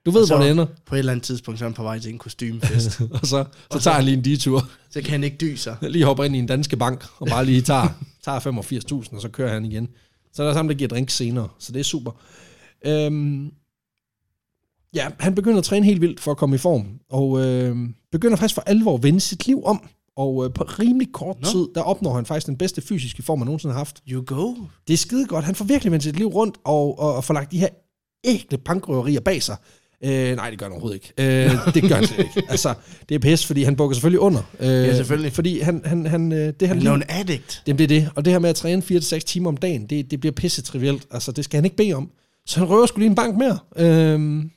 Du 0.05 0.11
ved, 0.11 0.27
Så- 0.27 0.35
hvor 0.35 0.43
det 0.43 0.51
ender. 0.51 0.65
På 0.85 0.95
et 0.95 0.99
eller 0.99 1.11
andet 1.11 1.25
tidspunkt, 1.25 1.59
så 1.59 1.65
er 1.65 1.69
han 1.69 1.73
på 1.73 1.83
vej 1.83 1.99
til 1.99 2.11
en 2.11 2.17
kostymefest. 2.17 3.01
og 3.21 3.27
så, 3.27 3.45
så 3.71 3.79
tager 3.79 3.95
han 3.95 4.05
lige 4.05 4.17
en 4.17 4.23
detur. 4.25 4.69
så 4.89 5.01
kan 5.01 5.11
han 5.11 5.23
ikke 5.23 5.37
dy 5.37 5.55
sig. 5.55 5.77
Lige 5.89 6.05
hopper 6.05 6.23
ind 6.23 6.35
i 6.35 6.39
en 6.39 6.47
danske 6.47 6.77
bank, 6.77 7.05
og 7.19 7.27
bare 7.27 7.45
lige 7.45 7.61
tager, 7.61 7.87
tager 8.25 8.39
85.000, 8.39 9.15
og 9.15 9.21
så 9.21 9.29
kører 9.29 9.53
han 9.53 9.65
igen. 9.65 9.89
Så 10.33 10.43
er 10.43 10.47
der 10.47 10.53
sammen, 10.53 10.69
der 10.69 10.77
giver 10.77 10.87
drink 10.87 11.09
senere, 11.09 11.47
så 11.59 11.71
det 11.71 11.79
er 11.79 11.83
super. 11.83 12.11
Øhm, 12.85 13.51
ja, 14.95 15.07
han 15.19 15.35
begynder 15.35 15.57
at 15.57 15.63
træne 15.63 15.85
helt 15.85 16.01
vildt 16.01 16.19
for 16.19 16.31
at 16.31 16.37
komme 16.37 16.55
i 16.55 16.59
form, 16.59 16.85
og 17.09 17.45
øh, 17.45 17.75
begynder 18.11 18.37
faktisk 18.37 18.55
for 18.55 18.63
alvor 18.65 18.95
at 18.95 19.03
vende 19.03 19.19
sit 19.19 19.47
liv 19.47 19.61
om. 19.65 19.89
Og 20.17 20.45
øh, 20.45 20.53
på 20.53 20.63
rimelig 20.63 21.11
kort 21.13 21.41
Nå. 21.41 21.47
tid, 21.49 21.67
der 21.75 21.81
opnår 21.81 22.13
han 22.15 22.25
faktisk 22.25 22.47
den 22.47 22.57
bedste 22.57 22.81
fysiske 22.81 23.23
form, 23.23 23.39
han 23.39 23.45
nogensinde 23.45 23.73
har 23.73 23.79
haft. 23.79 23.99
You 24.09 24.23
go. 24.25 24.53
Det 24.87 24.93
er 24.93 24.97
skide 24.97 25.25
godt. 25.25 25.45
Han 25.45 25.55
får 25.55 25.65
virkelig 25.65 25.91
vendt 25.91 26.03
sit 26.03 26.17
liv 26.17 26.27
rundt 26.27 26.57
og, 26.63 26.99
og, 26.99 27.15
og 27.15 27.23
får 27.23 27.33
lagt 27.33 27.51
de 27.51 27.57
her 27.59 27.67
ægle 28.23 28.57
bankrøverier 28.57 29.19
bag 29.19 29.43
sig. 29.43 29.55
Øh, 30.05 30.35
nej, 30.35 30.49
det 30.49 30.59
gør 30.59 30.65
han 30.65 30.71
overhovedet 30.71 30.95
ikke. 31.17 31.45
Øh, 31.45 31.73
det 31.73 31.83
gør 31.83 31.95
han 31.95 32.07
slet 32.07 32.19
ikke. 32.19 32.43
Altså, 32.49 32.73
det 33.09 33.15
er 33.15 33.19
pis, 33.19 33.45
fordi 33.45 33.63
han 33.63 33.75
bukker 33.75 33.93
selvfølgelig 33.93 34.19
under. 34.19 34.41
Øh, 34.59 34.67
Ja, 34.67 34.95
selvfølgelig. 34.95 35.33
Fordi 35.33 35.59
han, 35.59 35.81
han, 35.85 36.05
han, 36.05 36.31
øh, 36.31 36.53
det 36.59 36.67
han 36.67 36.77
Han 36.77 36.87
er 36.87 36.93
en 36.93 37.03
addict. 37.09 37.63
Jamen, 37.67 37.77
det 37.77 37.83
er 37.83 37.87
det. 37.87 38.09
Og 38.15 38.25
det 38.25 38.33
her 38.33 38.39
med 38.39 38.49
at 38.49 38.55
træne 38.55 38.81
4-6 38.91 39.19
timer 39.19 39.49
om 39.49 39.57
dagen, 39.57 39.85
det, 39.85 40.11
det 40.11 40.19
bliver 40.19 40.33
pisse 40.33 40.61
trivielt. 40.61 41.07
Altså, 41.11 41.31
det 41.31 41.43
skal 41.43 41.57
han 41.57 41.65
ikke 41.65 41.77
bede 41.77 41.93
om. 41.93 42.11
Så 42.45 42.59
han 42.59 42.69
røver 42.69 42.85
skulle 42.85 43.03
lige 43.03 43.09
en 43.09 43.15
bank 43.15 43.37
mere. 43.37 43.59
Øhm, 43.77 44.49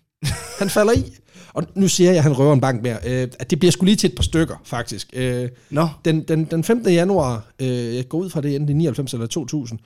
han 0.58 0.70
falder 0.70 0.92
i. 0.92 1.04
Og 1.54 1.64
nu 1.74 1.88
siger 1.88 2.10
jeg, 2.10 2.16
at 2.16 2.22
han 2.22 2.38
røver 2.38 2.52
en 2.52 2.60
bank 2.60 2.82
mere. 2.82 2.98
Øh, 3.06 3.28
at 3.38 3.50
det 3.50 3.58
bliver 3.58 3.72
skulle 3.72 3.88
lige 3.88 3.96
til 3.96 4.08
et 4.10 4.16
par 4.16 4.22
stykker, 4.22 4.56
faktisk. 4.64 5.10
Øh, 5.12 5.48
Nå, 5.70 5.88
den, 6.04 6.22
den, 6.22 6.44
den 6.44 6.64
15. 6.64 6.92
januar, 6.92 7.44
øh, 7.62 7.96
jeg 7.96 8.08
går 8.08 8.18
ud 8.18 8.30
fra 8.30 8.40
det 8.40 8.56
enten 8.56 8.68
i 8.68 8.72
99 8.78 9.12
eller 9.14 9.26
2000, 9.26 9.78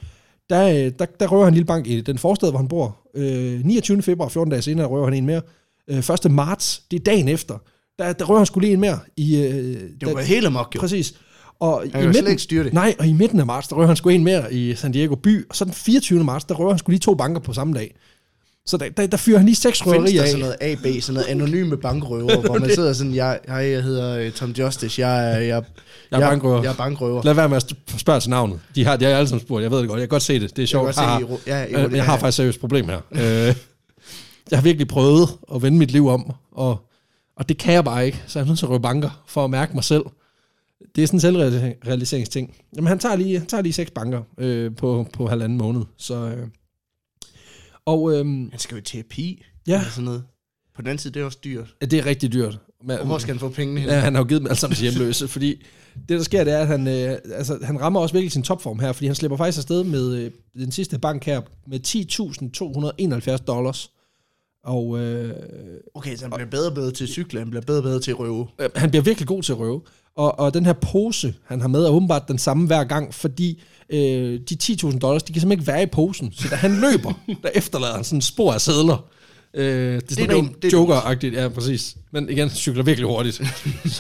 der, 0.51 0.69
øh, 0.69 0.93
der, 0.99 1.07
der 1.21 1.27
røver 1.27 1.45
han 1.45 1.53
en 1.53 1.55
lille 1.55 1.67
bank 1.67 1.87
i 1.87 2.01
den 2.01 2.19
forstad, 2.19 2.51
hvor 2.51 2.59
han 2.59 2.69
bor. 2.69 2.97
Øh, 3.17 3.65
29. 3.65 4.03
februar, 4.03 4.29
14 4.29 4.51
dage 4.51 4.63
senere, 4.63 4.87
røver 4.87 5.05
han 5.05 5.15
en 5.15 5.27
mere. 5.27 5.43
Øh, 5.91 5.99
1. 5.99 6.31
marts, 6.31 6.83
det 6.91 7.01
er 7.01 7.05
dagen 7.05 7.29
efter, 7.29 7.59
der, 7.99 8.13
der 8.13 8.25
røver 8.25 8.39
han 8.39 8.47
skulle 8.47 8.67
lige 8.67 8.75
en 8.75 8.81
mere. 8.81 8.99
I, 9.17 9.37
øh, 9.37 9.53
det 9.53 9.91
der- 10.01 10.13
var 10.15 10.21
helt 10.21 10.47
amok 10.47 10.75
jo. 10.75 10.81
Præcis. 10.81 11.15
Og 11.61 11.81
Han 11.93 12.03
kan 12.03 12.15
slet 12.15 12.29
ikke 12.31 12.43
styre 12.43 12.65
det. 12.65 12.73
Nej, 12.73 12.95
og 12.99 13.07
i 13.07 13.13
midten 13.13 13.41
af 13.41 13.47
marts, 13.47 13.69
der 13.69 13.77
rører 13.77 13.87
han 13.87 13.97
sgu 13.97 14.09
en 14.09 14.25
mere 14.25 14.55
i 14.55 14.75
San 14.75 14.93
Diego 14.93 15.15
by, 15.15 15.47
og 15.51 15.57
så 15.57 15.65
den 15.65 15.73
24. 15.73 16.25
marts, 16.25 16.45
der 16.45 16.55
rører 16.55 16.71
han 16.71 16.79
sgu 16.79 16.91
lige 16.91 17.01
to 17.01 17.15
banker 17.15 17.41
på 17.41 17.53
samme 17.53 17.75
dag. 17.75 17.97
Så 18.71 18.77
der, 18.77 18.89
der, 18.89 19.07
der 19.07 19.17
fyrer 19.17 19.37
han 19.39 19.47
lige 19.47 19.57
seks 19.57 19.83
Findes 19.83 19.97
røverier 19.99 20.17
der 20.17 20.23
af. 20.23 20.29
sådan 20.29 20.41
noget 20.41 20.57
AB, 20.97 21.03
sådan 21.03 21.15
noget 21.15 21.29
anonyme 21.29 21.77
bankrøver, 21.77 22.41
hvor 22.41 22.59
man 22.59 22.71
sidder 22.75 22.93
sådan, 22.93 23.15
jeg, 23.15 23.39
hej, 23.49 23.57
jeg 23.57 23.83
hedder 23.83 24.19
øh, 24.19 24.33
Tom 24.33 24.51
Justice, 24.51 25.01
jeg, 25.01 25.33
er- 25.35 25.39
jeg, 25.39 25.63
Jeg 26.11 26.21
er 26.21 26.31
bankrøver. 26.31 26.63
Jeg 26.63 26.71
er 26.73 26.77
bankrøver. 26.77 27.23
Lad 27.25 27.35
være 27.35 27.49
med 27.49 27.57
at 27.57 27.73
spørge 28.01 28.21
til 28.21 28.31
navnet. 28.31 28.61
De 28.75 28.85
har, 28.85 28.97
de 28.97 29.05
har 29.05 29.13
alle 29.13 29.29
sammen 29.29 29.47
spurgt. 29.47 29.63
Jeg 29.63 29.71
ved 29.71 29.79
det 29.79 29.89
godt. 29.89 30.01
Jeg 30.01 30.09
kan 30.09 30.15
godt 30.15 30.23
se 30.23 30.41
det. 30.41 30.51
Det 30.51 30.59
er 30.59 30.63
Jeg 30.63 30.69
sjovt. 30.69 30.85
godt 30.85 30.95
se, 30.95 31.01
Haha. 31.01 31.21
iro- 31.21 31.41
ja, 31.47 31.67
Øh, 31.83 31.83
men 31.89 31.97
jeg 31.97 32.05
har 32.05 32.19
faktisk 32.19 32.37
seriøst 32.37 32.61
problem 32.61 32.89
her. 32.89 32.99
Øh, 33.13 33.21
jeg 34.51 34.59
har 34.59 34.63
virkelig 34.63 34.89
prøvet 34.89 35.29
at 35.55 35.63
vende 35.63 35.79
mit 35.79 35.91
liv 35.91 36.07
om, 36.09 36.33
og, 36.53 36.79
og 37.37 37.49
det 37.49 37.59
kan 37.59 37.75
jeg 37.75 37.85
bare 37.85 38.07
ikke. 38.07 38.23
Så 38.27 38.39
jeg 38.39 38.45
er 38.45 38.49
nødt 38.49 38.59
til 38.59 38.67
at 38.67 38.71
røve 38.71 38.81
banker 38.81 39.23
for 39.27 39.45
at 39.45 39.51
mærke 39.51 39.75
mig 39.75 39.85
selv. 39.85 40.03
Det 40.97 41.03
er 41.03 41.07
sådan 41.07 41.17
en 41.17 41.21
selvrealiseringsting. 41.21 42.55
Jamen, 42.77 42.89
han 42.89 42.99
tager 42.99 43.17
lige, 43.17 43.39
han 43.39 43.47
tager 43.47 43.63
lige 43.63 43.73
seks 43.73 43.91
banker 43.91 44.23
øh, 44.39 44.71
på, 44.77 45.07
på 45.13 45.27
halvanden 45.29 45.59
måned. 45.59 45.83
Så, 45.99 46.15
øh, 46.15 46.47
og 47.87 48.13
øhm, 48.19 48.51
Han 48.51 48.59
skal 48.59 48.75
jo 48.75 48.79
i 48.79 48.83
terapi. 48.85 49.43
Ja. 49.67 49.79
Eller 49.79 49.91
sådan 49.91 50.05
noget. 50.05 50.23
På 50.75 50.83
den 50.83 50.89
anden 50.89 50.99
side, 51.03 51.15
det 51.15 51.21
er 51.21 51.25
også 51.25 51.39
dyrt. 51.45 51.75
det 51.81 51.93
er 51.93 52.07
rigtig 52.07 52.33
dyrt. 52.33 52.59
Men, 52.85 52.99
Og 52.99 53.07
hvor 53.07 53.19
skal 53.19 53.35
han 53.35 53.41
få 53.41 53.49
pengene 53.49 53.81
hen? 53.81 53.89
Ja, 53.91 53.99
han 53.99 54.15
har 54.15 54.23
jo 54.23 54.29
givet 54.29 54.41
dem 54.41 54.47
alle 54.47 54.59
sammen 54.59 54.77
til 54.77 54.91
hjemløse, 54.91 55.29
fordi 55.29 55.63
det, 55.95 56.09
der 56.19 56.23
sker, 56.23 56.45
det 56.45 56.53
er, 56.53 56.59
at 56.59 56.67
han, 56.67 56.89
øh, 56.89 57.19
altså, 57.35 57.59
han 57.63 57.81
rammer 57.81 58.01
også 58.01 58.13
virkelig 58.13 58.33
sin 58.33 58.43
topform 58.43 58.79
her, 58.79 58.93
fordi 58.93 59.07
han 59.07 59.15
slipper 59.15 59.37
faktisk 59.37 59.59
afsted 59.59 59.85
med 59.85 60.15
øh, 60.17 60.31
den 60.55 60.73
sidste 60.73 60.99
bank 60.99 61.25
her 61.25 61.41
med 61.67 61.81
10.271 63.39 63.45
dollars. 63.45 63.91
Og 64.65 64.99
øh, 64.99 65.35
Okay, 65.95 66.17
så 66.17 66.23
han 66.25 66.31
bliver 66.31 66.51
bedre 66.51 66.69
og 66.71 66.75
bedre 66.75 66.91
til 66.91 67.05
at 67.05 67.11
cykle, 67.11 67.39
han 67.39 67.51
bliver 67.51 67.63
bedre 67.63 67.79
og 67.79 67.83
bedre 67.83 68.01
til 68.01 68.11
at 68.11 68.19
røve. 68.19 68.47
øh, 68.61 68.69
han 68.77 68.91
bliver 68.91 69.03
virkelig 69.03 69.29
god 69.29 69.43
til 69.43 69.53
at 69.53 69.59
røve. 69.59 69.83
Og, 70.17 70.39
og 70.41 70.55
den 70.55 70.67
her 70.67 70.73
pose, 70.73 71.35
han 71.47 71.61
har 71.61 71.69
med, 71.69 71.85
er 71.85 71.91
åbenbart 71.91 72.29
den 72.29 72.39
samme 72.39 72.67
hver 72.67 72.85
gang, 72.85 73.15
fordi 73.15 73.63
øh, 73.91 74.41
de 74.51 74.57
10.000 74.63 74.99
dollars, 74.99 75.23
de 75.23 75.33
kan 75.33 75.41
simpelthen 75.41 75.53
ikke 75.63 75.67
være 75.73 75.83
i 75.83 75.87
posen. 75.87 76.33
Så 76.33 76.49
da 76.51 76.57
han 76.57 76.81
løber, 76.81 77.13
der 77.43 77.49
efterlader 77.55 77.95
han 77.95 78.05
sådan 78.05 78.17
en 78.17 78.23
spor 78.23 78.53
af 78.53 78.61
sædler. 78.61 79.05
Øh, 79.55 79.95
det 79.95 80.11
er 80.11 80.15
sådan 80.15 80.55
det 80.63 80.73
er 80.75 80.79
Joker-agtigt, 80.79 81.35
ja, 81.43 81.49
præcis. 81.49 81.97
Men 82.13 82.29
igen, 82.29 82.51
cykler 82.51 82.83
virkelig 82.83 83.09
hurtigt. 83.09 83.37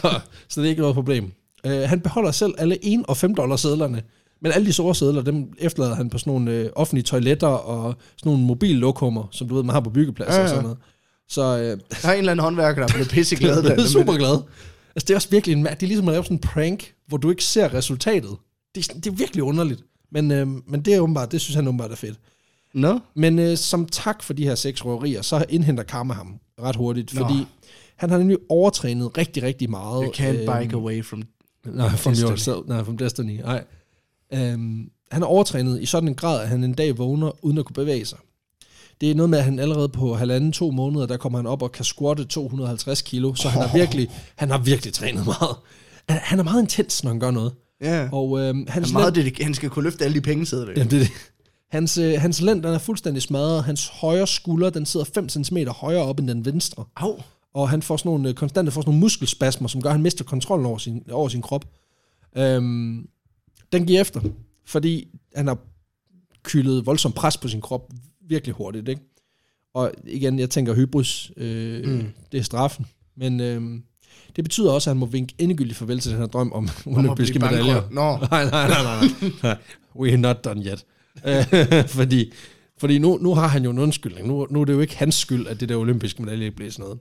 så, 0.00 0.20
så 0.48 0.60
det 0.60 0.66
er 0.66 0.70
ikke 0.70 0.80
noget 0.80 0.94
problem. 0.94 1.32
Øh, 1.66 1.80
han 1.80 2.00
beholder 2.00 2.30
selv 2.30 2.54
alle 2.58 2.84
1 2.84 3.02
og 3.08 3.16
5 3.16 3.34
dollar 3.34 3.56
sædlerne. 3.56 4.02
Men 4.42 4.52
alle 4.52 4.66
de 4.66 4.72
store 4.72 4.94
sædler, 4.94 5.22
dem 5.22 5.52
efterlader 5.58 5.94
han 5.94 6.10
på 6.10 6.18
sådan 6.18 6.32
nogle 6.32 6.50
øh, 6.50 6.70
offentlige 6.76 7.04
toiletter 7.04 7.46
og 7.46 7.94
sådan 8.16 8.32
nogle 8.32 8.46
mobillokummer, 8.46 9.28
som 9.30 9.48
du 9.48 9.54
ved, 9.54 9.62
man 9.62 9.74
har 9.74 9.80
på 9.80 9.90
byggepladser 9.90 10.34
Ja, 10.34 10.40
og 10.40 10.44
ja. 10.44 10.48
sådan 10.48 10.62
noget. 10.62 10.78
Så 11.28 11.42
øh, 11.42 11.78
Der 12.02 12.08
er 12.08 12.12
en 12.12 12.18
eller 12.18 12.32
anden 12.32 12.44
håndværker, 12.44 12.80
der 12.82 12.88
er 12.88 12.92
blevet 12.92 13.08
pisseglad. 13.10 13.62
da 13.68 13.74
er 13.74 13.86
super 13.86 14.16
glad. 14.16 14.38
Altså, 14.94 15.06
det 15.06 15.10
er 15.10 15.14
også 15.14 15.30
virkelig 15.30 15.56
en, 15.56 15.64
det 15.64 15.82
er 15.82 15.86
ligesom 15.86 16.08
at 16.08 16.12
lave 16.12 16.24
sådan 16.24 16.34
en 16.34 16.40
prank, 16.40 16.94
hvor 17.06 17.16
du 17.16 17.30
ikke 17.30 17.44
ser 17.44 17.74
resultatet. 17.74 18.36
Det 18.74 18.88
er, 18.88 18.94
det 18.94 19.06
er 19.06 19.10
virkelig 19.10 19.42
underligt. 19.42 19.82
Men, 20.10 20.30
øh, 20.30 20.46
men 20.46 20.82
det 20.82 20.94
er 20.94 21.00
åbenbart, 21.00 21.32
det 21.32 21.40
synes 21.40 21.54
han 21.54 21.68
åbenbart 21.68 21.90
er 21.90 21.96
fedt. 21.96 22.20
Nå? 22.74 22.98
Men 23.14 23.38
øh, 23.38 23.56
som 23.56 23.86
tak 23.86 24.22
for 24.22 24.32
de 24.32 24.44
her 24.44 24.54
seks 24.54 24.84
røverier, 24.84 25.22
så 25.22 25.44
indhenter 25.48 25.82
Karma 25.82 26.14
ham 26.14 26.40
ret 26.62 26.76
hurtigt, 26.76 27.14
Nå. 27.14 27.20
fordi 27.20 27.46
han 27.96 28.10
har 28.10 28.18
nemlig 28.18 28.38
overtrænet 28.48 29.18
rigtig, 29.18 29.42
rigtig 29.42 29.70
meget. 29.70 30.04
You 30.04 30.12
can't 30.12 30.50
øh, 30.50 30.60
bike 30.60 30.76
away 30.76 31.04
from... 31.04 31.22
Nej, 31.64 31.88
from 31.88 32.12
Destiny. 32.12 32.28
yourself. 32.28 32.58
Nej, 32.66 32.84
from 32.84 32.96
Destiny. 32.96 33.40
Nej. 33.40 33.64
Øhm, 34.32 34.90
han 35.10 35.22
har 35.22 35.26
overtrænet 35.26 35.82
i 35.82 35.86
sådan 35.86 36.08
en 36.08 36.14
grad, 36.14 36.42
at 36.42 36.48
han 36.48 36.64
en 36.64 36.74
dag 36.74 36.98
vågner 36.98 37.44
uden 37.44 37.58
at 37.58 37.64
kunne 37.64 37.74
bevæge 37.74 38.04
sig. 38.04 38.18
Det 39.00 39.10
er 39.10 39.14
noget 39.14 39.30
med, 39.30 39.38
at 39.38 39.44
han 39.44 39.58
allerede 39.58 39.88
på 39.88 40.14
halvanden, 40.14 40.52
to 40.52 40.70
måneder, 40.70 41.06
der 41.06 41.16
kommer 41.16 41.38
han 41.38 41.46
op 41.46 41.62
og 41.62 41.72
kan 41.72 41.84
squatte 41.84 42.24
250 42.24 43.02
kilo, 43.02 43.34
så 43.34 43.48
han 43.48 43.62
har 43.62 43.76
virkelig, 43.76 44.08
han 44.36 44.50
har 44.50 44.58
virkelig 44.58 44.92
trænet 44.92 45.24
meget. 45.26 45.56
Han- 46.08 46.20
Han 46.22 46.38
er 46.38 46.42
meget 46.42 46.62
intens, 46.62 47.04
når 47.04 47.10
han 47.10 47.20
gør 47.20 47.30
noget. 47.30 47.52
Ja. 47.80 48.08
Og 48.12 48.38
Han, 48.38 48.66
hans, 48.68 48.88
er 48.90 48.92
meget 48.92 49.16
dedik- 49.16 49.42
han 49.44 49.54
skal 49.54 49.70
kunne 49.70 49.82
løfte 49.82 50.04
alle 50.04 50.14
de 50.14 50.20
penge, 50.20 50.46
sidder 50.46 50.64
det. 50.64 50.76
Jamen, 50.76 50.90
det 50.90 50.96
er 50.96 51.00
det. 51.04 51.12
Hans, 51.70 51.98
øh, 51.98 52.20
hans 52.20 52.40
lænd, 52.40 52.62
den 52.62 52.74
er 52.74 52.78
fuldstændig 52.78 53.22
smadret. 53.22 53.64
Hans 53.64 53.88
højre 53.88 54.26
skulder, 54.26 54.70
den 54.70 54.86
sidder 54.86 55.06
5 55.14 55.28
cm 55.28 55.56
højere 55.68 56.02
op 56.02 56.18
end 56.18 56.28
den 56.28 56.44
venstre. 56.44 56.84
Au. 56.96 57.18
Og 57.54 57.70
han 57.70 57.82
får 57.82 57.96
sådan 57.96 58.08
nogle, 58.10 58.28
øh, 58.28 58.34
konstante 58.34 58.72
får 58.72 58.80
sådan 58.80 58.88
nogle 58.90 59.00
muskelspasmer, 59.00 59.68
som 59.68 59.82
gør, 59.82 59.90
at 59.90 59.94
han 59.94 60.02
mister 60.02 60.24
kontrollen 60.24 60.66
over 60.66 60.78
sin, 60.78 61.02
over 61.10 61.28
sin 61.28 61.42
krop. 61.42 61.64
Øhm, 62.36 63.06
den 63.72 63.86
giver 63.86 64.00
efter, 64.00 64.20
fordi 64.66 65.08
han 65.36 65.46
har 65.46 65.58
kyldet 66.42 66.86
voldsomt 66.86 67.14
pres 67.14 67.36
på 67.36 67.48
sin 67.48 67.60
krop 67.60 67.90
virkelig 68.30 68.54
hurtigt. 68.54 68.88
Ikke? 68.88 69.00
Og 69.74 69.92
igen, 70.06 70.38
jeg 70.38 70.50
tænker 70.50 70.74
hybris, 70.74 71.30
øh, 71.36 71.84
mm. 71.88 72.06
det 72.32 72.38
er 72.38 72.42
straffen. 72.44 72.86
Men 73.16 73.40
øh, 73.40 73.62
det 74.36 74.44
betyder 74.44 74.72
også, 74.72 74.90
at 74.90 74.94
han 74.94 75.00
må 75.00 75.06
vinke 75.06 75.34
endegyldigt 75.38 75.76
farvel 75.78 75.98
til 76.00 76.10
den 76.10 76.18
her 76.20 76.26
drøm 76.26 76.52
om 76.52 76.68
Om 76.86 76.96
olympiske 76.96 77.38
medaljer. 77.38 77.82
Nå. 77.90 78.16
Nej, 78.30 78.44
nej, 78.50 78.68
nej, 78.68 78.82
nej, 78.82 79.08
nej. 79.42 79.56
We 80.00 80.08
are 80.08 80.16
not 80.16 80.44
done 80.44 80.64
yet. 80.64 80.84
Fordi 81.98 82.32
fordi 82.78 82.98
nu, 82.98 83.18
nu 83.20 83.34
har 83.34 83.46
han 83.48 83.64
jo 83.64 83.70
en 83.70 83.78
undskyldning. 83.78 84.28
Nu, 84.28 84.46
nu 84.50 84.60
er 84.60 84.64
det 84.64 84.72
jo 84.72 84.80
ikke 84.80 84.96
hans 84.96 85.14
skyld, 85.14 85.46
at 85.46 85.60
det 85.60 85.68
der 85.68 85.76
olympiske 85.76 86.22
medalje 86.22 86.44
ikke 86.44 86.56
blev 86.56 86.70
sådan 86.70 86.82
noget. 86.82 86.98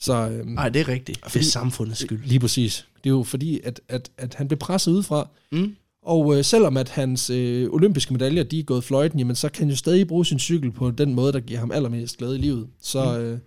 Så, 0.00 0.28
øhm, 0.28 0.48
Nej, 0.48 0.68
det 0.68 0.80
er 0.80 0.88
rigtigt. 0.88 1.24
Det 1.24 1.32
Fordi- 1.32 1.44
er 1.44 1.48
samfundets 1.50 2.00
skyld. 2.00 2.24
Lige 2.24 2.40
præcis. 2.40 2.86
Det 3.04 3.10
er 3.10 3.14
jo 3.14 3.22
fordi, 3.22 3.60
at, 3.64 3.80
at, 3.88 4.10
at 4.18 4.34
han 4.34 4.48
blev 4.48 4.58
presset 4.58 4.92
udefra, 4.92 5.28
Mm. 5.52 5.76
Og 6.02 6.36
øh, 6.38 6.44
selvom 6.44 6.76
at 6.76 6.88
hans 6.88 7.30
øh, 7.30 7.70
olympiske 7.70 8.12
medaljer, 8.12 8.42
de 8.42 8.58
er 8.58 8.62
gået 8.62 8.84
fløjten, 8.84 9.18
jamen 9.18 9.36
så 9.36 9.48
kan 9.48 9.62
han 9.62 9.70
jo 9.70 9.76
stadig 9.76 10.08
bruge 10.08 10.26
sin 10.26 10.38
cykel 10.38 10.70
på 10.72 10.90
den 10.90 11.14
måde, 11.14 11.32
der 11.32 11.40
giver 11.40 11.60
ham 11.60 11.72
allermest 11.72 12.18
glæde 12.18 12.34
i 12.36 12.40
livet. 12.40 12.66
Så 12.82 13.18
øh, 13.18 13.38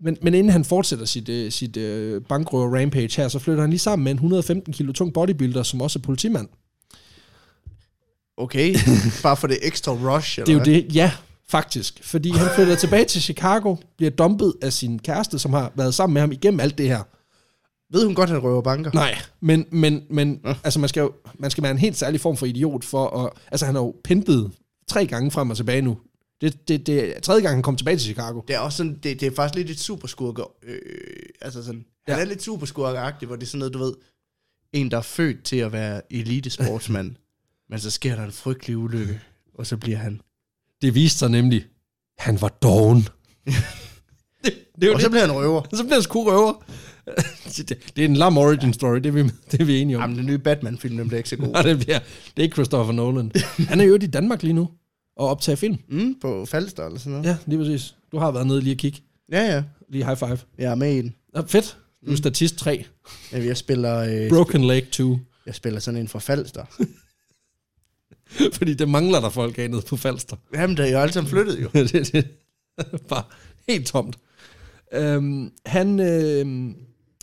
Men, 0.00 0.16
men 0.22 0.34
inden 0.34 0.52
han 0.52 0.64
fortsætter 0.64 1.04
sit, 1.04 1.28
uh, 1.28 1.52
sit 1.52 1.76
uh, 1.76 2.22
bankrøver 2.22 2.80
rampage 2.80 3.16
her, 3.16 3.28
så 3.28 3.38
flytter 3.38 3.60
han 3.60 3.70
lige 3.70 3.80
sammen 3.80 4.04
med 4.04 4.12
en 4.12 4.16
115 4.16 4.72
kilo 4.72 4.92
tung 4.92 5.12
bodybuilder, 5.12 5.62
som 5.62 5.80
også 5.80 5.98
er 5.98 6.02
politimand. 6.02 6.48
Okay, 8.36 8.74
bare 9.22 9.36
for 9.36 9.46
det 9.46 9.58
ekstra 9.62 9.92
rush, 9.92 10.38
eller 10.38 10.60
Det 10.60 10.68
er 10.68 10.72
jo 10.72 10.78
det, 10.82 10.94
ja, 10.94 11.12
faktisk. 11.48 12.04
Fordi 12.04 12.30
han 12.30 12.48
flytter 12.54 12.74
tilbage 12.74 13.04
til 13.04 13.22
Chicago, 13.22 13.76
bliver 13.96 14.10
dumpet 14.10 14.54
af 14.62 14.72
sin 14.72 14.98
kæreste, 14.98 15.38
som 15.38 15.52
har 15.52 15.72
været 15.74 15.94
sammen 15.94 16.14
med 16.14 16.20
ham 16.20 16.32
igennem 16.32 16.60
alt 16.60 16.78
det 16.78 16.88
her. 16.88 17.02
Ved 17.92 18.04
hun 18.04 18.14
godt, 18.14 18.30
at 18.30 18.34
han 18.34 18.42
røver 18.42 18.62
banker? 18.62 18.90
Nej, 18.94 19.14
men, 19.40 19.66
men, 19.72 20.02
men 20.10 20.40
altså 20.64 20.80
man 20.80 20.88
skal 20.88 21.00
jo 21.00 21.12
man 21.38 21.50
skal 21.50 21.62
være 21.62 21.70
en 21.72 21.78
helt 21.78 21.96
særlig 21.96 22.20
form 22.20 22.36
for 22.36 22.46
idiot 22.46 22.84
for 22.84 23.24
at... 23.26 23.32
Altså 23.50 23.66
han 23.66 23.74
har 23.74 23.82
jo 23.82 23.96
pimpet 24.04 24.52
tre 24.88 25.06
gange 25.06 25.30
frem 25.30 25.50
og 25.50 25.56
tilbage 25.56 25.82
nu. 25.82 25.98
Det, 26.40 26.68
det, 26.68 26.86
det 26.86 27.16
er 27.16 27.20
tredje 27.20 27.42
gang, 27.42 27.54
han 27.56 27.62
kom 27.62 27.76
tilbage 27.76 27.96
til 27.96 28.04
Chicago. 28.04 28.40
Det 28.48 28.56
er 28.56 28.58
også 28.58 28.76
sådan, 28.76 28.98
det, 29.02 29.20
det 29.20 29.26
er 29.26 29.30
faktisk 29.36 29.54
lidt 29.56 29.70
et 29.70 29.80
superskurke, 29.80 30.42
øh, 30.62 30.78
altså 31.40 31.64
sådan, 31.64 31.84
ja. 32.08 32.12
han 32.12 32.20
Ja. 32.20 32.24
er 32.24 32.28
lidt 32.28 32.42
superskurkeagtig, 32.42 33.26
hvor 33.26 33.36
det 33.36 33.42
er 33.42 33.46
sådan 33.46 33.58
noget, 33.58 33.74
du 33.74 33.78
ved, 33.78 33.94
en, 34.72 34.90
der 34.90 34.96
er 34.96 35.02
født 35.02 35.44
til 35.44 35.56
at 35.56 35.72
være 35.72 36.12
elitesportsmand, 36.12 37.16
men 37.70 37.80
så 37.80 37.90
sker 37.90 38.16
der 38.16 38.24
en 38.24 38.32
frygtelig 38.32 38.76
ulykke, 38.76 39.20
og 39.54 39.66
så 39.66 39.76
bliver 39.76 39.98
han, 39.98 40.20
Det 40.82 40.94
viste 40.94 41.18
sig 41.18 41.30
nemlig, 41.30 41.64
han 42.18 42.40
var 42.40 42.48
doven. 42.48 43.08
det, 44.44 44.54
det 44.74 44.82
er 44.82 44.86
jo 44.86 44.94
og 44.94 45.00
så 45.00 45.06
det. 45.06 45.10
bliver 45.10 45.26
han 45.26 45.34
røver. 45.36 45.62
Så 45.76 45.82
bliver 45.82 45.94
han 45.94 46.02
sgu 46.02 46.24
røver. 46.24 46.64
det, 47.56 47.68
det 47.96 48.04
er 48.04 48.08
en 48.08 48.16
lam 48.16 48.38
origin 48.38 48.72
story, 48.72 48.96
det 48.96 49.06
er 49.06 49.10
vi, 49.10 49.22
det 49.50 49.60
er 49.60 49.64
vi 49.64 49.80
enige 49.80 49.96
om. 49.96 50.02
Jamen, 50.02 50.16
den 50.16 50.26
nye 50.26 50.38
Batman-film, 50.38 50.96
den 50.96 51.08
bliver 51.08 51.18
ikke 51.18 51.28
så 51.28 51.36
god. 51.36 51.48
Nej, 51.52 51.62
det, 51.62 51.78
bliver, 51.78 51.98
det 51.98 52.32
er 52.36 52.42
ikke 52.42 52.54
Christopher 52.54 52.92
Nolan. 52.92 53.32
Han 53.68 53.80
er 53.80 53.84
jo 53.84 53.94
i 53.94 53.98
Danmark 53.98 54.42
lige 54.42 54.52
nu, 54.52 54.68
og 55.16 55.28
optager 55.28 55.56
film. 55.56 55.76
Mm, 55.88 56.14
på 56.20 56.46
Falster 56.46 56.86
eller 56.86 56.98
sådan 56.98 57.12
noget. 57.12 57.26
Ja, 57.26 57.36
lige 57.46 57.58
præcis. 57.58 57.94
Du 58.12 58.18
har 58.18 58.30
været 58.30 58.46
nede 58.46 58.60
lige 58.60 58.72
at 58.72 58.78
kigge. 58.78 58.98
Ja, 59.32 59.54
ja. 59.54 59.62
Lige 59.88 60.04
high 60.04 60.18
five. 60.18 60.38
Jeg 60.58 60.70
er 60.70 60.74
med 60.74 60.94
i 60.94 61.02
den. 61.02 61.14
Nå, 61.34 61.42
fedt. 61.46 61.76
Du 62.06 62.12
er 62.12 62.16
statist 62.16 62.56
3. 62.56 62.84
Ja, 63.32 63.44
jeg 63.44 63.56
spiller, 63.56 63.98
øh, 63.98 64.28
Broken 64.28 64.64
Lake 64.64 64.86
2. 64.86 65.18
jeg 65.46 65.54
spiller 65.54 65.80
sådan 65.80 66.00
en 66.00 66.08
fra 66.08 66.18
Falster. 66.18 66.64
Fordi 68.52 68.74
det 68.74 68.88
mangler 68.88 69.20
der 69.20 69.28
folk 69.28 69.58
af 69.58 69.70
nede 69.70 69.82
på 69.82 69.96
Falster. 69.96 70.36
Jamen, 70.54 70.76
der 70.76 70.84
er 70.84 70.90
jo 70.90 70.98
alle 70.98 71.12
sammen 71.12 71.30
flyttet 71.30 71.62
jo. 71.62 71.68
det, 71.74 72.12
det, 72.12 72.28
bare 73.08 73.22
helt 73.68 73.86
tomt. 73.86 74.18
Øhm, 74.94 75.50
han, 75.66 76.00
øh, 76.00 76.74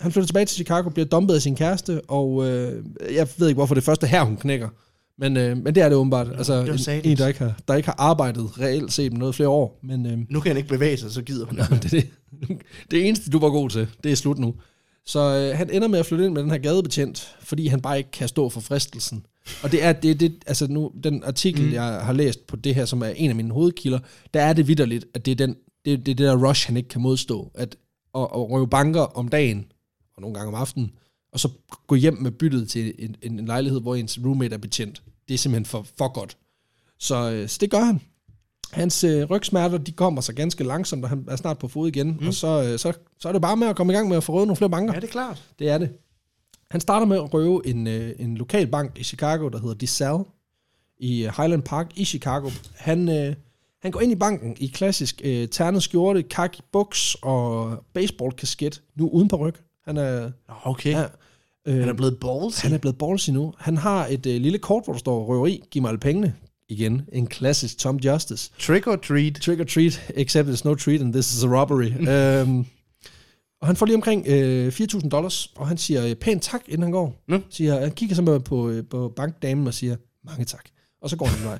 han 0.01 0.11
flytter 0.11 0.27
tilbage 0.27 0.45
til 0.45 0.55
Chicago, 0.55 0.89
bliver 0.89 1.05
dumpet 1.05 1.35
af 1.35 1.41
sin 1.41 1.55
kæreste, 1.55 2.01
og 2.01 2.47
øh, 2.47 2.83
jeg 3.15 3.27
ved 3.37 3.47
ikke, 3.47 3.57
hvorfor 3.57 3.75
det 3.75 3.83
første 3.83 4.07
her, 4.07 4.23
hun 4.23 4.37
knækker. 4.37 4.69
Men, 5.17 5.37
øh, 5.37 5.57
men 5.57 5.75
det 5.75 5.83
er 5.83 5.89
det 5.89 5.97
åbenbart. 5.97 6.27
Altså, 6.37 6.65
det 6.65 6.87
en, 6.87 7.11
en 7.11 7.17
der, 7.17 7.27
ikke 7.27 7.39
har, 7.39 7.53
der 7.67 7.75
ikke 7.75 7.87
har 7.87 7.95
arbejdet 7.97 8.59
reelt 8.59 8.93
set 8.93 9.11
med 9.11 9.19
noget 9.19 9.35
flere 9.35 9.49
år. 9.49 9.79
Men 9.83 10.05
øh, 10.05 10.17
Nu 10.29 10.39
kan 10.39 10.49
han 10.49 10.57
ikke 10.57 10.69
bevæge 10.69 10.97
sig, 10.97 11.11
så 11.11 11.21
gider 11.21 11.45
hun. 11.45 11.57
det, 11.57 11.69
er 11.71 11.75
det, 11.89 12.09
det 12.91 13.07
eneste, 13.07 13.29
du 13.29 13.39
var 13.39 13.49
god 13.49 13.69
til, 13.69 13.87
det 14.03 14.11
er 14.11 14.15
slut 14.15 14.39
nu. 14.39 14.55
Så 15.05 15.19
øh, 15.19 15.57
han 15.57 15.69
ender 15.69 15.87
med 15.87 15.99
at 15.99 16.05
flytte 16.05 16.25
ind 16.25 16.33
med 16.33 16.43
den 16.43 16.51
her 16.51 16.57
gadebetjent, 16.57 17.35
fordi 17.41 17.67
han 17.67 17.81
bare 17.81 17.97
ikke 17.97 18.11
kan 18.11 18.27
stå 18.27 18.49
for 18.49 18.61
fristelsen. 18.61 19.25
Og 19.63 19.71
det 19.71 19.83
er 19.83 19.93
det, 19.93 20.19
det 20.19 20.33
altså 20.47 20.67
nu, 20.67 20.91
den 21.03 21.23
artikel, 21.23 21.65
mm. 21.65 21.73
jeg 21.73 21.83
har 21.83 22.13
læst 22.13 22.47
på 22.47 22.55
det 22.55 22.75
her, 22.75 22.85
som 22.85 23.01
er 23.01 23.07
en 23.07 23.29
af 23.29 23.35
mine 23.35 23.53
hovedkilder, 23.53 23.99
der 24.33 24.41
er 24.41 24.53
det 24.53 24.67
vidderligt, 24.67 25.05
at 25.13 25.25
det 25.25 25.31
er, 25.31 25.35
den, 25.35 25.55
det, 25.85 26.05
det 26.05 26.11
er 26.11 26.15
det 26.15 26.17
der 26.17 26.49
rush, 26.49 26.67
han 26.67 26.77
ikke 26.77 26.89
kan 26.89 27.01
modstå. 27.01 27.51
At, 27.55 27.75
at, 28.15 28.21
at 28.21 28.49
røve 28.51 28.67
banker 28.67 29.01
om 29.01 29.27
dagen, 29.27 29.71
og 30.15 30.21
nogle 30.21 30.35
gange 30.35 30.47
om 30.47 30.55
aftenen, 30.55 30.91
og 31.31 31.39
så 31.39 31.49
gå 31.87 31.95
hjem 31.95 32.17
med 32.21 32.31
byttet 32.31 32.69
til 32.69 32.93
en, 32.99 33.15
en, 33.21 33.39
en 33.39 33.45
lejlighed, 33.45 33.81
hvor 33.81 33.95
ens 33.95 34.19
roommate 34.25 34.53
er 34.53 34.57
betjent. 34.57 35.03
Det 35.27 35.33
er 35.33 35.37
simpelthen 35.37 35.65
for, 35.65 35.85
for 35.97 36.13
godt. 36.13 36.37
Så, 36.99 37.31
øh, 37.31 37.49
så 37.49 37.57
det 37.61 37.71
gør 37.71 37.79
han. 37.79 38.01
Hans 38.71 39.03
øh, 39.03 39.29
rygsmerter, 39.29 39.77
de 39.77 39.91
kommer 39.91 40.21
så 40.21 40.33
ganske 40.33 40.63
langsomt, 40.63 41.03
og 41.03 41.09
han 41.09 41.25
er 41.27 41.35
snart 41.35 41.57
på 41.57 41.67
fod 41.67 41.87
igen. 41.87 42.17
Mm. 42.21 42.27
Og 42.27 42.33
så, 42.33 42.63
øh, 42.63 42.79
så, 42.79 42.93
så 43.19 43.27
er 43.27 43.31
det 43.31 43.41
bare 43.41 43.57
med 43.57 43.67
at 43.67 43.75
komme 43.75 43.93
i 43.93 43.95
gang 43.95 44.09
med 44.09 44.17
at 44.17 44.23
få 44.23 44.33
røvet 44.33 44.47
nogle 44.47 44.57
flere 44.57 44.69
banker. 44.69 44.93
Ja, 44.93 44.99
det 44.99 45.07
er 45.07 45.11
klart. 45.11 45.43
Det 45.59 45.69
er 45.69 45.77
det. 45.77 45.89
Han 46.71 46.81
starter 46.81 47.05
med 47.07 47.17
at 47.17 47.33
røve 47.33 47.67
en, 47.67 47.87
øh, 47.87 48.15
en 48.19 48.37
lokal 48.37 48.67
bank 48.67 48.99
i 48.99 49.03
Chicago, 49.03 49.49
der 49.49 49.59
hedder 49.59 49.73
DeSalle, 49.75 50.23
i 50.99 51.25
øh, 51.25 51.33
Highland 51.37 51.63
Park 51.63 51.91
i 51.95 52.05
Chicago. 52.05 52.49
Han, 52.75 53.09
øh, 53.09 53.35
han 53.81 53.91
går 53.91 54.01
ind 54.01 54.11
i 54.11 54.15
banken 54.15 54.55
i 54.59 54.67
klassisk 54.67 55.21
øh, 55.23 55.47
ternet 55.47 55.83
skjorte, 55.83 56.23
kaki 56.23 56.61
buks 56.73 57.15
og 57.21 57.77
baseballkasket, 57.93 58.81
nu 58.95 59.09
uden 59.09 59.27
på 59.27 59.35
ryg. 59.35 59.55
Han 59.85 59.97
er, 59.97 60.31
Okay. 60.63 60.91
ja, 60.91 61.03
øh, 61.67 61.79
Han 61.79 61.89
er 61.89 61.93
blevet 61.93 62.17
ballsy. 62.19 62.61
han 62.65 62.73
er 62.73 62.77
blevet 62.77 62.97
ballsy 62.97 63.29
nu. 63.29 63.53
Han 63.57 63.77
har 63.77 64.07
et 64.07 64.25
øh, 64.25 64.41
lille 64.41 64.57
kort, 64.59 64.83
hvor 64.83 64.93
der 64.93 64.99
står 64.99 65.25
røveri, 65.25 65.63
giv 65.71 65.81
mig 65.81 65.89
alle 65.89 65.99
pengene. 65.99 66.35
Igen, 66.69 67.01
en 67.13 67.27
klassisk 67.27 67.77
Tom 67.77 67.97
Justice. 67.97 68.51
Trick 68.59 68.87
or 68.87 68.95
treat. 68.95 69.33
Trick 69.41 69.59
or 69.59 69.63
treat, 69.63 70.11
except 70.15 70.49
it's 70.49 70.61
no 70.65 70.75
treat, 70.75 71.01
and 71.01 71.13
this 71.13 71.33
is 71.33 71.43
a 71.43 71.47
robbery. 71.47 71.91
øhm, 72.13 72.65
og 73.61 73.67
han 73.67 73.75
får 73.75 73.85
lige 73.85 73.95
omkring 73.95 74.27
øh, 74.27 74.67
4.000 74.67 75.09
dollars, 75.09 75.51
og 75.55 75.67
han 75.67 75.77
siger 75.77 76.07
øh, 76.07 76.15
pænt 76.15 76.43
tak, 76.43 76.61
inden 76.67 76.81
han 76.81 76.91
går. 76.91 77.23
Nå. 77.27 77.39
Siger, 77.49 77.79
han 77.79 77.91
kigger 77.91 78.15
simpelthen 78.15 78.43
på, 78.43 78.69
øh, 78.69 78.83
på 78.89 79.13
bankdamen 79.15 79.67
og 79.67 79.73
siger, 79.73 79.95
mange 80.25 80.45
tak. 80.45 80.65
Og 81.01 81.09
så 81.09 81.15
går 81.17 81.25
han 81.25 81.45
vej. 81.45 81.59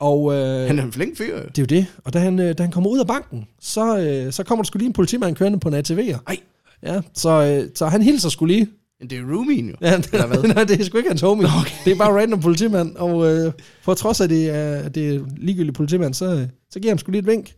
Og 0.00 0.32
øh, 0.34 0.66
Han 0.66 0.78
er 0.78 0.82
en 0.82 0.92
flink 0.92 1.16
fyr. 1.18 1.36
det 1.42 1.58
er 1.58 1.62
jo 1.62 1.66
det. 1.66 1.86
Og 2.04 2.12
da 2.12 2.18
han, 2.18 2.38
øh, 2.38 2.58
da 2.58 2.62
han 2.62 2.72
kommer 2.72 2.90
ud 2.90 2.98
af 2.98 3.06
banken, 3.06 3.46
så, 3.60 3.98
øh, 3.98 4.32
så 4.32 4.42
kommer 4.44 4.62
der 4.62 4.66
skulle 4.66 4.80
lige 4.80 4.86
en 4.88 4.92
politimand 4.92 5.36
kørende 5.36 5.60
på 5.60 5.68
en 5.68 5.74
ATV'er. 5.74 6.18
Ej. 6.26 6.36
Ja, 6.82 7.00
så, 7.14 7.30
øh, 7.30 7.70
så 7.74 7.86
han 7.86 8.02
hilser 8.02 8.28
skulle 8.28 8.54
lige. 8.54 8.68
Men 9.00 9.10
det 9.10 9.18
er 9.18 9.22
roomien 9.22 9.68
jo. 9.68 9.74
Ja, 9.80 9.94
Eller 10.12 10.26
hvad? 10.26 10.42
nej, 10.54 10.64
det 10.64 10.80
er 10.80 10.84
sgu 10.84 10.98
ikke 10.98 11.10
hans 11.10 11.20
homie. 11.20 11.46
Okay. 11.46 11.74
Det 11.84 11.92
er 11.92 11.96
bare 11.96 12.20
random 12.20 12.40
politimand. 12.40 12.96
Og 12.96 13.26
øh, 13.32 13.52
for 13.82 13.94
trods 13.94 14.20
af, 14.20 14.24
at 14.24 14.30
det 14.30 14.50
er, 14.50 14.88
det 14.88 15.14
er 15.14 15.20
ligegyldig 15.36 15.74
politimand, 15.74 16.14
så, 16.14 16.24
øh, 16.34 16.46
så 16.70 16.80
giver 16.80 16.90
han 16.92 16.98
sgu 16.98 17.10
lige 17.10 17.18
et 17.20 17.26
vink. 17.26 17.54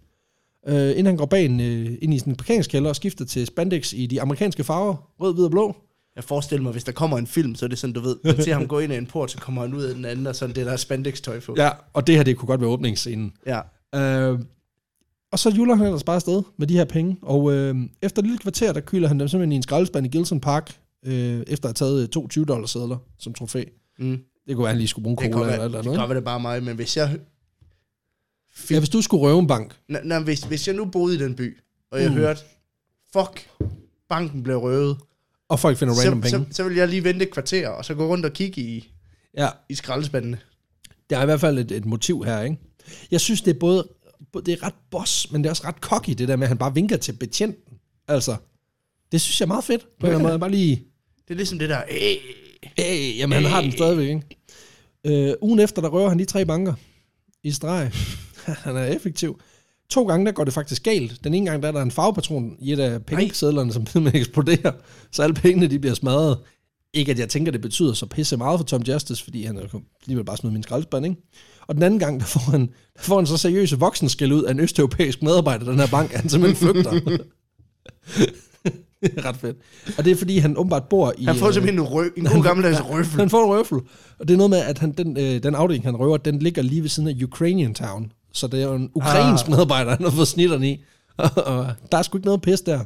Øh, 0.68 0.90
inden 0.90 1.06
han 1.06 1.16
går 1.16 1.26
bag 1.26 1.44
en, 1.44 1.60
øh, 1.60 1.90
ind 2.02 2.14
i 2.14 2.18
sin 2.18 2.34
parkeringskælder 2.36 2.88
og 2.88 2.96
skifter 2.96 3.24
til 3.24 3.46
spandex 3.46 3.92
i 3.92 4.06
de 4.06 4.22
amerikanske 4.22 4.64
farver, 4.64 4.94
rød, 5.20 5.34
hvid 5.34 5.44
og 5.44 5.50
blå. 5.50 5.76
Jeg 6.16 6.24
forestiller 6.24 6.62
mig, 6.62 6.72
hvis 6.72 6.84
der 6.84 6.92
kommer 6.92 7.18
en 7.18 7.26
film, 7.26 7.54
så 7.54 7.64
er 7.64 7.68
det 7.68 7.78
sådan, 7.78 7.94
du 7.94 8.00
ved, 8.00 8.16
man 8.24 8.42
ser 8.42 8.54
ham 8.54 8.68
gå 8.68 8.78
ind 8.78 8.92
af 8.92 8.98
en 8.98 9.06
port, 9.06 9.30
så 9.30 9.38
kommer 9.38 9.62
han 9.62 9.74
ud 9.74 9.82
af 9.82 9.94
den 9.94 10.04
anden, 10.04 10.26
og 10.26 10.36
sådan 10.36 10.54
det 10.54 10.66
der 10.66 10.76
spandex-tøj 10.76 11.40
på. 11.40 11.54
Ja, 11.58 11.70
og 11.92 12.06
det 12.06 12.16
her, 12.16 12.22
det 12.22 12.36
kunne 12.36 12.46
godt 12.46 12.60
være 12.60 12.70
åbningsscenen. 12.70 13.32
ja. 13.46 13.60
Øh, 13.94 14.38
og 15.32 15.38
så 15.38 15.50
juler 15.50 15.74
han 15.74 15.86
ellers 15.86 16.04
bare 16.04 16.16
afsted 16.16 16.42
med 16.56 16.66
de 16.66 16.74
her 16.74 16.84
penge. 16.84 17.16
Og 17.22 17.52
øh, 17.52 17.76
efter 18.02 18.22
et 18.22 18.26
lille 18.26 18.38
kvarter, 18.38 18.72
der 18.72 18.80
kyler 18.80 19.08
han 19.08 19.20
dem 19.20 19.28
simpelthen 19.28 19.52
i 19.52 19.56
en 19.56 19.62
skraldespand 19.62 20.06
i 20.06 20.08
Gilson 20.08 20.40
Park, 20.40 20.76
øh, 21.06 21.42
efter 21.46 21.68
at 21.68 21.78
have 21.78 21.88
taget 21.88 22.02
øh, 22.02 22.08
to 22.08 22.28
20 22.28 22.44
dollars 22.44 22.70
sædler 22.70 22.96
som 23.18 23.34
trofæ. 23.34 23.64
Mm. 23.98 24.18
Det 24.48 24.56
kunne 24.56 24.58
være, 24.58 24.68
at 24.68 24.74
han 24.74 24.78
lige 24.78 24.88
skulle 24.88 25.02
bruge 25.02 25.24
en 25.24 25.32
cola 25.32 25.52
eller 25.52 25.64
eller 25.64 25.78
det 25.78 25.84
kan 25.84 25.94
noget. 25.94 26.08
være, 26.08 26.16
det 26.16 26.24
bare 26.24 26.40
mig, 26.40 26.62
men 26.62 26.76
hvis 26.76 26.96
jeg... 26.96 27.18
Ja, 28.70 28.78
hvis 28.78 28.88
du 28.88 29.02
skulle 29.02 29.22
røve 29.22 29.38
en 29.38 29.46
bank, 29.46 29.76
Nå, 29.88 29.98
nå, 30.04 30.18
hvis, 30.18 30.40
hvis 30.40 30.66
jeg 30.66 30.76
nu 30.76 30.84
boede 30.84 31.14
i 31.14 31.18
den 31.18 31.34
by, 31.34 31.58
og 31.90 32.02
jeg 32.02 32.10
mm. 32.10 32.16
hørte, 32.16 32.40
fuck, 33.12 33.48
banken 34.08 34.42
blev 34.42 34.56
røvet, 34.56 34.96
og 35.52 35.60
folk 35.60 35.78
finder 35.78 35.94
random 35.94 36.22
så, 36.22 36.28
så, 36.30 36.36
penge. 36.38 36.54
så 36.54 36.64
vil 36.64 36.76
jeg 36.76 36.88
lige 36.88 37.04
vente 37.04 37.24
et 37.24 37.30
kvarter, 37.30 37.68
og 37.68 37.84
så 37.84 37.94
gå 37.94 38.06
rundt 38.06 38.26
og 38.26 38.32
kigge 38.32 38.60
i, 38.60 38.92
Ja, 39.36 39.48
i 39.68 39.74
skraldespandene. 39.74 40.38
der 41.10 41.18
er 41.18 41.22
i 41.22 41.24
hvert 41.24 41.40
fald 41.40 41.58
et, 41.58 41.72
et 41.72 41.84
motiv 41.84 42.24
her, 42.24 42.42
ikke? 42.42 42.56
Jeg 43.10 43.20
synes, 43.20 43.42
det 43.42 43.54
er 43.54 43.58
både, 43.58 43.88
det 44.46 44.48
er 44.48 44.62
ret 44.62 44.74
boss, 44.90 45.32
men 45.32 45.42
det 45.42 45.48
er 45.48 45.50
også 45.50 45.62
ret 45.66 45.74
cocky, 45.80 46.10
det 46.10 46.28
der 46.28 46.36
med, 46.36 46.44
at 46.44 46.48
han 46.48 46.58
bare 46.58 46.74
vinker 46.74 46.96
til 46.96 47.12
betjenten. 47.12 47.78
Altså, 48.08 48.36
det 49.12 49.20
synes 49.20 49.40
jeg 49.40 49.44
er 49.44 49.48
meget 49.48 49.64
fedt. 49.64 49.86
På 50.00 50.06
en 50.06 50.12
anden 50.12 50.28
måde. 50.28 50.38
Bare 50.38 50.50
lige, 50.50 50.76
Det 51.28 51.34
er 51.34 51.34
ligesom 51.34 51.58
det 51.58 51.68
der, 51.68 51.82
øh, 51.90 52.16
hey, 52.78 53.18
jamen 53.18 53.42
han 53.42 53.44
har 53.52 53.60
den 53.60 53.72
stadigvæk, 53.72 54.08
ikke? 54.08 55.28
Øh, 55.28 55.34
ugen 55.42 55.60
efter, 55.60 55.82
der 55.82 55.88
røver 55.88 56.08
han 56.08 56.18
de 56.18 56.24
tre 56.24 56.44
banker 56.46 56.74
i 57.42 57.50
streg. 57.50 57.90
han 58.64 58.76
er 58.76 58.84
effektiv. 58.84 59.40
To 59.92 60.04
gange, 60.04 60.26
der 60.26 60.32
går 60.32 60.44
det 60.44 60.54
faktisk 60.54 60.82
galt. 60.82 61.24
Den 61.24 61.34
ene 61.34 61.50
gang, 61.50 61.62
der 61.62 61.68
er 61.68 61.72
der 61.72 61.82
en 61.82 61.90
farvepatron 61.90 62.56
i 62.58 62.72
et 62.72 62.80
af 62.80 63.04
pengesedlerne, 63.04 63.72
som 63.72 63.86
simpelthen 63.92 64.20
eksploderer, 64.20 64.72
så 65.10 65.22
alle 65.22 65.34
pengene, 65.34 65.66
de 65.66 65.78
bliver 65.78 65.94
smadret. 65.94 66.38
Ikke 66.94 67.12
at 67.12 67.18
jeg 67.18 67.28
tænker, 67.28 67.52
det 67.52 67.60
betyder 67.60 67.92
så 67.92 68.06
pisse 68.06 68.36
meget 68.36 68.60
for 68.60 68.64
Tom 68.64 68.82
Justice, 68.82 69.24
fordi 69.24 69.44
han 69.44 69.56
er 69.56 69.62
alligevel 70.02 70.24
bare 70.24 70.36
smidt 70.36 70.52
min 70.52 70.62
skraldespand, 70.62 71.06
ikke? 71.06 71.16
Og 71.66 71.74
den 71.74 71.82
anden 71.82 72.00
gang, 72.00 72.20
der 72.20 72.26
får 72.26 72.50
han, 72.50 72.60
der 72.96 73.02
får 73.02 73.16
han 73.16 73.26
så 73.26 73.36
seriøse 73.36 73.78
voksenskæld 73.78 74.32
ud 74.32 74.42
af 74.42 74.50
en 74.50 74.60
østeuropæisk 74.60 75.22
medarbejder, 75.22 75.64
den 75.64 75.78
her 75.78 75.86
bank, 75.86 76.12
han 76.12 76.28
simpelthen 76.28 76.68
flygter. 76.68 76.90
det 79.02 79.12
er 79.16 79.24
ret 79.24 79.36
fedt. 79.36 79.56
Og 79.98 80.04
det 80.04 80.10
er 80.10 80.16
fordi, 80.16 80.38
han 80.38 80.56
åbenbart 80.56 80.84
bor 80.88 81.14
i... 81.18 81.24
han 81.24 81.36
får 81.36 81.46
øh, 81.46 81.54
simpelthen 81.54 81.80
en, 81.80 81.86
rø, 81.86 82.08
en 82.16 82.24
god 82.24 82.42
gammeldags 82.42 82.80
røffel. 82.80 83.20
han 83.20 83.30
får 83.30 83.44
en 83.44 83.50
røffel. 83.50 83.78
Og 84.18 84.28
det 84.28 84.34
er 84.34 84.38
noget 84.38 84.50
med, 84.50 84.58
at 84.58 84.78
han, 84.78 84.92
den, 84.92 85.16
øh, 85.16 85.42
den 85.42 85.54
afdeling, 85.54 85.84
han 85.84 85.96
røver, 85.96 86.16
den 86.16 86.38
ligger 86.38 86.62
lige 86.62 86.82
ved 86.82 86.88
siden 86.88 87.08
af 87.08 87.22
Ukrainian 87.22 87.74
Town. 87.74 88.12
Så 88.32 88.46
det 88.46 88.60
er 88.60 88.64
jo 88.64 88.74
en 88.74 88.90
ukrainsk 88.94 89.44
ah. 89.44 89.50
medarbejder, 89.50 89.90
han 89.90 90.02
har 90.02 90.10
fået 90.10 90.28
snitterne 90.28 90.70
i. 90.70 90.84
og 91.18 91.66
der 91.92 91.98
er 91.98 92.02
sgu 92.02 92.18
ikke 92.18 92.26
noget 92.26 92.42
pis 92.42 92.60
der. 92.60 92.80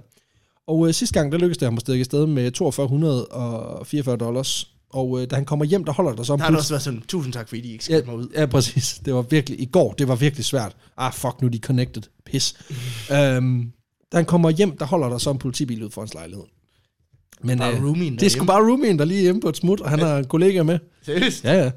Og 0.67 0.89
øh, 0.89 0.95
sidste 0.95 1.15
gang, 1.15 1.33
der 1.33 1.39
lykkedes 1.39 1.59
det 1.59 1.67
ham 1.67 1.75
at 1.75 1.81
stikke 1.81 2.01
afsted 2.01 2.27
med 2.27 2.51
4244 2.59 4.17
dollars. 4.17 4.71
Og 4.91 5.23
øh, 5.23 5.31
da 5.31 5.35
han 5.35 5.45
kommer 5.45 5.65
hjem, 5.65 5.85
der 5.85 5.93
holder 5.93 6.13
der 6.15 6.23
så 6.23 6.33
en 6.33 6.39
Der 6.39 6.45
har 6.45 6.57
også 6.57 6.73
været 6.73 6.83
sådan, 6.83 7.03
tusind 7.09 7.33
tak, 7.33 7.49
fordi 7.49 7.61
I 7.61 7.73
ikke 7.73 7.83
Ja, 7.83 7.85
skældte 7.85 8.11
mig 8.11 8.17
ud. 8.19 8.29
ja, 8.35 8.47
præcis. 8.47 9.01
Det 9.05 9.15
var 9.15 9.23
virkelig, 9.23 9.61
i 9.61 9.65
går, 9.65 9.93
det 9.93 10.09
var 10.09 10.17
virkelig 10.17 10.45
svært. 10.45 10.77
Ah, 10.97 11.13
fuck, 11.13 11.41
nu 11.41 11.47
er 11.47 11.51
de 11.51 11.59
connected. 11.59 12.03
Pis. 12.25 12.55
øhm, 13.17 13.73
da 14.13 14.17
han 14.17 14.25
kommer 14.25 14.51
hjem, 14.51 14.79
der 14.79 14.85
holder 14.85 15.09
der 15.09 15.19
så 15.19 15.31
en 15.31 15.39
politibil 15.39 15.85
ud 15.85 15.91
for 15.91 16.01
hans 16.01 16.15
lejlighed. 16.15 16.45
Men 17.43 17.59
Bare 17.59 17.75
øh, 17.77 17.85
roomien 17.85 18.15
det 18.15 18.23
er 18.23 18.31
sgu 18.31 18.45
bare 18.45 18.71
roomien, 18.71 18.99
der 18.99 19.05
lige 19.05 19.19
er 19.19 19.23
hjemme 19.23 19.41
på 19.41 19.49
et 19.49 19.57
smut, 19.57 19.81
og 19.81 19.91
han 19.91 19.99
har 19.99 20.19
en 20.19 20.25
kollega 20.25 20.63
med. 20.63 20.79
Seriøst? 21.03 21.45
Ja, 21.45 21.55
ja. 21.65 21.71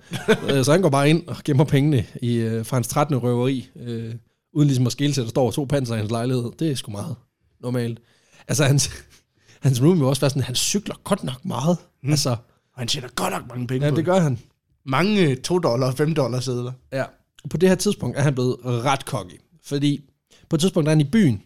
Øh, 0.57 0.65
så 0.65 0.71
han 0.71 0.81
går 0.81 0.89
bare 0.89 1.09
ind 1.09 1.27
og 1.27 1.35
gemmer 1.45 1.63
pengene 1.63 2.05
i, 2.21 2.35
øh, 2.35 2.65
fra 2.65 2.75
hans 2.77 2.87
13. 2.87 3.15
røveri, 3.17 3.69
øh, 3.79 4.15
uden 4.53 4.67
ligesom 4.67 4.85
at 4.85 4.91
skille 4.91 5.11
at 5.11 5.15
der 5.15 5.27
står 5.27 5.51
to 5.51 5.65
panser 5.65 5.95
i 5.95 5.97
hans 5.97 6.11
lejlighed. 6.11 6.51
Det 6.59 6.71
er 6.71 6.75
sgu 6.75 6.91
meget 6.91 7.15
normalt. 7.61 7.99
Altså, 8.47 8.63
hans, 8.63 8.89
hans 9.63 9.81
roomie 9.81 10.01
var 10.03 10.09
også 10.09 10.21
være 10.21 10.29
sådan, 10.29 10.43
han 10.43 10.55
cykler 10.55 10.95
godt 11.03 11.23
nok 11.23 11.45
meget. 11.45 11.77
Mm. 12.03 12.09
Altså, 12.09 12.29
Og 12.29 12.37
han 12.77 12.87
tjener 12.87 13.07
godt 13.15 13.33
nok 13.33 13.43
mange 13.49 13.67
penge 13.67 13.85
ja, 13.85 13.91
på 13.91 13.95
det 13.95 14.05
det. 14.05 14.13
gør 14.13 14.19
han. 14.19 14.39
Mange 14.85 15.35
2 15.35 15.59
dollar 15.59 15.87
og 15.87 15.93
5 15.93 16.13
dollar 16.15 16.39
sædler. 16.39 16.71
Ja. 16.93 17.03
På 17.49 17.57
det 17.57 17.69
her 17.69 17.75
tidspunkt 17.75 18.17
er 18.17 18.21
han 18.21 18.33
blevet 18.33 18.57
ret 18.65 19.01
cocky. 19.01 19.33
Fordi 19.65 20.03
på 20.49 20.55
et 20.55 20.59
tidspunkt 20.59 20.87
er 20.87 20.91
han 20.91 21.01
i 21.01 21.09
byen, 21.11 21.41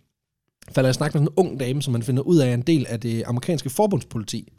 falder 0.72 0.88
jeg 0.88 0.96
snak 0.96 1.14
med 1.14 1.22
sådan 1.22 1.28
en 1.28 1.34
ung 1.48 1.60
dame, 1.60 1.82
som 1.82 1.92
man 1.94 2.04
finder 2.04 2.24
ud 2.24 2.38
af 2.38 2.50
er 2.50 2.54
en 2.54 2.62
del 2.62 2.86
af 2.90 3.00
det 3.00 3.24
amerikanske 3.26 3.70
forbundspoliti. 3.70 4.54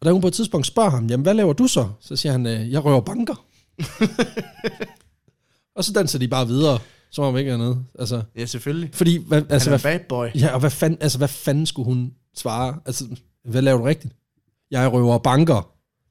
Og 0.00 0.06
da 0.06 0.12
hun 0.12 0.20
på 0.20 0.26
et 0.28 0.34
tidspunkt 0.34 0.66
spørger 0.66 0.90
ham, 0.90 1.06
jamen 1.06 1.22
hvad 1.22 1.34
laver 1.34 1.52
du 1.52 1.66
så? 1.66 1.88
Så 2.00 2.16
siger 2.16 2.32
han, 2.32 2.46
"Øh, 2.46 2.70
jeg 2.72 2.84
røver 2.84 3.00
banker. 3.00 3.44
og 5.76 5.84
så 5.84 5.92
danser 5.92 6.18
de 6.18 6.28
bare 6.28 6.46
videre, 6.46 6.78
som 7.10 7.24
om 7.24 7.36
ikke 7.36 7.50
er 7.50 7.56
noget. 7.56 7.84
Altså, 7.98 8.22
Ja, 8.36 8.46
selvfølgelig. 8.46 8.90
fordi, 8.92 9.16
hvad, 9.26 9.42
altså, 9.50 9.70
han 9.70 9.80
hvad, 9.80 9.92
er 9.92 9.98
bad 9.98 10.06
boy. 10.08 10.26
ja, 10.40 10.54
og 10.54 10.60
hvad 10.60 10.70
fanden, 10.70 10.98
altså, 11.00 11.18
hvad 11.18 11.28
fanden 11.28 11.66
skulle 11.66 11.86
hun 11.86 12.12
svare? 12.36 12.78
Altså, 12.86 13.04
hvad 13.44 13.62
laver 13.62 13.78
du 13.78 13.84
rigtigt? 13.84 14.14
Jeg 14.70 14.92
røver 14.92 15.18
banker. 15.18 15.68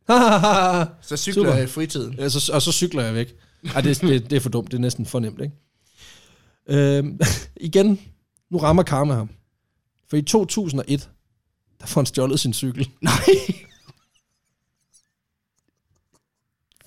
Så 1.07 1.17
cykler 1.17 1.43
Super. 1.43 1.53
jeg 1.55 1.63
i 1.63 1.67
fritiden. 1.67 2.13
Ja, 2.17 2.29
så, 2.29 2.51
og 2.53 2.61
så 2.61 2.71
cykler 2.71 3.03
jeg 3.03 3.13
væk. 3.15 3.35
Ej, 3.75 3.81
det, 3.81 4.01
det, 4.01 4.29
det 4.29 4.35
er 4.35 4.39
for 4.39 4.49
dumt. 4.49 4.71
Det 4.71 4.77
er 4.77 4.81
næsten 4.81 5.05
for 5.05 5.19
nemt, 5.19 5.41
ikke? 5.41 5.53
Øhm, 6.97 7.19
igen, 7.61 7.99
nu 8.51 8.57
rammer 8.57 8.83
karma 8.83 9.13
ham. 9.13 9.29
For 10.09 10.17
i 10.17 10.21
2001, 10.21 11.09
der 11.81 11.85
får 11.87 12.01
han 12.01 12.05
stjålet 12.05 12.39
sin 12.39 12.53
cykel. 12.53 12.89
Nej. 13.01 13.25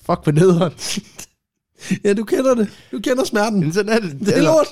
Fuck, 0.07 0.23
hvor 0.23 0.33
nederen. 0.33 0.73
Ja, 2.05 2.13
du 2.13 2.25
kender 2.25 2.55
det. 2.55 2.69
Du 2.93 3.01
kender 3.01 3.25
smerten. 3.25 3.61
Men 3.61 3.73
sådan 3.73 3.93
er 3.93 4.01
det. 4.01 4.21
Det 4.21 4.39
er 4.39 4.43
lort. 4.43 4.67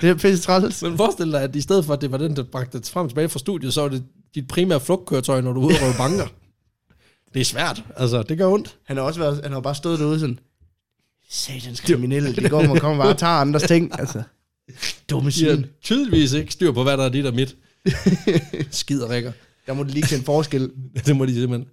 Det 0.00 0.10
er 0.10 0.14
pisse 0.14 0.44
træls. 0.44 0.82
Men 0.82 0.96
forestil 0.96 1.32
dig, 1.32 1.42
at 1.42 1.56
i 1.56 1.60
stedet 1.60 1.84
for, 1.84 1.94
at 1.94 2.00
det 2.00 2.12
var 2.12 2.18
den, 2.18 2.36
der 2.36 2.42
bragte 2.42 2.78
det 2.78 2.88
frem 2.88 3.04
og 3.04 3.10
tilbage 3.10 3.28
fra 3.28 3.38
studiet, 3.38 3.74
så 3.74 3.80
var 3.82 3.88
det 3.88 4.04
dit 4.34 4.48
primære 4.48 4.80
flugtkøretøj, 4.80 5.40
når 5.40 5.52
du 5.52 5.60
er 5.60 5.66
ude 5.66 5.74
og 5.74 5.82
røve 5.82 5.94
banker. 5.98 6.26
Det 7.34 7.40
er 7.40 7.44
svært. 7.44 7.84
Altså, 7.96 8.22
det 8.22 8.38
gør 8.38 8.46
ondt. 8.46 8.78
Han 8.84 8.96
har 8.96 9.04
også 9.04 9.20
været, 9.20 9.40
han 9.42 9.52
har 9.52 9.60
bare 9.60 9.74
stået 9.74 9.98
derude 9.98 10.20
sådan, 10.20 10.38
satans 11.30 11.80
kriminelle, 11.80 12.36
det 12.36 12.50
går 12.50 12.62
man 12.62 12.78
kommer 12.78 13.04
bare 13.04 13.12
og 13.12 13.18
tager 13.18 13.32
andres 13.32 13.62
ting, 13.62 13.90
altså. 14.00 14.22
Dumme 15.10 15.30
De 15.30 15.44
har 15.44 15.54
svin. 15.54 15.66
tydeligvis 15.82 16.32
ikke 16.32 16.52
styr 16.52 16.72
på, 16.72 16.82
hvad 16.82 16.96
der 16.96 17.04
er 17.04 17.08
dit 17.08 17.26
og 17.26 17.34
mit. 17.34 17.56
Skider 18.70 19.06
rækker. 19.06 19.32
Der 19.66 19.74
må 19.74 19.82
de 19.82 19.88
lige 19.88 20.16
en 20.16 20.22
forskel. 20.22 20.70
Det 21.06 21.16
må 21.16 21.26
de 21.26 21.34
simpelthen. 21.34 21.68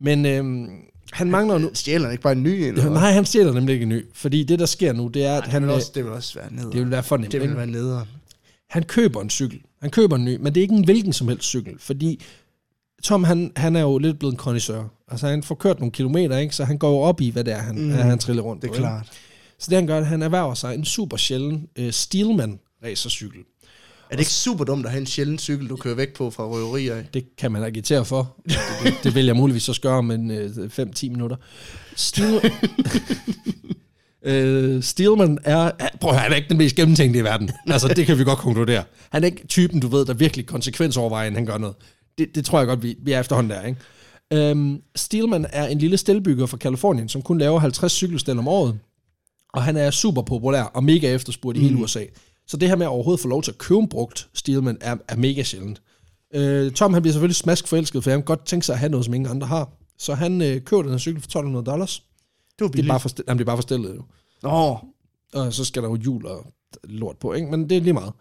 Men 0.00 0.26
øhm, 0.26 0.68
han 1.12 1.30
mangler 1.30 1.58
nu... 1.58 1.70
Stjæler 1.74 2.04
han 2.04 2.12
ikke 2.12 2.22
bare 2.22 2.32
en 2.32 2.42
ny 2.42 2.48
en? 2.48 2.64
eller 2.64 2.82
hvad? 2.82 2.92
Nej, 2.92 3.12
han 3.12 3.24
stjæler 3.24 3.52
nemlig 3.52 3.72
ikke 3.72 3.82
en 3.82 3.88
ny. 3.88 4.06
Fordi 4.14 4.42
det, 4.44 4.58
der 4.58 4.66
sker 4.66 4.92
nu, 4.92 5.08
det 5.08 5.24
er, 5.24 5.36
at 5.36 5.42
det, 5.44 5.52
han, 5.52 5.62
vil 5.62 5.68
øh, 5.68 5.74
også, 5.74 5.92
det 5.94 6.04
vil 6.04 6.12
også 6.12 6.34
være 6.34 6.52
nederen. 6.52 6.72
det 6.72 6.80
vil 6.80 6.90
være 6.90 7.02
for 7.02 7.16
nemt. 7.16 7.32
det 7.32 7.40
vil 7.40 7.46
ikke? 7.46 7.56
være 7.56 7.66
nederen. 7.66 8.08
Han 8.70 8.82
køber 8.82 9.20
en 9.22 9.30
cykel. 9.30 9.60
Han 9.80 9.90
køber 9.90 10.16
en 10.16 10.24
ny, 10.24 10.36
men 10.36 10.46
det 10.54 10.56
er 10.56 10.62
ikke 10.62 10.74
en 10.74 10.84
hvilken 10.84 11.12
som 11.12 11.28
helst 11.28 11.44
cykel, 11.48 11.74
fordi 11.78 12.20
Tom, 13.02 13.24
han, 13.24 13.52
han 13.56 13.76
er 13.76 13.80
jo 13.80 13.98
lidt 13.98 14.18
blevet 14.18 14.32
en 14.32 14.38
connoisseur. 14.38 14.92
Altså, 15.08 15.26
han 15.26 15.42
får 15.42 15.54
kørt 15.54 15.78
nogle 15.78 15.92
kilometer, 15.92 16.38
ikke? 16.38 16.54
så 16.54 16.64
han 16.64 16.78
går 16.78 16.90
jo 16.90 16.98
op 16.98 17.20
i, 17.20 17.30
hvad 17.30 17.44
det 17.44 17.52
er, 17.52 17.58
han, 17.58 17.78
mm, 17.78 17.90
han 17.90 18.18
triller 18.18 18.42
rundt 18.42 18.62
Det 18.62 18.68
er 18.68 18.72
på. 18.72 18.74
ikke? 18.74 18.82
klart. 18.82 19.06
Så 19.58 19.66
det 19.70 19.76
han 19.76 19.86
gør, 19.86 19.98
at 19.98 20.06
han 20.06 20.22
erhverver 20.22 20.54
sig 20.54 20.74
en 20.74 20.84
super 20.84 21.16
sjælden 21.16 21.68
uh, 21.80 21.90
Steelman 21.90 22.58
racercykel. 22.84 23.40
Er 24.12 24.16
det 24.16 24.20
ikke 24.20 24.32
super 24.32 24.64
dumt 24.64 24.86
at 24.86 24.90
have 24.90 25.00
en 25.00 25.06
sjælden 25.06 25.38
cykel, 25.38 25.68
du 25.68 25.76
kører 25.76 25.94
væk 25.94 26.14
på 26.14 26.30
fra 26.30 26.44
røverier 26.44 26.94
af? 26.94 27.04
Det 27.14 27.36
kan 27.36 27.52
man 27.52 27.62
agitere 27.62 28.04
for. 28.04 28.36
Det, 28.44 28.56
det, 28.84 28.94
det 29.04 29.14
vil 29.14 29.24
jeg 29.24 29.36
muligvis 29.36 29.62
så 29.62 29.80
gøre 29.82 29.98
om 29.98 30.10
en 30.10 30.30
øh, 30.30 30.50
5-10 30.78 31.10
minutter. 31.10 31.36
Steel, 31.96 32.40
øh, 34.22 34.82
Steelman 34.82 35.38
er... 35.44 35.70
Prøv 36.00 36.10
at 36.10 36.16
høre, 36.16 36.22
han 36.22 36.32
er 36.32 36.36
ikke 36.36 36.48
den 36.48 36.58
mest 36.58 36.76
gennemtænkte 36.76 37.18
i 37.18 37.24
verden. 37.24 37.50
Altså, 37.66 37.88
det 37.88 38.06
kan 38.06 38.18
vi 38.18 38.24
godt 38.24 38.38
konkludere. 38.38 38.84
Han 39.10 39.22
er 39.22 39.26
ikke 39.26 39.46
typen, 39.46 39.80
du 39.80 39.88
ved, 39.88 40.06
der 40.06 40.14
virkelig 40.14 40.46
konsekvensovervejer, 40.46 41.26
inden 41.26 41.36
han 41.36 41.46
gør 41.46 41.58
noget. 41.58 41.74
Det, 42.18 42.34
det 42.34 42.44
tror 42.44 42.58
jeg 42.58 42.66
godt, 42.66 42.82
vi, 42.82 42.96
vi 43.02 43.12
er 43.12 43.20
efterhånden 43.20 43.50
der, 43.50 43.62
ikke? 43.62 43.80
Øhm, 44.32 44.82
Steelman 44.96 45.46
er 45.52 45.66
en 45.66 45.78
lille 45.78 45.96
stelbygger 45.96 46.46
fra 46.46 46.56
Kalifornien, 46.56 47.08
som 47.08 47.22
kun 47.22 47.38
laver 47.38 47.58
50 47.58 47.92
cykelstel 47.92 48.38
om 48.38 48.48
året. 48.48 48.78
Og 49.52 49.62
han 49.62 49.76
er 49.76 49.90
super 49.90 50.22
populær 50.22 50.62
og 50.62 50.84
mega 50.84 51.14
efterspurgt 51.14 51.58
i 51.58 51.60
hele 51.60 51.76
USA. 51.76 52.04
Så 52.52 52.56
det 52.56 52.68
her 52.68 52.76
med 52.76 52.86
at 52.86 52.90
overhovedet 52.90 53.20
få 53.22 53.28
lov 53.28 53.42
til 53.42 53.50
at 53.50 53.58
købe 53.58 53.78
en 53.80 53.88
brugt 53.88 54.28
Steelman 54.34 54.78
er, 54.80 54.96
er 55.08 55.16
mega 55.16 55.42
sjældent. 55.42 55.82
Øh, 56.34 56.72
Tom 56.72 56.92
han 56.92 57.02
bliver 57.02 57.12
selvfølgelig 57.12 57.36
smask 57.36 57.66
forelsket, 57.68 58.04
for 58.04 58.10
han 58.10 58.22
godt 58.22 58.46
tænke 58.46 58.66
sig 58.66 58.72
at 58.72 58.78
have 58.78 58.90
noget, 58.90 59.04
som 59.04 59.14
ingen 59.14 59.30
andre 59.30 59.46
har. 59.46 59.70
Så 59.98 60.14
han 60.14 60.42
øh, 60.42 60.60
køber 60.60 60.82
den 60.82 60.90
her 60.90 60.98
cykel 60.98 61.20
for 61.20 61.26
1200 61.26 61.66
dollars. 61.66 61.98
Det 61.98 62.04
var 62.60 62.66
Det 62.66 62.72
er 62.72 62.72
billigt. 62.72 62.88
bare 62.88 63.00
for, 63.00 63.10
jamen, 63.28 63.38
det 63.38 63.44
er 63.44 63.46
bare 63.46 63.56
for 63.56 63.62
stillet 63.62 63.94
jo. 63.96 64.02
Nå, 64.42 64.78
Og 65.34 65.52
så 65.52 65.64
skal 65.64 65.82
der 65.82 65.88
jo 65.88 65.94
hjul 65.96 66.26
og 66.26 66.46
lort 66.84 67.16
på, 67.16 67.32
ikke? 67.32 67.50
men 67.50 67.68
det 67.70 67.76
er 67.76 67.80
lige 67.80 67.92
meget. 67.92 68.12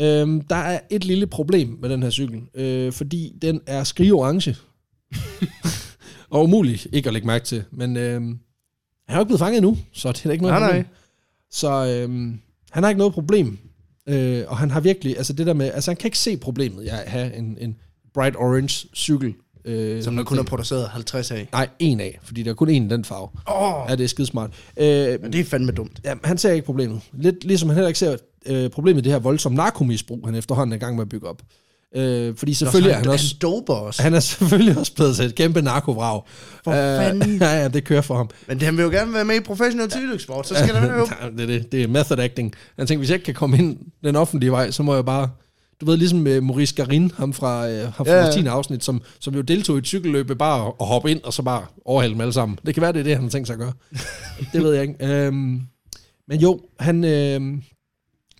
Øhm, 0.00 0.40
der 0.40 0.56
er 0.56 0.80
et 0.90 1.04
lille 1.04 1.26
problem 1.26 1.78
med 1.80 1.88
den 1.88 2.02
her 2.02 2.10
cykel, 2.10 2.42
øh, 2.54 2.92
fordi 2.92 3.32
den 3.42 3.60
er 3.66 3.84
skrigeorange. 3.84 4.56
og 6.30 6.42
umulig 6.44 6.80
ikke 6.92 7.06
at 7.08 7.12
lægge 7.12 7.26
mærke 7.26 7.44
til. 7.44 7.64
Men 7.70 7.96
øh, 7.96 8.20
han 8.22 8.38
er 9.08 9.14
jo 9.14 9.20
ikke 9.20 9.28
blevet 9.28 9.40
fanget 9.40 9.56
endnu, 9.58 9.78
så 9.92 10.12
det 10.12 10.26
er 10.26 10.30
ikke 10.30 10.44
noget 10.44 10.60
Nej, 10.60 10.68
problem. 10.68 10.84
nej. 10.84 10.94
Så 11.50 11.68
øh, 11.86 12.34
han 12.70 12.82
har 12.82 12.88
ikke 12.88 12.98
noget 12.98 13.12
problem. 13.14 13.58
Øh, 14.08 14.44
og 14.48 14.58
han 14.58 14.70
har 14.70 14.80
virkelig, 14.80 15.16
altså 15.16 15.32
det 15.32 15.46
der 15.46 15.54
med, 15.54 15.70
altså 15.74 15.90
han 15.90 15.96
kan 15.96 16.08
ikke 16.08 16.18
se 16.18 16.36
problemet 16.36 16.84
i 16.84 16.86
at 16.86 16.98
have 16.98 17.34
en, 17.34 17.56
en 17.60 17.76
bright 18.14 18.36
orange 18.36 18.88
cykel. 18.94 19.34
Øh, 19.64 20.02
som 20.02 20.16
der 20.16 20.24
kun 20.24 20.38
er 20.38 20.42
produceret 20.42 20.88
50 20.88 21.30
af. 21.30 21.48
Nej, 21.52 21.68
en 21.78 22.00
af, 22.00 22.18
fordi 22.22 22.42
der 22.42 22.50
er 22.50 22.54
kun 22.54 22.68
en 22.68 22.86
i 22.86 22.88
den 22.88 23.04
farve. 23.04 23.28
Oh, 23.46 23.90
Ja, 23.90 23.96
det 23.96 24.04
er 24.04 24.08
skidesmart. 24.08 24.50
Øh, 24.76 25.22
men 25.22 25.32
det 25.32 25.40
er 25.40 25.44
fandme 25.44 25.72
dumt. 25.72 26.00
Ja, 26.04 26.14
han 26.24 26.38
ser 26.38 26.52
ikke 26.52 26.66
problemet. 26.66 27.00
Lidt 27.12 27.44
ligesom 27.44 27.68
han 27.68 27.76
heller 27.76 27.88
ikke 27.88 27.98
ser 27.98 28.16
øh, 28.46 28.70
problemet 28.70 29.00
i 29.00 29.04
det 29.04 29.12
her 29.12 29.18
voldsomme 29.18 29.56
narkomisbrug, 29.56 30.26
han 30.26 30.34
efterhånden 30.34 30.72
er 30.72 30.76
i 30.76 30.80
gang 30.80 30.96
med 30.96 31.02
at 31.02 31.08
bygge 31.08 31.28
op. 31.28 31.42
Øh, 31.96 32.36
fordi 32.36 32.54
selvfølgelig 32.54 32.90
er 32.90 32.96
han 32.96 33.08
også... 33.08 33.34
Han 33.34 33.50
doper 33.50 33.74
også. 33.74 34.02
Han 34.02 34.14
er 34.14 34.20
selvfølgelig 34.20 34.78
også 34.78 34.94
blevet 34.94 35.16
til 35.16 35.24
et 35.24 35.34
kæmpe 35.34 35.62
narkovrag. 35.62 36.22
For 36.64 36.70
Øh, 36.70 36.76
fanden. 37.04 37.38
ja, 37.42 37.62
ja, 37.62 37.68
det 37.68 37.84
kører 37.84 38.00
for 38.00 38.16
ham. 38.16 38.30
Men 38.48 38.60
han 38.62 38.76
vil 38.76 38.82
jo 38.82 38.88
gerne 38.90 39.12
være 39.12 39.24
med 39.24 39.36
i 39.36 39.40
professionel 39.40 39.90
cykelsport, 39.90 40.48
så 40.48 40.54
skal 40.54 40.68
der 40.74 40.80
være 40.80 40.98
jo. 40.98 41.06
Det, 41.36 41.42
er 41.42 41.46
det, 41.46 41.72
det 41.72 41.82
er 41.82 41.88
method 41.88 42.18
acting. 42.18 42.52
Han 42.78 42.86
tænker, 42.86 42.98
hvis 42.98 43.10
jeg 43.10 43.14
ikke 43.14 43.24
kan 43.24 43.34
komme 43.34 43.58
ind 43.58 43.78
den 44.04 44.16
offentlige 44.16 44.50
vej, 44.52 44.70
så 44.70 44.82
må 44.82 44.94
jeg 44.94 45.04
bare... 45.04 45.28
Du 45.80 45.86
ved, 45.86 45.96
ligesom 45.96 46.18
med 46.18 46.40
Maurice 46.40 46.74
Garin, 46.74 47.12
ham 47.16 47.32
fra, 47.32 47.68
øh, 47.70 47.82
ham 47.82 48.06
fra 48.06 48.12
Ja, 48.12 48.18
ja, 48.20 48.26
ja. 48.26 48.32
10. 48.32 48.46
afsnit, 48.46 48.84
som, 48.84 49.02
som 49.20 49.34
jo 49.34 49.40
deltog 49.40 49.76
i 49.76 49.78
et 49.78 49.86
cykelløb, 49.86 50.30
bare 50.38 50.72
at 50.80 50.86
hoppe 50.86 51.10
ind 51.10 51.20
og 51.24 51.32
så 51.32 51.42
bare 51.42 51.62
overhælde 51.84 52.12
dem 52.14 52.20
alle 52.20 52.32
sammen. 52.32 52.58
Det 52.66 52.74
kan 52.74 52.80
være, 52.82 52.92
det 52.92 52.98
er 52.98 53.04
det, 53.04 53.16
han 53.16 53.28
tænkt 53.28 53.46
sig 53.46 53.54
at 53.54 53.60
gøre. 53.60 53.72
det 54.52 54.62
ved 54.62 54.72
jeg 54.72 54.82
ikke. 54.82 55.06
Øhm, 55.06 55.60
men 56.28 56.40
jo, 56.40 56.60
han, 56.80 57.04
øhm, 57.04 57.62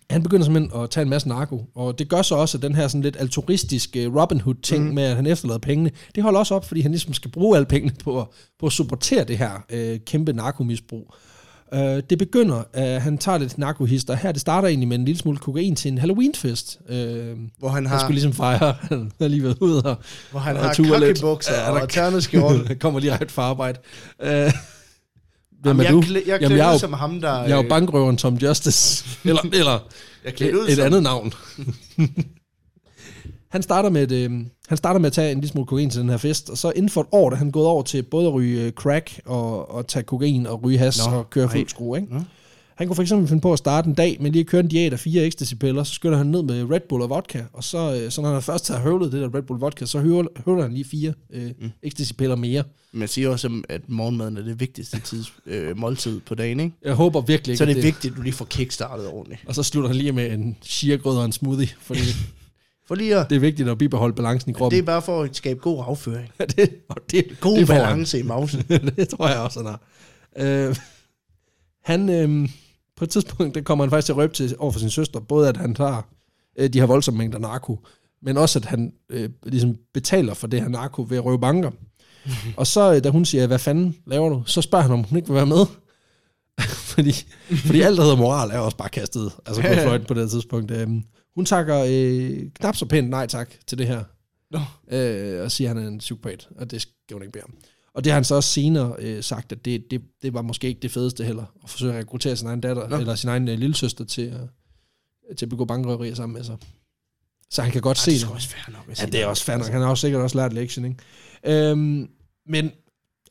han 0.09 0.23
begynder 0.23 0.45
simpelthen 0.45 0.81
at 0.81 0.89
tage 0.89 1.01
en 1.01 1.09
masse 1.09 1.27
narko, 1.27 1.65
og 1.75 1.99
det 1.99 2.09
gør 2.09 2.21
så 2.21 2.35
også, 2.35 2.57
at 2.57 2.61
den 2.61 2.75
her 2.75 2.87
sådan 2.87 3.01
lidt 3.01 3.17
altruistiske 3.19 4.07
Robin 4.07 4.41
Hood-ting 4.41 4.87
mm. 4.87 4.95
med, 4.95 5.03
at 5.03 5.15
han 5.15 5.25
efterlader 5.25 5.59
pengene, 5.59 5.91
det 6.15 6.23
holder 6.23 6.39
også 6.39 6.55
op, 6.55 6.65
fordi 6.65 6.81
han 6.81 6.91
ligesom 6.91 7.13
skal 7.13 7.31
bruge 7.31 7.57
alle 7.57 7.65
pengene 7.65 7.93
på 8.03 8.21
at, 8.21 8.27
på 8.59 8.65
at 8.65 8.71
supportere 8.71 9.23
det 9.23 9.37
her 9.37 9.51
øh, 9.69 9.99
kæmpe 10.05 10.33
narkomisbrug. 10.33 11.13
Øh, 11.73 12.03
det 12.09 12.17
begynder, 12.17 12.63
at 12.73 13.01
han 13.01 13.17
tager 13.17 13.37
lidt 13.37 13.57
narkohister. 13.57 14.15
Her 14.15 14.31
det 14.31 14.41
starter 14.41 14.67
egentlig 14.67 14.87
med 14.87 14.97
en 14.97 15.05
lille 15.05 15.19
smule 15.19 15.37
kokain 15.37 15.75
til 15.75 15.91
en 15.91 15.97
Halloween-fest. 15.97 16.79
Øh, 16.89 17.37
Hvor 17.57 17.69
han 17.69 17.75
han 17.75 17.85
har, 17.85 17.99
skulle 17.99 18.13
ligesom 18.13 18.33
fejre, 18.33 18.75
han 18.89 19.11
har 19.21 19.27
lige 19.27 19.43
været 19.43 19.57
ude 19.61 19.81
og, 19.83 19.95
hvor 20.31 20.39
han 20.39 20.57
og 20.57 20.63
har 20.63 20.73
kokkebukser 20.73 21.61
og 21.69 21.89
tørneskjorte. 21.89 22.59
han 22.67 22.79
kommer 22.79 22.99
lige 22.99 23.17
ret 23.17 23.31
fra 23.31 23.41
arbejde. 23.41 23.79
Øh, 24.21 24.53
hvem 25.61 25.81
Jamen, 25.81 25.85
er 25.85 25.91
du? 25.91 25.97
jeg, 25.97 26.05
klæ, 26.07 26.19
jeg 26.27 26.39
klæder 26.39 26.63
er 26.65 26.71
jo- 26.71 26.77
som 26.77 26.93
ham, 26.93 27.21
der... 27.21 27.41
Jeg 27.41 27.51
er 27.51 27.55
jo 27.55 27.63
øh, 27.63 27.69
bankrøveren 27.69 28.17
Tom 28.17 28.35
Justice. 28.35 29.05
eller 29.25 29.41
eller 29.53 29.79
Jeg 30.25 30.33
klædt 30.33 30.55
ud 30.55 30.63
et, 30.65 30.69
et 30.69 30.75
som- 30.75 30.85
andet 30.85 31.03
navn. 31.03 31.33
han, 33.51 33.61
starter 33.63 33.89
med 33.89 34.11
et, 34.11 34.31
øh, 34.31 34.31
han 34.67 34.77
starter 34.77 34.99
med 34.99 35.07
at 35.07 35.13
tage 35.13 35.31
en 35.31 35.37
lille 35.37 35.51
smule 35.51 35.67
kokain 35.67 35.89
til 35.89 36.01
den 36.01 36.09
her 36.09 36.17
fest, 36.17 36.49
og 36.49 36.57
så 36.57 36.71
inden 36.75 36.89
for 36.89 37.01
et 37.01 37.07
år, 37.11 37.29
da 37.29 37.35
han 37.35 37.51
gået 37.51 37.67
over 37.67 37.83
til 37.83 38.03
både 38.03 38.27
at 38.27 38.33
ryge 38.33 38.61
øh, 38.61 38.71
crack 38.71 39.19
og, 39.25 39.71
og 39.71 39.87
tage 39.87 40.03
kokain 40.03 40.47
og 40.47 40.63
ryge 40.63 40.77
has 40.77 41.07
Nå, 41.07 41.15
og 41.17 41.29
køre 41.29 41.49
fuld 41.49 41.69
skrue. 41.69 41.97
Ikke? 41.99 42.13
Nå. 42.13 42.19
Han 42.77 42.87
kunne 42.87 42.95
for 42.95 43.01
eksempel 43.01 43.27
finde 43.27 43.41
på 43.41 43.53
at 43.53 43.59
starte 43.59 43.87
en 43.87 43.93
dag 43.93 44.17
med 44.19 44.31
lige 44.31 44.39
at 44.39 44.47
køre 44.47 44.61
en 44.61 44.67
diæt 44.67 44.93
af 44.93 44.99
fire 44.99 45.25
ecstasy-piller, 45.25 45.83
så 45.83 45.93
skynder 45.93 46.17
han 46.17 46.27
ned 46.27 46.43
med 46.43 46.71
Red 46.71 46.79
Bull 46.89 47.03
og 47.03 47.09
vodka, 47.09 47.43
og 47.53 47.63
så, 47.63 48.01
øh, 48.03 48.11
så 48.11 48.21
når 48.21 48.33
han 48.33 48.41
først 48.41 48.67
har 48.67 48.79
høvlet 48.79 49.11
det 49.11 49.21
der 49.21 49.35
Red 49.35 49.41
Bull 49.41 49.59
vodka, 49.59 49.85
så 49.85 49.99
høvler, 49.99 50.61
han 50.61 50.73
lige 50.73 50.85
fire 50.85 51.13
øh, 51.33 51.51
mm. 51.59 51.69
ecstasy-piller 51.83 52.35
mere. 52.35 52.63
Man 52.91 53.07
siger 53.07 53.29
også, 53.29 53.61
at 53.69 53.81
morgenmaden 53.87 54.37
er 54.37 54.41
det 54.41 54.59
vigtigste 54.59 54.99
tids, 54.99 55.33
øh, 55.45 55.77
måltid 55.77 56.19
på 56.19 56.35
dagen, 56.35 56.59
ikke? 56.59 56.75
Jeg 56.83 56.93
håber 56.93 57.21
virkelig 57.21 57.51
ikke, 57.53 57.57
Så 57.57 57.63
er 57.63 57.67
det 57.67 57.77
at 57.77 57.83
vigtigt, 57.83 58.11
at 58.11 58.17
du 58.17 58.21
lige 58.21 58.33
får 58.33 58.45
kickstartet 58.45 59.07
ordentligt. 59.07 59.41
Og 59.47 59.55
så 59.55 59.63
slutter 59.63 59.87
han 59.87 59.97
lige 59.97 60.11
med 60.11 60.31
en 60.31 60.57
chia-grød 60.61 61.17
og 61.17 61.25
en 61.25 61.31
smoothie, 61.31 61.69
fordi 61.81 61.99
For 62.87 62.95
lige 62.95 63.15
at, 63.15 63.29
det 63.29 63.35
er 63.35 63.39
vigtigt 63.39 63.69
at 63.69 63.77
bibeholde 63.77 64.15
balancen 64.15 64.49
i 64.49 64.53
det 64.53 64.57
kroppen. 64.57 64.79
er 64.79 64.83
bare 64.83 65.01
for 65.01 65.23
at 65.23 65.35
skabe 65.35 65.59
god 65.59 65.83
afføring. 65.87 66.31
det, 66.55 66.69
og 66.89 66.95
det, 67.11 67.39
God 67.39 67.57
det 67.57 67.67
får 67.67 67.73
han. 67.73 67.83
balance 67.83 68.19
i 68.19 68.23
mausen. 68.23 68.61
det 68.97 69.09
tror 69.09 69.27
jeg 69.27 69.37
også, 69.39 69.59
han 69.59 69.67
har. 69.67 69.81
Øh, 70.37 70.75
han, 71.83 72.09
øh, 72.09 72.49
på 72.97 73.03
et 73.03 73.09
tidspunkt, 73.09 73.55
der 73.55 73.61
kommer 73.61 73.85
han 73.85 73.89
faktisk 73.89 74.05
til 74.05 74.13
at 74.13 74.17
røbe 74.17 74.33
til 74.33 74.55
over 74.59 74.71
for 74.71 74.79
sin 74.79 74.89
søster, 74.89 75.19
både 75.19 75.49
at 75.49 75.57
han 75.57 75.75
tager 75.75 76.01
øh, 76.57 76.69
de 76.69 76.79
her 76.79 76.85
voldsomme 76.85 77.17
mængder 77.17 77.39
narko, 77.39 77.79
men 78.21 78.37
også 78.37 78.59
at 78.59 78.65
han 78.65 78.93
øh, 79.09 79.29
ligesom 79.43 79.75
betaler 79.93 80.33
for 80.33 80.47
det 80.47 80.61
her 80.61 80.67
narko 80.67 81.05
ved 81.09 81.17
at 81.17 81.25
røve 81.25 81.39
banker. 81.39 81.71
og 82.57 82.67
så, 82.67 82.93
øh, 82.93 83.03
da 83.03 83.09
hun 83.09 83.25
siger, 83.25 83.47
hvad 83.47 83.59
fanden 83.59 83.97
laver 84.07 84.29
du, 84.29 84.43
så 84.45 84.61
spørger 84.61 84.83
han, 84.83 84.91
om 84.91 85.03
hun 85.03 85.17
ikke 85.17 85.27
vil 85.27 85.35
være 85.35 85.45
med. 85.45 85.65
fordi, 86.93 87.13
fordi 87.49 87.81
alt, 87.81 87.97
der 87.97 88.03
hedder 88.03 88.17
moral, 88.17 88.49
er 88.51 88.59
også 88.59 88.77
bare 88.77 88.89
kastet 88.89 89.31
altså 89.45 89.61
på 89.61 89.67
fløjten 89.67 90.07
på 90.07 90.13
det 90.13 90.29
tidspunkt. 90.31 90.71
Øh, 90.71 90.87
hun 91.35 91.45
takker 91.45 91.85
øh, 91.89 92.51
knap 92.59 92.75
så 92.75 92.85
pænt 92.85 93.09
nej 93.09 93.27
tak 93.27 93.51
til 93.67 93.77
det 93.77 93.87
her. 93.87 94.03
Nå. 94.51 94.59
øh, 94.97 95.43
og 95.43 95.51
siger, 95.51 95.69
at 95.69 95.75
han 95.75 95.85
er 95.85 95.89
en 95.89 95.97
psykopat, 95.97 96.47
og 96.55 96.71
det 96.71 96.81
skal 96.81 96.93
hun 97.13 97.21
ikke 97.21 97.31
bede 97.31 97.43
om. 97.43 97.53
Og 97.97 98.03
det 98.03 98.11
har 98.11 98.15
han 98.15 98.23
så 98.23 98.35
også 98.35 98.49
senere 98.49 98.95
øh, 98.99 99.23
sagt, 99.23 99.51
at 99.51 99.65
det, 99.65 99.91
det, 99.91 100.01
det 100.21 100.33
var 100.33 100.41
måske 100.41 100.67
ikke 100.67 100.79
det 100.81 100.91
fedeste 100.91 101.23
heller, 101.23 101.45
at 101.63 101.69
forsøge 101.69 101.93
at 101.93 101.99
rekruttere 101.99 102.35
sin 102.35 102.47
egen 102.47 102.61
datter, 102.61 102.89
Nå. 102.89 102.97
eller 102.97 103.15
sin 103.15 103.29
egen 103.29 103.47
øh, 103.47 103.59
lillesøster 103.59 104.05
til, 104.05 104.27
øh, 105.29 105.35
til 105.35 105.45
at 105.45 105.49
begå 105.49 105.65
bankrøverier 105.65 106.15
sammen 106.15 106.33
med 106.33 106.43
sig. 106.43 106.57
Så 107.49 107.61
han 107.61 107.71
kan 107.71 107.81
godt 107.81 107.97
Ej, 107.97 108.01
se 108.03 108.11
det 108.11 108.15
er 108.15 108.19
det. 108.19 108.21
sgu 108.27 108.33
også 108.33 108.49
fair 108.49 108.73
nok. 108.73 108.89
at 108.89 109.01
Ja, 109.01 109.05
det 109.05 109.21
er 109.21 109.25
også 109.25 109.43
fair 109.43 109.57
nok. 109.57 109.67
Han 109.67 109.81
har 109.81 109.89
også 109.89 110.01
sikkert 110.01 110.21
også 110.21 110.37
lært 110.37 110.53
lektion, 110.53 110.85
ikke? 110.85 111.69
Øhm, 111.69 112.09
men 112.49 112.71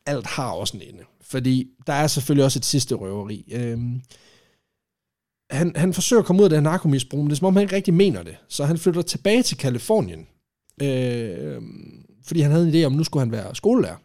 alt 0.07 0.27
har 0.27 0.51
også 0.51 0.77
en 0.77 0.83
ende. 0.83 1.03
Fordi 1.21 1.71
der 1.87 1.93
er 1.93 2.07
selvfølgelig 2.07 2.45
også 2.45 2.59
et 2.59 2.65
sidste 2.65 2.95
røveri. 2.95 3.45
Øhm, 3.53 4.01
han, 5.51 5.73
han 5.77 5.95
forsøger 5.95 6.21
at 6.21 6.27
komme 6.27 6.41
ud 6.41 6.45
af 6.45 6.51
det 6.51 6.57
her 6.59 6.63
narkomisbrug, 6.63 7.21
men 7.21 7.27
det 7.31 7.33
er 7.33 7.39
som 7.39 7.47
om, 7.47 7.57
han 7.57 7.63
ikke 7.63 7.77
rigtig 7.77 7.95
mener 7.95 8.23
det. 8.23 8.37
Så 8.49 8.65
han 8.65 8.79
flytter 8.79 9.03
tilbage 9.03 9.43
til 9.43 9.57
Kalifornien. 9.57 10.27
Øh, 10.83 11.63
fordi 12.27 12.41
han 12.41 12.51
havde 12.51 12.69
en 12.69 12.75
idé 12.75 12.87
om, 12.87 12.93
at 12.93 12.97
nu 12.97 13.05
skulle 13.05 13.21
han 13.21 13.33
være 13.33 13.55
skolelærer. 13.55 13.97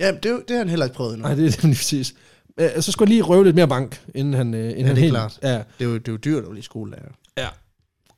Ja, 0.00 0.12
det, 0.12 0.22
det 0.22 0.50
har 0.50 0.58
han 0.58 0.68
heller 0.68 0.84
ikke 0.86 0.96
prøvet 0.96 1.12
endnu. 1.14 1.28
Nej, 1.28 1.34
det 1.34 1.46
er 1.46 1.62
lige 1.66 1.74
præcis. 1.76 2.14
Øh, 2.60 2.70
så 2.80 2.92
skulle 2.92 3.06
han 3.06 3.12
lige 3.12 3.22
røve 3.22 3.44
lidt 3.44 3.56
mere 3.56 3.68
bank, 3.68 4.04
inden 4.14 4.34
han... 4.34 4.54
Øh, 4.54 4.70
inden 4.70 4.78
Ja, 4.78 4.86
han 4.86 4.96
det 4.96 5.00
er 5.00 5.02
helt, 5.02 5.12
klart. 5.12 5.38
Ja, 5.42 5.54
Det 5.54 5.64
er 5.80 5.84
jo, 5.84 5.94
det 5.98 6.08
er 6.08 6.12
jo 6.12 6.18
dyrt 6.18 6.44
at 6.44 6.50
blive 6.50 6.62
skolelærer. 6.62 7.12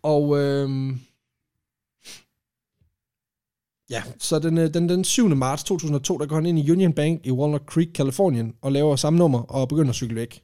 Og 0.03 0.39
øhm, 0.39 1.01
ja, 3.91 4.03
så 4.19 4.39
den, 4.39 4.59
øh, 4.59 4.75
den, 4.75 4.89
den 4.89 5.05
7. 5.05 5.29
marts 5.29 5.65
2002, 5.65 6.19
der 6.19 6.27
går 6.27 6.37
han 6.37 6.47
ind 6.47 6.59
i 6.59 6.71
Union 6.71 6.93
Bank 6.93 7.27
i 7.27 7.31
Walnut 7.31 7.63
Creek, 7.67 7.89
Kalifornien, 7.95 8.55
og 8.63 8.73
laver 8.73 8.97
samme 8.97 9.19
nummer 9.19 9.39
og 9.43 9.69
begynder 9.69 9.89
at 9.89 9.95
cykle 9.95 10.17
væk. 10.17 10.43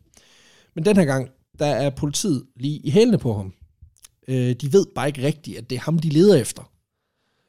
Men 0.74 0.84
den 0.84 0.96
her 0.96 1.04
gang, 1.04 1.28
der 1.58 1.66
er 1.66 1.90
politiet 1.90 2.42
lige 2.56 2.78
i 2.78 2.90
hælene 2.90 3.18
på 3.18 3.34
ham. 3.36 3.52
Øh, 4.28 4.52
de 4.52 4.72
ved 4.72 4.86
bare 4.94 5.06
ikke 5.06 5.22
rigtigt, 5.22 5.58
at 5.58 5.70
det 5.70 5.76
er 5.76 5.80
ham, 5.80 5.98
de 5.98 6.08
leder 6.08 6.36
efter. 6.36 6.71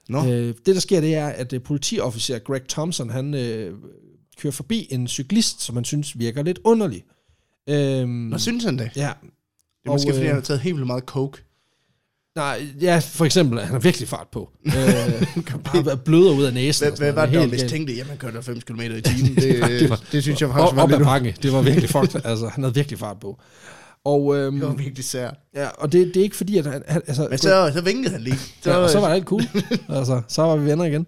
Nå, 0.09 0.25
Øh, 0.27 0.53
det, 0.65 0.75
der 0.75 0.79
sker, 0.79 1.01
det 1.01 1.15
er, 1.15 1.27
at 1.27 1.53
øh, 1.53 1.61
politiofficer 1.61 2.39
Greg 2.39 2.61
Thompson, 2.69 3.09
han 3.09 3.33
øh, 3.33 3.73
kører 4.41 4.51
forbi 4.51 4.87
en 4.91 5.07
cyklist, 5.07 5.61
som 5.61 5.75
han 5.75 5.85
synes 5.85 6.19
virker 6.19 6.43
lidt 6.43 6.59
underlig. 6.63 7.03
Øhm, 7.69 8.27
hvad 8.27 8.39
synes 8.39 8.63
han 8.63 8.77
det? 8.77 8.91
ja, 8.95 9.11
Det 9.23 9.87
er 9.87 9.91
måske, 9.91 10.09
og, 10.09 10.13
fordi 10.13 10.21
øh, 10.25 10.27
han 10.27 10.35
har 10.35 10.41
taget 10.41 10.59
helt 10.61 10.75
vildt 10.75 10.87
meget 10.87 11.03
coke. 11.03 11.41
Nej, 12.35 12.67
ja, 12.81 12.99
for 13.03 13.25
eksempel, 13.25 13.59
han 13.59 13.67
har 13.71 13.79
virkelig 13.79 14.07
fart 14.07 14.27
på. 14.31 14.51
øh, 14.65 14.71
bare 15.85 15.97
bløder 15.97 16.31
ud 16.31 16.43
af 16.43 16.53
næsen. 16.53 16.87
Hvad, 16.87 16.97
hvad 16.97 17.11
var 17.13 17.25
det, 17.25 17.33
der 17.35 17.47
hvis 17.47 17.63
tænkte, 17.63 17.93
jamen 17.93 18.09
han 18.09 18.17
kørte 18.17 18.33
90 18.33 18.63
km 18.63 18.81
i 18.81 19.01
timen? 19.01 19.35
Det, 19.43 19.61
det 19.79 19.89
var- 19.89 20.03
det 20.11 20.21
synes 20.23 20.41
jeg 20.41 20.49
faktisk 20.49 20.71
Op, 20.71 20.75
var 20.75 20.83
op 20.83 20.89
lidt 20.89 21.03
bakke. 21.03 21.35
Det 21.43 21.51
var 21.53 21.61
virkelig 21.61 21.89
fucked. 21.89 22.21
altså, 22.25 22.47
han 22.47 22.63
havde 22.63 22.75
virkelig 22.75 22.99
fart 22.99 23.19
på. 23.19 23.39
Og, 24.05 24.37
øhm, 24.37 24.59
Det 24.59 24.67
var 24.67 24.73
virkelig 24.73 25.05
sær. 25.05 25.31
ja, 25.55 25.67
og 25.67 25.91
det, 25.91 26.07
det 26.07 26.17
er 26.17 26.23
ikke 26.23 26.35
fordi, 26.35 26.57
at 26.57 26.65
han... 26.65 26.83
han 26.87 27.01
altså, 27.07 27.27
Men 27.29 27.37
så, 27.37 27.71
så 27.73 27.81
vinkede 27.81 28.11
han 28.13 28.21
lige. 28.21 28.37
så, 28.61 28.71
ja, 28.71 28.77
og 28.77 28.89
så 28.89 28.99
var 28.99 29.07
det 29.07 29.15
alt 29.15 29.25
cool. 29.25 29.41
altså, 29.97 30.21
så 30.27 30.41
var 30.41 30.55
vi 30.55 30.65
venner 30.65 30.85
igen. 30.85 31.07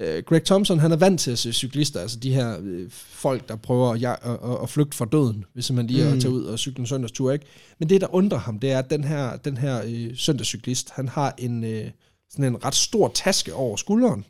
Uh, 0.00 0.22
Greg 0.26 0.44
Thompson, 0.44 0.78
han 0.78 0.92
er 0.92 0.96
vant 0.96 1.20
til 1.20 1.30
at 1.30 1.38
se 1.38 1.52
cyklister, 1.52 2.00
altså 2.00 2.18
de 2.18 2.34
her 2.34 2.56
øh, 2.62 2.90
folk, 2.90 3.48
der 3.48 3.56
prøver 3.56 3.92
at, 3.92 4.04
at, 4.04 4.18
at, 4.50 4.58
at 4.62 4.70
flygte 4.70 4.96
fra 4.96 5.04
døden, 5.12 5.44
hvis 5.54 5.72
man 5.72 5.86
lige 5.86 6.04
mm. 6.08 6.12
At 6.12 6.20
tage 6.20 6.32
ud 6.32 6.44
og 6.44 6.58
cykle 6.58 6.80
en 6.80 6.86
søndagstur, 6.86 7.32
ikke? 7.32 7.46
Men 7.78 7.88
det, 7.88 8.00
der 8.00 8.14
undrer 8.14 8.38
ham, 8.38 8.58
det 8.58 8.72
er, 8.72 8.78
at 8.78 8.90
den 8.90 9.04
her, 9.04 9.36
den 9.36 9.56
her 9.56 9.82
øh, 9.86 10.10
søndagscyklist, 10.16 10.90
han 10.90 11.08
har 11.08 11.34
en, 11.38 11.64
øh, 11.64 11.90
sådan 12.30 12.44
en 12.44 12.64
ret 12.64 12.74
stor 12.74 13.12
taske 13.14 13.54
over 13.54 13.76
skulderen. 13.76 14.24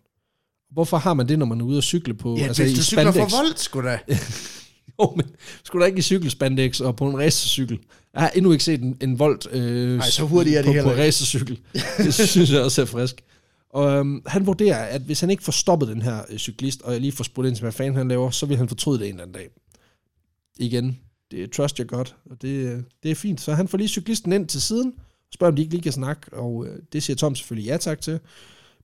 Hvorfor 0.73 0.97
har 0.97 1.15
man 1.15 1.29
det, 1.29 1.39
når 1.39 1.47
man 1.47 1.61
er 1.61 1.65
ude 1.65 1.79
og 1.79 1.83
cykle 1.83 2.15
på, 2.15 2.37
Ja, 2.37 2.45
altså 2.45 2.63
hvis 2.63 2.79
du 2.79 2.83
cykler 2.85 3.13
spandex? 3.13 3.31
for 3.33 3.39
voldt, 3.39 3.61
sgu 3.61 3.83
da. 3.83 3.99
Jo, 5.09 5.13
men 5.17 5.27
skulle 5.65 5.83
da 5.83 5.87
ikke 5.87 5.99
i 5.99 6.03
cykelspandex 6.03 6.81
og 6.81 6.97
på 6.97 7.09
en 7.09 7.19
racercykel? 7.19 7.79
Jeg 8.15 8.23
har 8.23 8.29
endnu 8.29 8.53
ikke 8.53 8.65
set 8.65 8.81
en, 8.81 8.97
en 9.01 9.19
volt 9.19 9.47
øh, 9.53 9.99
Ej, 9.99 10.11
så 10.11 10.25
hurtigt 10.25 10.57
er 10.57 10.63
det 10.63 10.67
på, 10.67 10.73
heller 10.73 10.95
på 10.95 11.01
racercykel. 11.01 11.59
Det 11.99 12.15
synes 12.15 12.53
jeg 12.53 12.61
også 12.61 12.83
er 12.83 12.87
frisk. 12.87 13.23
Og 13.71 13.91
øhm, 13.91 14.23
han 14.27 14.47
vurderer, 14.47 14.85
at 14.85 15.03
hvis 15.03 15.21
han 15.21 15.31
ikke 15.31 15.43
får 15.43 15.53
stoppet 15.53 15.89
den 15.89 16.03
her 16.03 16.23
øh, 16.29 16.39
cyklist, 16.39 16.83
og 16.83 16.93
jeg 16.93 17.01
lige 17.01 17.13
får 17.13 17.25
spurgt 17.25 17.49
ind 17.49 17.57
til, 17.57 17.63
hvad 17.63 17.73
fanden 17.73 17.97
han 17.97 18.09
laver, 18.09 18.31
så 18.31 18.47
vil 18.47 18.57
han 18.57 18.69
fortryde 18.69 18.99
det 18.99 19.09
en 19.09 19.15
eller 19.15 19.23
anden 19.23 19.35
dag. 19.35 19.49
Igen, 20.59 20.99
det 21.31 21.51
trust 21.51 21.77
your 21.77 21.87
gut, 21.87 22.17
og 22.31 22.43
det, 22.43 22.49
øh, 22.49 22.79
det 23.03 23.11
er 23.11 23.15
fint. 23.15 23.41
Så 23.41 23.55
han 23.55 23.69
får 23.69 23.79
lige 23.79 23.89
cyklisten 23.89 24.33
ind 24.33 24.49
til 24.49 24.63
siden, 24.63 24.93
spørger 25.35 25.53
om 25.53 25.57
de 25.57 25.63
ikke 25.63 25.75
lige 25.75 25.83
kan 25.83 25.93
snakke, 25.93 26.33
og 26.33 26.67
øh, 26.67 26.79
det 26.93 27.03
siger 27.03 27.17
Tom 27.17 27.35
selvfølgelig 27.35 27.69
ja 27.69 27.77
tak 27.77 28.01
til. 28.01 28.21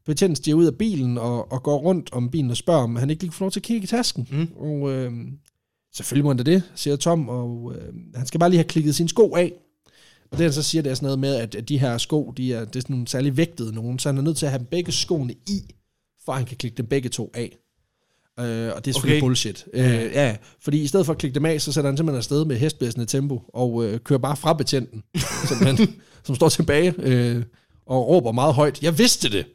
Betjenten 0.06 0.36
stiger 0.36 0.54
ud 0.56 0.66
af 0.66 0.74
bilen 0.74 1.18
og, 1.18 1.52
og 1.52 1.62
går 1.62 1.78
rundt 1.78 2.12
om 2.12 2.30
bilen 2.30 2.50
og 2.50 2.56
spørger, 2.56 2.82
om 2.82 2.96
han 2.96 3.10
ikke 3.10 3.22
lige 3.22 3.30
kan 3.30 3.36
få 3.36 3.44
lov 3.44 3.50
til 3.50 3.60
at 3.60 3.64
kigge 3.64 3.84
i 3.84 3.86
tasken. 3.86 4.28
Mm. 4.30 4.48
Og 4.56 4.92
øh, 4.92 5.12
selvfølgelig 5.98 6.24
må 6.24 6.30
han 6.30 6.36
da 6.36 6.42
det, 6.42 6.62
siger 6.74 6.96
Tom, 6.96 7.28
og 7.28 7.74
øh, 7.76 7.94
han 8.14 8.26
skal 8.26 8.40
bare 8.40 8.50
lige 8.50 8.58
have 8.58 8.68
klikket 8.68 8.94
sine 8.94 9.08
sko 9.08 9.34
af. 9.34 9.52
Og 10.30 10.38
det 10.38 10.44
han 10.44 10.52
så 10.52 10.62
siger, 10.62 10.82
det 10.82 10.90
er 10.90 10.94
sådan 10.94 11.06
noget 11.06 11.18
med, 11.18 11.34
at, 11.34 11.54
at 11.54 11.68
de 11.68 11.78
her 11.78 11.98
sko, 11.98 12.32
de 12.36 12.54
er, 12.54 12.64
det 12.64 12.76
er 12.76 12.80
sådan 12.80 12.94
nogle 12.94 13.08
særlig 13.08 13.36
vægtede 13.36 13.74
nogen, 13.74 13.98
så 13.98 14.08
han 14.08 14.18
er 14.18 14.22
nødt 14.22 14.36
til 14.36 14.46
at 14.46 14.52
have 14.52 14.58
dem 14.58 14.66
begge 14.66 14.92
skoene 14.92 15.32
i, 15.32 15.74
for 16.24 16.32
at 16.32 16.38
han 16.38 16.46
kan 16.46 16.56
klikke 16.56 16.76
dem 16.76 16.86
begge 16.86 17.08
to 17.08 17.30
af. 17.34 17.56
Øh, 18.40 18.72
og 18.76 18.84
det 18.84 18.90
er 18.90 18.94
selvfølgelig 18.94 18.96
Okay. 19.02 19.08
okay. 19.08 19.20
bullshit. 19.20 19.66
Øh, 19.72 19.82
ja, 20.12 20.36
fordi 20.60 20.82
i 20.82 20.86
stedet 20.86 21.06
for 21.06 21.12
at 21.12 21.18
klikke 21.18 21.34
dem 21.34 21.44
af, 21.46 21.60
så 21.60 21.72
sætter 21.72 21.90
han 21.90 21.96
simpelthen 21.96 22.18
afsted 22.18 22.44
med 22.44 22.56
hestblæsende 22.56 23.06
tempo, 23.06 23.42
og 23.54 23.84
øh, 23.84 24.00
kører 24.00 24.18
bare 24.18 24.36
fra 24.36 24.52
betjenten, 24.52 25.02
simpelthen, 25.48 25.94
som 26.24 26.34
står 26.34 26.48
tilbage 26.48 26.94
øh, 26.98 27.42
og 27.86 28.08
råber 28.08 28.32
meget 28.32 28.54
højt, 28.54 28.82
jeg 28.82 28.98
vidste 28.98 29.30
det! 29.30 29.46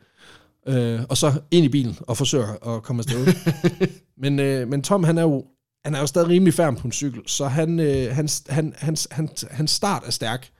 Øh, 0.67 0.99
og 1.09 1.17
så 1.17 1.33
ind 1.51 1.65
i 1.65 1.69
bilen 1.69 1.97
og 2.01 2.17
forsøger 2.17 2.75
at 2.75 2.83
komme 2.83 2.99
afsted. 2.99 3.33
men, 4.23 4.39
øh, 4.39 4.67
men 4.67 4.81
Tom, 4.81 5.03
han 5.03 5.17
er 5.17 5.21
jo 5.21 5.45
han 5.85 5.95
er 5.95 5.99
jo 5.99 6.07
stadig 6.07 6.27
rimelig 6.27 6.53
færm 6.53 6.75
på 6.75 6.87
en 6.87 6.91
cykel, 6.91 7.21
så 7.25 7.47
han, 7.47 7.79
øh, 7.79 8.15
hans, 8.15 8.43
han, 8.49 8.73
hans, 8.77 9.07
han, 9.11 9.29
hans 9.51 9.71
start 9.71 10.03
er 10.05 10.11
stærk. 10.11 10.51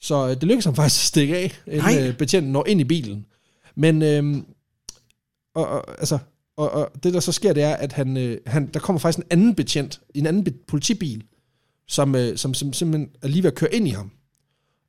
Så 0.00 0.28
øh, 0.28 0.30
det 0.30 0.42
lykkes 0.42 0.64
ham 0.64 0.74
faktisk 0.74 1.00
at 1.00 1.06
stikke 1.06 1.36
af, 1.36 1.60
inden 1.66 1.98
øh, 1.98 2.16
betjenten 2.16 2.52
når 2.52 2.66
ind 2.66 2.80
i 2.80 2.84
bilen. 2.84 3.26
Men 3.74 4.02
øh, 4.02 4.42
og, 5.54 5.66
og, 5.66 5.84
altså, 5.98 6.18
og, 6.56 6.70
og 6.70 6.90
det 7.02 7.14
der 7.14 7.20
så 7.20 7.32
sker, 7.32 7.52
det 7.52 7.62
er, 7.62 7.74
at 7.74 7.92
han, 7.92 8.16
øh, 8.16 8.38
han, 8.46 8.66
der 8.66 8.80
kommer 8.80 9.00
faktisk 9.00 9.18
en 9.18 9.30
anden 9.30 9.54
betjent, 9.54 10.00
en 10.14 10.26
anden 10.26 10.44
be- 10.44 10.64
politibil, 10.68 11.24
som, 11.88 12.14
øh, 12.14 12.36
som, 12.36 12.54
som 12.54 12.72
simpelthen 12.72 13.10
er 13.22 13.28
lige 13.28 13.42
ved 13.42 13.50
at 13.50 13.56
køre 13.56 13.74
ind 13.74 13.88
i 13.88 13.90
ham. 13.90 14.10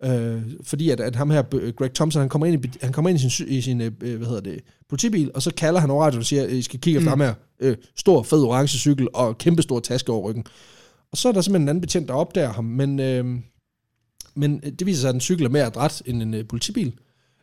Øh, 0.04 0.42
fordi 0.64 0.90
at, 0.90 1.00
at 1.00 1.16
ham 1.16 1.30
her, 1.30 1.44
øh, 1.54 1.74
Greg 1.74 1.94
Thompson, 1.94 2.20
han 2.20 2.30
kommer 2.30 2.46
ind 2.48 2.66
i, 2.66 2.70
han 2.82 2.94
kommer 2.94 3.10
ind 3.10 3.20
i 3.20 3.30
sin, 3.30 3.48
i 3.48 3.62
sin 3.62 3.82
øh, 3.82 3.92
hvad 4.18 4.28
hedder 4.28 4.42
det, 4.42 4.60
politibil, 4.90 5.32
og 5.36 5.42
så 5.42 5.54
kalder 5.54 5.80
han 5.80 5.90
over 5.92 6.04
radioen 6.06 6.20
og 6.20 6.26
siger, 6.26 6.46
I 6.46 6.62
skal 6.62 6.80
kigge 6.80 6.98
efter 7.00 7.16
Mm. 7.16 7.22
ham 7.22 7.28
her. 7.28 7.34
Øh, 7.60 7.78
stor, 7.98 8.24
fed 8.24 8.44
orange 8.44 8.78
cykel 8.78 9.08
og 9.14 9.38
kæmpe 9.38 9.62
stor 9.62 9.80
taske 9.80 10.12
over 10.12 10.30
ryggen. 10.30 10.44
Og 11.12 11.18
så 11.18 11.28
er 11.28 11.32
der 11.32 11.42
simpelthen 11.42 11.62
en 11.66 11.70
anden 11.70 11.82
betjent, 11.82 12.08
der 12.08 12.14
opdager 12.14 12.54
ham, 12.54 12.64
men, 12.66 13.00
øh, 13.00 13.26
men 14.36 14.60
det 14.60 14.86
viser 14.88 15.02
sig, 15.02 15.10
at 15.10 15.16
en 15.16 15.22
cykel 15.22 15.46
er 15.46 15.50
mere 15.50 15.66
adræt 15.66 16.02
end 16.06 16.22
en 16.22 16.34
øh, 16.34 16.48
politibil. 16.48 16.94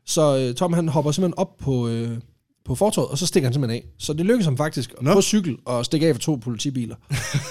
Så 0.07 0.39
øh, 0.39 0.55
Tom 0.55 0.73
han 0.73 0.89
hopper 0.89 1.11
simpelthen 1.13 1.39
op 1.39 1.57
på, 1.57 1.89
øh, 1.89 2.19
på 2.65 2.75
fortorvet, 2.75 3.11
og 3.11 3.19
så 3.19 3.27
stikker 3.27 3.47
han 3.47 3.53
simpelthen 3.53 3.83
af. 3.83 3.89
Så 3.99 4.13
det 4.13 4.27
lykkes 4.27 4.45
ham 4.45 4.57
faktisk 4.57 4.95
Nå. 5.03 5.13
på 5.15 5.23
cykel 5.23 5.57
og 5.65 5.85
stikke 5.85 6.07
af 6.09 6.15
for 6.15 6.21
to 6.21 6.35
politibiler. 6.37 6.97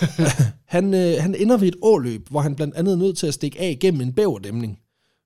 han, 0.75 0.93
øh, 0.93 1.15
han 1.19 1.35
ender 1.35 1.57
ved 1.57 1.67
et 1.67 1.75
åløb, 1.81 2.27
hvor 2.29 2.41
han 2.41 2.55
blandt 2.55 2.75
andet 2.75 2.93
er 2.93 2.97
nødt 2.97 3.17
til 3.17 3.27
at 3.27 3.33
stikke 3.33 3.59
af 3.61 3.77
gennem 3.81 4.01
en 4.01 4.13
bæverdæmning. 4.13 4.77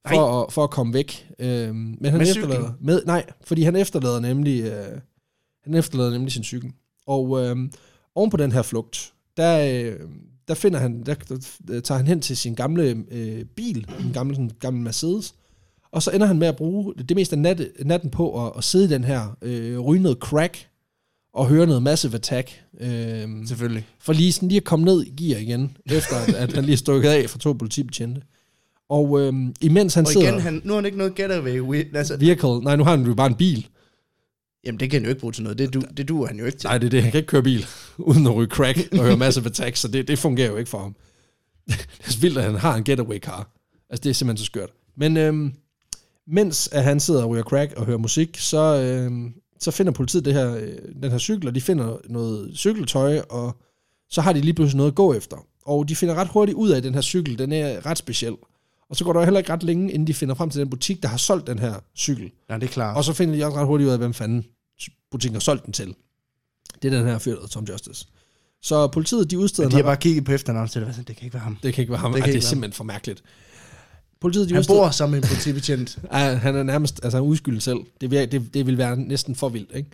For 0.07 0.43
at, 0.43 0.53
for 0.53 0.63
at 0.63 0.69
komme 0.69 0.93
væk. 0.93 1.27
Øh, 1.39 1.75
men 1.75 2.05
han 2.05 2.13
Med 2.17 2.27
efterlader, 2.27 2.61
cyklen? 2.61 2.75
med, 2.79 3.01
nej, 3.05 3.25
fordi 3.43 3.63
han 3.63 3.75
efterlader 3.75 4.19
nemlig, 4.19 4.61
øh, 4.63 4.99
han 5.63 5.73
efterlader 5.73 6.11
nemlig 6.11 6.31
sin 6.31 6.43
cykel. 6.43 6.71
Og 7.07 7.41
øh, 7.41 7.55
oven 8.15 8.29
på 8.29 8.37
den 8.37 8.51
her 8.51 8.61
flugt, 8.61 9.13
der, 9.37 9.83
øh, 9.85 9.99
der 10.47 10.53
finder 10.53 10.79
han, 10.79 11.03
der, 11.03 11.15
der 11.67 11.79
tager 11.79 11.97
han 11.97 12.07
hen 12.07 12.21
til 12.21 12.37
sin 12.37 12.55
gamle 12.55 13.03
øh, 13.11 13.45
bil, 13.45 13.87
en 14.05 14.13
gammel, 14.13 14.35
sådan, 14.35 14.51
gammel 14.59 14.83
Mercedes, 14.83 15.35
og 15.91 16.03
så 16.03 16.11
ender 16.11 16.27
han 16.27 16.39
med 16.39 16.47
at 16.47 16.55
bruge 16.55 16.93
det 16.95 17.15
meste 17.15 17.35
af 17.35 17.39
nat, 17.39 17.67
natten 17.85 18.09
på 18.09 18.45
at, 18.45 18.53
at 18.57 18.63
sidde 18.63 18.85
i 18.85 18.87
den 18.87 19.03
her 19.03 19.37
øh, 19.41 19.85
noget 19.85 20.17
crack, 20.17 20.67
og 21.33 21.47
høre 21.47 21.65
noget 21.67 21.83
Massive 21.83 22.15
Attack, 22.15 22.63
øh, 22.79 23.47
Selvfølgelig. 23.47 23.87
for 23.99 24.13
lige, 24.13 24.31
sådan 24.33 24.49
lige 24.49 24.57
at 24.57 24.63
komme 24.63 24.85
ned 24.85 25.03
i 25.03 25.23
gear 25.23 25.39
igen, 25.39 25.77
efter 25.85 26.15
at, 26.15 26.33
at 26.33 26.53
han 26.53 26.63
lige 26.63 26.73
er 26.73 26.77
stukket 26.77 27.09
af 27.09 27.29
fra 27.29 27.39
to 27.39 27.53
politibetjente. 27.53 28.21
Og 28.91 29.21
øh, 29.21 29.33
imens 29.61 29.93
han 29.93 30.05
Og 30.05 30.11
sidder... 30.11 30.27
igen, 30.31 30.39
han, 30.39 30.61
nu 30.63 30.73
har 30.73 30.75
han 30.77 30.85
ikke 30.85 30.97
noget 30.97 31.15
getaway. 31.15 31.59
wi- 31.61 31.97
Altså, 31.97 32.17
Vehicle, 32.17 32.59
nej, 32.59 32.75
nu 32.75 32.83
har 32.83 32.91
han 32.97 33.05
jo 33.05 33.13
bare 33.13 33.27
en 33.27 33.35
bil. 33.35 33.67
jamen, 34.65 34.79
det 34.79 34.89
kan 34.89 34.97
han 34.99 35.03
jo 35.03 35.09
ikke 35.09 35.19
bruge 35.21 35.33
til 35.33 35.43
noget. 35.43 35.57
Det, 35.57 35.73
du, 35.73 35.81
det 35.97 36.07
duer 36.09 36.27
han 36.27 36.39
jo 36.39 36.45
ikke 36.45 36.57
til. 36.57 36.67
Nej, 36.67 36.77
det 36.77 36.85
er 36.85 36.89
det. 36.89 37.03
Han 37.03 37.11
kan 37.11 37.17
ikke 37.17 37.27
køre 37.27 37.43
bil, 37.43 37.65
uden 37.97 38.27
at 38.27 38.35
ryge 38.35 38.49
crack 38.49 38.79
og 38.91 38.97
høre 39.05 39.17
Massive 39.17 39.45
Attack, 39.45 39.75
så 39.75 39.87
det, 39.87 40.07
det 40.07 40.19
fungerer 40.19 40.49
jo 40.51 40.57
ikke 40.57 40.69
for 40.69 40.77
ham. 40.79 40.95
det 41.67 42.15
er 42.15 42.19
vildt, 42.21 42.37
at 42.37 42.43
han 42.43 42.55
har 42.55 42.75
en 42.75 42.83
getaway 42.83 43.19
car. 43.19 43.49
Altså, 43.89 44.03
det 44.03 44.09
er 44.09 44.13
simpelthen 44.13 44.37
så 44.37 44.45
skørt. 44.45 44.69
Men 44.97 45.17
øhm, 45.17 45.53
mens 46.27 46.67
at 46.71 46.83
han 46.83 46.99
sidder 46.99 47.23
og 47.23 47.29
ryger 47.29 47.43
crack 47.43 47.73
og 47.77 47.85
hører 47.85 47.97
musik, 47.97 48.37
så, 48.37 48.81
øhm, 48.81 49.33
så 49.59 49.71
finder 49.71 49.91
politiet 49.91 50.25
det 50.25 50.33
her, 50.33 50.55
øh, 50.55 50.71
den 51.03 51.11
her 51.11 51.17
cykel, 51.17 51.47
og 51.47 51.55
de 51.55 51.61
finder 51.61 51.97
noget 52.09 52.51
cykeltøj, 52.57 53.19
og 53.29 53.55
så 54.09 54.21
har 54.21 54.33
de 54.33 54.41
lige 54.41 54.53
pludselig 54.53 54.77
noget 54.77 54.91
at 54.91 54.95
gå 54.95 55.13
efter. 55.13 55.37
Og 55.65 55.89
de 55.89 55.95
finder 55.95 56.15
ret 56.15 56.27
hurtigt 56.27 56.55
ud 56.55 56.69
af, 56.69 56.77
at 56.77 56.83
den 56.83 56.93
her 56.93 57.01
cykel, 57.01 57.39
den 57.39 57.51
er 57.51 57.85
ret 57.85 57.97
speciel. 57.97 58.33
Og 58.91 58.97
så 58.97 59.03
går 59.03 59.13
der 59.13 59.23
heller 59.23 59.39
ikke 59.39 59.53
ret 59.53 59.63
længe, 59.63 59.91
inden 59.91 60.07
de 60.07 60.13
finder 60.13 60.35
frem 60.35 60.49
til 60.49 60.59
den 60.61 60.69
butik, 60.69 61.03
der 61.03 61.09
har 61.09 61.17
solgt 61.17 61.47
den 61.47 61.59
her 61.59 61.73
cykel. 61.97 62.31
Nej, 62.49 62.57
det 62.57 62.67
er 62.67 62.71
klart. 62.71 62.97
Og 62.97 63.03
så 63.03 63.13
finder 63.13 63.35
de 63.35 63.45
også 63.45 63.57
ret 63.57 63.65
hurtigt 63.67 63.87
ud 63.87 63.91
af, 63.91 63.97
hvem 63.97 64.13
fanden 64.13 64.45
butikken 65.11 65.35
har 65.35 65.39
solgt 65.39 65.65
den 65.65 65.73
til. 65.73 65.95
Det 66.81 66.93
er 66.93 66.97
den 66.97 67.07
her 67.07 67.17
fyr, 67.19 67.47
Tom 67.51 67.63
Justice. 67.63 68.07
Så 68.61 68.87
politiet, 68.87 69.31
de 69.31 69.39
udsteder 69.39 69.67
den 69.69 69.71
de 69.71 69.75
har 69.75 69.83
bare 69.83 69.97
kigget 69.97 70.25
på 70.25 70.31
efternavnet 70.31 70.71
til 70.71 70.81
det. 70.81 70.95
kan 71.05 71.15
ikke 71.21 71.33
være 71.33 71.43
ham. 71.43 71.57
Det 71.63 71.73
kan 71.73 71.81
ikke 71.81 71.91
være 71.91 71.99
ham. 71.99 72.11
Det 72.11 72.19
Ej, 72.19 72.25
det 72.25 72.31
er 72.31 72.35
være 72.35 72.41
simpelthen 72.41 72.73
for 72.73 72.83
mærkeligt. 72.83 73.23
Politiet, 74.21 74.49
de 74.49 74.53
Han 74.53 74.59
udsteder- 74.59 74.79
bor 74.79 74.89
som 74.89 75.13
en 75.13 75.21
politibetjent. 75.21 75.99
Ja, 76.13 76.17
han 76.17 76.55
er 76.55 76.63
nærmest 76.63 76.99
altså, 77.03 77.17
han 77.17 77.23
er 77.25 77.29
udskyldt 77.29 77.63
selv. 77.63 77.79
Det, 78.01 78.11
vil, 78.11 78.31
det, 78.31 78.53
det 78.53 78.65
vil 78.65 78.77
være 78.77 78.95
næsten 78.97 79.35
for 79.35 79.49
vildt, 79.49 79.71
ikke? 79.75 79.89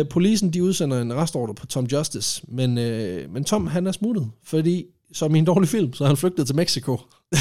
Øh, 0.00 0.08
polisen, 0.08 0.52
de 0.52 0.62
udsender 0.62 1.00
en 1.02 1.10
arrestordre 1.12 1.54
på 1.54 1.66
Tom 1.66 1.84
Justice, 1.84 2.42
men, 2.48 2.78
øh, 2.78 3.32
men 3.32 3.44
Tom, 3.44 3.66
han 3.66 3.86
er 3.86 3.92
smuttet, 3.92 4.30
fordi 4.44 4.86
som 5.12 5.34
i 5.34 5.38
en 5.38 5.44
dårlig 5.44 5.68
film, 5.68 5.92
så 5.94 6.06
han 6.06 6.16
flygtet 6.16 6.46
til 6.46 6.56
Mexico. 6.56 7.00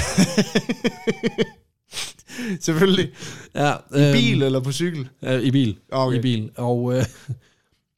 Selvfølgelig. 2.62 3.10
Ja, 3.56 3.74
I 3.96 4.12
bil 4.14 4.44
eller 4.44 4.60
på 4.60 4.72
cykel? 4.72 5.08
Ja, 5.24 5.38
i 5.38 5.52
bil. 5.52 5.78
Okay. 5.92 6.18
I 6.18 6.22
bil. 6.22 6.50
Og 6.58 6.94
øh, 6.94 7.06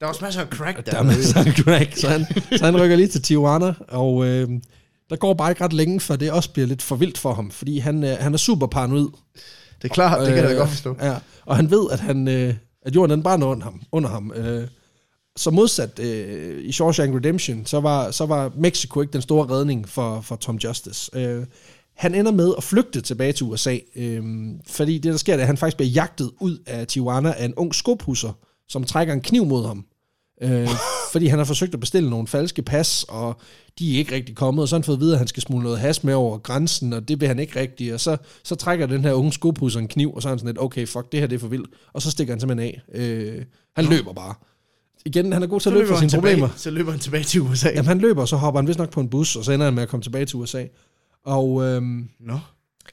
er 0.00 0.06
også 0.06 0.24
masser 0.24 0.40
af 0.40 0.46
crack 0.46 0.76
der. 0.76 0.82
der 0.92 0.98
er 0.98 1.02
masser 1.02 1.38
af 1.38 1.52
crack, 1.52 1.96
så 1.96 2.08
han, 2.08 2.26
så 2.58 2.64
han 2.64 2.80
rykker 2.80 2.96
lige 2.96 3.08
til 3.08 3.22
Tijuana, 3.22 3.74
og 3.88 4.26
øh, 4.26 4.48
der 5.10 5.16
går 5.16 5.34
bare 5.34 5.50
ikke 5.50 5.64
ret 5.64 5.72
længe, 5.72 6.00
for 6.00 6.16
det 6.16 6.30
også 6.32 6.50
bliver 6.50 6.66
lidt 6.66 6.82
for 6.82 6.96
vildt 6.96 7.18
for 7.18 7.34
ham, 7.34 7.50
fordi 7.50 7.78
han, 7.78 8.04
øh, 8.04 8.16
han 8.20 8.34
er 8.34 8.38
super 8.38 8.66
paranoid. 8.66 9.08
Det 9.82 9.90
er 9.90 9.94
klart, 9.94 10.20
det 10.20 10.28
kan 10.28 10.36
jeg 10.36 10.44
da 10.44 10.52
Øh, 10.52 10.58
godt 10.58 10.70
forstå. 10.70 10.96
Ja, 11.00 11.14
og 11.46 11.56
han 11.56 11.70
ved, 11.70 11.86
at, 11.92 12.00
han, 12.00 12.28
øh, 12.28 12.54
at 12.82 12.94
jorden 12.94 13.10
den 13.10 13.22
brænder 13.22 13.46
under 13.46 13.64
ham. 13.64 13.82
Under 13.92 14.10
ham. 14.10 14.32
Øh, 14.36 14.68
så 15.36 15.50
modsat 15.50 15.98
øh, 15.98 16.64
i 16.64 16.72
Shawshank 16.72 17.14
Redemption, 17.14 17.66
så 17.66 17.80
var, 17.80 18.10
så 18.10 18.26
var 18.26 18.52
Mexico 18.56 19.00
ikke 19.00 19.12
den 19.12 19.22
store 19.22 19.50
redning 19.50 19.88
for, 19.88 20.20
for 20.20 20.36
Tom 20.36 20.56
Justice. 20.56 21.10
Øh, 21.18 21.46
han 21.96 22.14
ender 22.14 22.32
med 22.32 22.54
at 22.56 22.64
flygte 22.64 23.00
tilbage 23.00 23.32
til 23.32 23.46
USA, 23.46 23.78
øh, 23.96 24.22
fordi 24.66 24.98
det, 24.98 25.12
der 25.12 25.18
sker, 25.18 25.32
det 25.32 25.40
er, 25.40 25.42
at 25.42 25.46
han 25.46 25.56
faktisk 25.56 25.76
bliver 25.76 25.90
jagtet 25.90 26.30
ud 26.40 26.58
af 26.66 26.86
Tijuana 26.86 27.32
af 27.32 27.44
en 27.44 27.54
ung 27.54 27.74
skopusser, 27.74 28.32
som 28.68 28.84
trækker 28.84 29.14
en 29.14 29.20
kniv 29.20 29.44
mod 29.44 29.66
ham. 29.66 29.84
Øh, 30.42 30.68
fordi 31.12 31.26
han 31.26 31.38
har 31.38 31.44
forsøgt 31.44 31.74
at 31.74 31.80
bestille 31.80 32.10
nogle 32.10 32.26
falske 32.26 32.62
pas, 32.62 33.04
og 33.08 33.40
de 33.78 33.94
er 33.94 33.98
ikke 33.98 34.14
rigtig 34.14 34.36
kommet, 34.36 34.62
og 34.62 34.68
så 34.68 34.74
har 34.74 34.78
han 34.78 34.84
fået 34.84 34.96
at 34.96 35.00
vide, 35.00 35.12
at 35.12 35.18
han 35.18 35.28
skal 35.28 35.42
smule 35.42 35.62
noget 35.62 35.78
has 35.78 36.04
med 36.04 36.14
over 36.14 36.38
grænsen, 36.38 36.92
og 36.92 37.08
det 37.08 37.20
vil 37.20 37.28
han 37.28 37.38
ikke 37.38 37.60
rigtigt, 37.60 37.94
og 37.94 38.00
så, 38.00 38.16
så 38.42 38.54
trækker 38.54 38.86
den 38.86 39.04
her 39.04 39.12
unge 39.12 39.32
skopusser 39.32 39.80
en 39.80 39.88
kniv, 39.88 40.14
og 40.14 40.22
så 40.22 40.28
er 40.28 40.30
han 40.30 40.38
sådan 40.38 40.48
lidt, 40.48 40.62
okay, 40.62 40.86
fuck, 40.88 41.12
det 41.12 41.20
her 41.20 41.26
det 41.26 41.36
er 41.36 41.40
for 41.40 41.48
vildt, 41.48 41.70
og 41.92 42.02
så 42.02 42.10
stikker 42.10 42.32
han 42.32 42.40
simpelthen 42.40 42.74
af. 42.74 43.00
Øh, 43.00 43.44
han 43.76 43.84
løber 43.84 44.12
bare. 44.12 44.34
Igen, 45.06 45.32
han 45.32 45.42
er 45.42 45.46
god 45.46 45.60
til 45.60 45.68
at 45.68 45.74
løbe 45.74 45.88
fra 45.88 45.98
sine 46.00 46.10
problemer. 46.10 46.46
tilbage, 46.46 46.58
så 46.58 46.70
løber 46.70 46.90
han 46.90 47.00
tilbage 47.00 47.24
til 47.24 47.40
USA. 47.40 47.68
Jamen, 47.68 47.84
han 47.86 47.98
løber, 47.98 48.22
og 48.22 48.28
så 48.28 48.36
hopper 48.36 48.60
han 48.60 48.68
vist 48.68 48.78
nok 48.78 48.90
på 48.90 49.00
en 49.00 49.08
bus, 49.08 49.36
og 49.36 49.44
så 49.44 49.52
ender 49.52 49.64
han 49.66 49.74
med 49.74 49.82
at 49.82 49.88
komme 49.88 50.02
tilbage 50.02 50.26
til 50.26 50.36
USA. 50.36 50.64
Og 51.24 51.62
øhm, 51.64 52.08
Nå. 52.20 52.38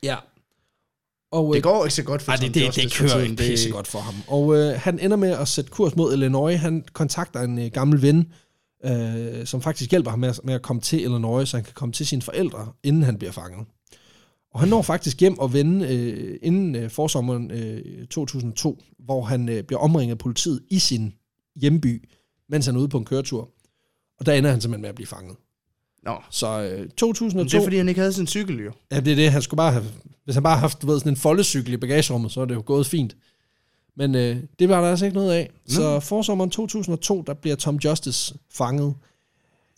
ja. 0.04 0.16
Og, 1.32 1.54
Det 1.56 1.64
går 1.64 1.86
ikke 1.86 1.94
så 1.96 2.04
godt 2.04 2.22
for 2.22 2.32
Nej, 2.32 2.38
Tom 2.38 2.46
det, 2.54 2.56
det, 2.56 2.76
det 2.76 2.94
for 2.94 3.08
kører 3.08 3.22
ikke 3.24 3.36
pisse 3.36 3.70
godt 3.70 3.88
for 3.88 4.00
ham. 4.00 4.14
Og 4.28 4.56
øh, 4.58 4.74
han 4.80 5.00
ender 5.00 5.18
med 5.18 5.30
at 5.30 5.48
sætte 5.48 5.72
kurs 5.72 5.96
mod 5.96 6.14
Illinois. 6.14 6.60
Han 6.60 6.84
kontakter 6.94 7.42
en 7.42 7.60
øh, 7.60 7.72
gammel 7.74 8.02
ven, 8.02 8.28
øh, 8.86 9.46
som 9.46 9.62
faktisk 9.62 9.92
hjælper 9.92 10.10
ham 10.10 10.20
med, 10.20 10.30
at- 10.30 10.40
med 10.44 10.54
at 10.54 10.62
komme 10.62 10.82
til 10.82 11.00
Illinois, 11.02 11.50
så 11.50 11.58
han 11.58 11.64
kan 11.64 11.74
komme 11.74 11.92
til 11.94 12.06
sine 12.08 12.22
forældre, 12.22 12.68
inden 12.84 13.04
han 13.04 13.18
bliver 13.18 13.32
fanget. 13.32 13.68
Og 14.54 14.60
han 14.60 14.70
når 14.70 14.82
faktisk 14.82 15.20
hjem 15.20 15.40
og 15.40 15.54
vende 15.54 15.88
øh, 15.96 16.38
inden 16.42 16.76
øh, 16.76 16.90
forsommeren 16.90 17.52
øh, 17.52 18.08
2002, 18.08 18.84
hvor 19.00 19.22
han 19.24 19.50
øh, 19.50 19.64
bliver 19.64 19.80
omringet 19.80 20.12
af 20.16 20.18
politiet 20.18 20.60
i 20.70 20.80
sin 20.80 21.14
hjemby, 21.56 22.10
mens 22.50 22.66
han 22.66 22.76
er 22.76 22.80
ude 22.80 22.90
på 22.90 22.98
en 22.98 23.06
køretur. 23.06 23.50
Og 24.20 24.26
der 24.26 24.34
ender 24.34 24.50
han 24.50 24.62
simpelthen 24.62 24.82
med 24.82 24.90
at 24.90 24.96
blive 24.96 25.08
fanget. 25.08 25.36
Nå. 26.04 26.16
Så 26.30 26.62
øh, 26.62 26.80
Men 26.80 26.90
2002... 26.90 27.44
det 27.44 27.54
er 27.62 27.66
fordi, 27.66 27.78
han 27.78 27.90
ikke 27.90 28.00
havde 28.00 28.14
sin 28.14 28.28
cykel, 28.28 28.60
jo. 28.60 28.72
Ja, 28.92 29.00
det 29.00 29.12
er 29.12 29.16
det. 29.16 29.32
Han 29.32 29.42
skulle 29.42 29.58
bare 29.58 29.72
have, 29.72 29.86
hvis 30.24 30.36
han 30.36 30.44
bare 30.44 30.54
havde 30.54 30.62
haft 30.62 30.82
du 30.82 30.88
ved, 30.88 31.00
sådan 31.00 31.12
en 31.12 31.18
foldecykel 31.18 31.74
i 31.74 31.78
bagagerummet, 31.78 32.32
så 32.32 32.42
er 32.42 32.46
det 32.46 32.56
jo 32.56 32.64
gået 32.66 32.86
fint. 32.86 33.16
Men 33.96 34.16
øh, 34.16 34.38
det 34.60 34.70
var 34.70 34.82
der 34.82 34.90
altså 34.90 35.06
ikke 35.06 35.18
noget 35.18 35.32
af. 35.32 35.50
Nå. 35.68 35.74
Så 35.74 36.00
forsommeren 36.00 36.50
2002, 36.50 37.22
der 37.22 37.34
bliver 37.34 37.56
Tom 37.56 37.76
Justice 37.76 38.36
fanget. 38.54 38.96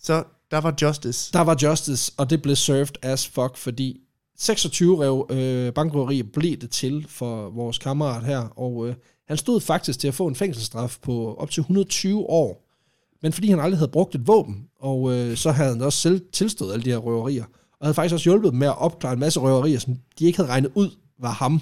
Så 0.02 0.24
der 0.52 0.58
var 0.58 0.76
Justice. 0.82 1.34
Der 1.34 1.42
var 1.42 1.58
Justice, 1.64 2.12
og 2.18 2.30
det 2.30 2.42
blev 2.42 2.56
served 2.56 2.96
as 3.02 3.28
fuck, 3.28 3.58
fordi 3.58 4.00
26 4.38 5.04
rev, 5.04 5.28
øh, 5.30 5.74
bankrøverier 5.74 6.24
blev 6.34 6.58
det 6.58 6.70
til 6.70 7.06
for 7.10 7.50
vores 7.50 7.78
kammerat 7.78 8.24
her, 8.24 8.40
og 8.40 8.88
øh, 8.88 8.96
han 9.28 9.38
stod 9.38 9.62
faktisk 9.62 10.00
til 10.00 10.08
at 10.08 10.14
få 10.14 10.28
en 10.28 10.36
fængselsstraf 10.36 10.98
på 11.02 11.34
op 11.36 11.52
til 11.52 11.62
120 11.62 12.20
år. 12.30 12.70
Men 13.22 13.34
fordi 13.34 13.50
han 13.50 13.60
aldrig 13.60 13.78
havde 13.78 13.92
brugt 13.92 14.16
et 14.16 14.28
våben, 14.28 14.66
og 14.80 15.12
øh, 15.14 15.38
så 15.38 15.52
havde 15.52 15.70
han 15.70 15.82
også 15.82 16.00
selv 16.00 16.22
tilstået 16.34 16.74
alle 16.74 16.86
de 16.86 16.90
her 16.90 16.98
røverier, 16.98 17.44
og 17.80 17.86
havde 17.88 17.94
faktisk 17.94 18.14
også 18.14 18.24
hjulpet 18.30 18.52
dem 18.52 18.60
med 18.60 18.68
at 18.68 18.78
opklare 18.78 19.14
en 19.14 19.20
masse 19.20 19.40
røverier, 19.40 19.80
som 19.80 19.96
de 20.20 20.26
ikke 20.26 20.38
havde 20.38 20.50
regnet 20.50 20.72
ud 20.76 20.90
var 21.20 21.32
ham. 21.32 21.62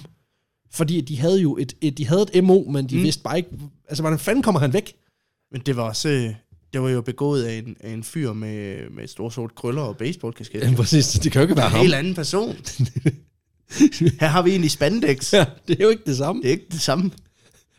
Fordi 0.70 1.00
de 1.00 1.18
havde 1.18 1.40
jo 1.40 1.56
et, 1.56 1.72
et, 1.80 1.98
de 1.98 2.06
havde 2.06 2.26
et 2.34 2.44
MO, 2.44 2.64
men 2.70 2.88
de 2.88 2.96
mm. 2.96 3.02
Vidste 3.02 3.22
bare 3.22 3.36
ikke, 3.36 3.48
altså 3.88 4.02
hvordan 4.02 4.18
fanden 4.18 4.42
kommer 4.42 4.60
han 4.60 4.72
væk? 4.72 4.92
Men 5.52 5.60
det 5.66 5.76
var 5.76 5.82
også... 5.82 6.08
øh, 6.08 6.34
Det 6.72 6.82
var 6.82 6.88
jo 6.88 7.00
begået 7.00 7.42
af 7.44 7.54
en, 7.58 7.76
af 7.80 7.90
en 7.92 8.02
fyr 8.04 8.32
med, 8.32 8.90
med 8.90 9.06
store 9.08 9.32
sort 9.32 9.54
krøller 9.54 9.82
og 9.82 9.96
baseballkasket. 9.96 10.60
Ja, 10.62 10.72
præcis, 10.76 11.06
det 11.08 11.32
kan 11.32 11.40
jo 11.40 11.42
ikke 11.42 11.56
være 11.56 11.66
En 11.66 11.72
ham. 11.72 11.80
helt 11.80 11.94
anden 11.94 12.14
person. 12.14 12.56
Her 14.20 14.26
har 14.26 14.42
vi 14.42 14.54
en 14.54 14.64
i 14.64 14.68
spandex. 14.68 15.32
Ja, 15.32 15.46
det 15.68 15.78
er 15.80 15.84
jo 15.84 15.90
ikke 15.90 16.02
det 16.06 16.16
samme. 16.16 16.42
Det 16.42 16.48
er 16.48 16.52
ikke 16.52 16.66
det 16.72 16.80
samme. 16.80 17.10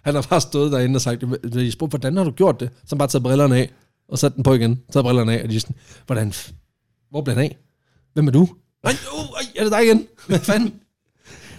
Han 0.04 0.16
har 0.16 0.22
bare 0.30 0.42
stået 0.42 0.72
derinde 0.72 0.98
og 0.98 1.02
sagt, 1.02 1.22
de 1.54 1.72
spurgte, 1.72 1.92
hvordan 1.92 2.18
har 2.18 2.24
du 2.24 2.32
gjort 2.32 2.60
det? 2.60 2.70
Så 2.76 2.88
han 2.90 2.98
bare 2.98 3.08
taget 3.08 3.24
brillerne 3.24 3.58
af, 3.58 3.72
og 4.08 4.20
sat 4.20 4.36
den 4.36 4.44
på 4.44 4.54
igen, 4.54 4.82
taget 4.94 5.06
brillerne 5.06 5.38
af, 5.40 5.44
og 5.44 5.50
de 5.50 5.56
er 5.56 5.60
sådan, 5.60 5.76
hvordan, 6.06 6.34
hvor 7.10 7.22
blev 7.22 7.36
han 7.36 7.44
af? 7.44 7.58
Hvem 8.14 8.28
er 8.28 8.32
du? 8.32 8.48
Nej, 8.84 8.94
uh, 9.18 9.20
ej, 9.20 9.46
er 9.56 9.64
det 9.64 9.72
dig 9.72 9.84
igen? 9.84 10.08
Hvad 10.28 10.40
fanden? 10.40 10.74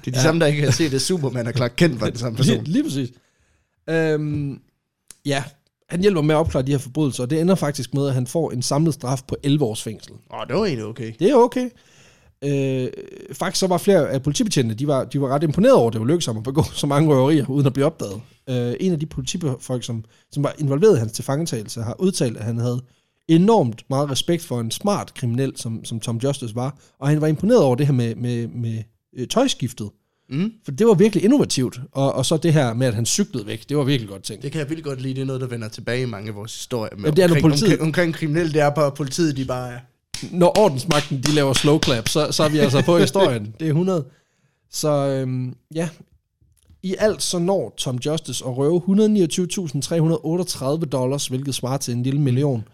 Det 0.05 0.11
er 0.11 0.14
de 0.14 0.18
ja. 0.18 0.22
samme, 0.22 0.40
der 0.40 0.47
ikke 0.47 0.62
har 0.62 0.70
set 0.70 0.92
det 0.92 1.03
Superman 1.03 1.47
og 1.47 1.53
Clark 1.53 1.72
Kent 1.76 2.01
var 2.01 2.07
den 2.07 2.18
samme 2.18 2.36
person. 2.38 2.57
lige, 2.57 2.72
lige 2.72 2.84
præcis. 2.84 3.11
Øhm, 3.90 4.61
ja, 5.24 5.45
han 5.88 6.01
hjælper 6.01 6.22
med 6.22 6.34
at 6.34 6.38
opklare 6.38 6.62
de 6.66 6.70
her 6.70 6.78
forbrydelser, 6.78 7.22
og 7.22 7.30
det 7.30 7.40
ender 7.40 7.55
faktisk 7.55 7.95
med, 7.95 8.09
at 8.09 8.14
han 8.14 8.26
får 8.26 8.51
en 8.51 8.62
samlet 8.62 8.95
straf 8.95 9.22
på 9.28 9.36
11 9.42 9.64
års 9.64 9.82
fængsel. 9.82 10.12
Åh, 10.12 10.38
oh, 10.38 10.47
det 10.47 10.57
var 10.57 10.64
egentlig 10.64 10.84
okay. 10.84 11.12
Det 11.18 11.30
er 11.30 11.34
okay. 11.34 11.70
Øh, 12.45 12.88
faktisk 13.32 13.61
så 13.61 13.66
var 13.66 13.78
flere 13.78 14.11
af 14.11 14.22
politibetjentene, 14.22 14.74
de 14.74 14.86
var, 14.86 15.05
de 15.05 15.20
var 15.20 15.28
ret 15.28 15.42
imponeret 15.42 15.74
over, 15.74 15.86
at 15.86 15.92
det 15.92 16.01
var 16.01 16.07
lykkedes 16.07 16.28
at 16.28 16.42
begå 16.45 16.62
så 16.82 16.86
mange 16.86 17.09
røverier, 17.14 17.47
uden 17.51 17.66
at 17.66 17.72
blive 17.72 17.86
opdaget. 17.86 18.20
Øh, 18.51 18.74
en 18.80 18.92
af 18.92 19.01
de 19.01 19.07
politifolk, 19.07 19.84
som, 19.84 20.05
som 20.32 20.42
var 20.42 20.55
involveret 20.59 20.97
i 20.97 20.99
hans 20.99 21.12
tilfangetagelse, 21.12 21.82
har 21.82 21.97
udtalt, 22.01 22.36
at 22.36 22.45
han 22.45 22.59
havde 22.59 22.82
enormt 23.28 23.82
meget 23.90 24.11
respekt 24.11 24.42
for 24.42 24.61
en 24.61 24.70
smart 24.70 25.14
kriminel, 25.14 25.53
som, 25.57 25.84
som 25.84 26.01
Tom 26.01 26.16
Justice 26.16 26.55
var, 26.55 26.78
og 27.01 27.09
han 27.09 27.20
var 27.20 27.26
imponeret 27.26 27.62
over 27.62 27.74
det 27.74 27.86
her 27.86 27.95
med, 27.95 28.14
med, 28.14 28.49
med 28.49 28.82
øh, 29.16 29.28
tøjskiftet. 29.28 29.90
Mm. 30.30 30.53
For 30.64 30.72
det 30.72 30.86
var 30.86 30.95
virkelig 30.95 31.24
innovativt, 31.24 31.80
og, 31.92 32.12
og 32.14 32.26
så 32.26 32.36
det 32.36 32.53
her 32.53 32.74
med, 32.74 32.86
at 32.86 32.95
han 32.95 33.07
cyklede 33.07 33.47
væk, 33.47 33.68
det 33.68 33.76
var 33.76 33.84
virkelig 33.84 34.09
godt 34.09 34.22
tænkt. 34.22 34.42
Det 34.42 34.53
kan 34.53 34.59
jeg 34.59 34.68
virkelig 34.68 34.84
godt 34.84 35.01
lide. 35.01 35.14
Det 35.14 35.20
er 35.20 35.24
noget, 35.24 35.40
der 35.40 35.47
vender 35.47 35.68
tilbage 35.68 36.03
i 36.03 36.07
mange 36.07 36.28
af 36.28 36.34
vores 36.34 36.55
historier. 36.57 36.97
Med 36.97 37.05
Jamen, 37.05 37.16
det 37.16 37.22
er, 37.22 37.28
omkring, 37.28 37.42
politiet- 37.42 37.64
omkring, 37.72 37.82
omkring 37.82 38.14
kriminelle, 38.14 38.53
det 38.53 38.61
er 38.61 38.70
bare, 38.70 38.92
politiet 38.92 39.36
de 39.36 39.45
bare 39.45 39.72
er... 39.72 39.78
når 40.33 40.59
ordensmagten 40.59 41.22
de 41.22 41.35
laver 41.35 41.53
slow 41.53 41.79
clap, 41.85 42.09
så, 42.09 42.33
så 42.33 42.43
er 42.43 42.49
vi 42.49 42.59
altså 42.59 42.83
på 42.83 42.99
historien. 43.07 43.55
Det 43.61 43.64
er 43.66 43.70
100. 43.70 44.05
Så 44.70 45.09
øhm, 45.09 45.55
ja, 45.75 45.89
i 46.83 46.95
alt 46.99 47.22
så 47.22 47.39
når 47.39 47.75
Tom 47.77 47.97
Justice 48.07 48.45
at 48.45 48.57
røve 48.57 48.81
129.338 48.81 50.85
dollars, 50.85 51.27
hvilket 51.27 51.55
svarer 51.55 51.77
til 51.77 51.95
en 51.95 52.03
lille 52.03 52.20
million. 52.20 52.64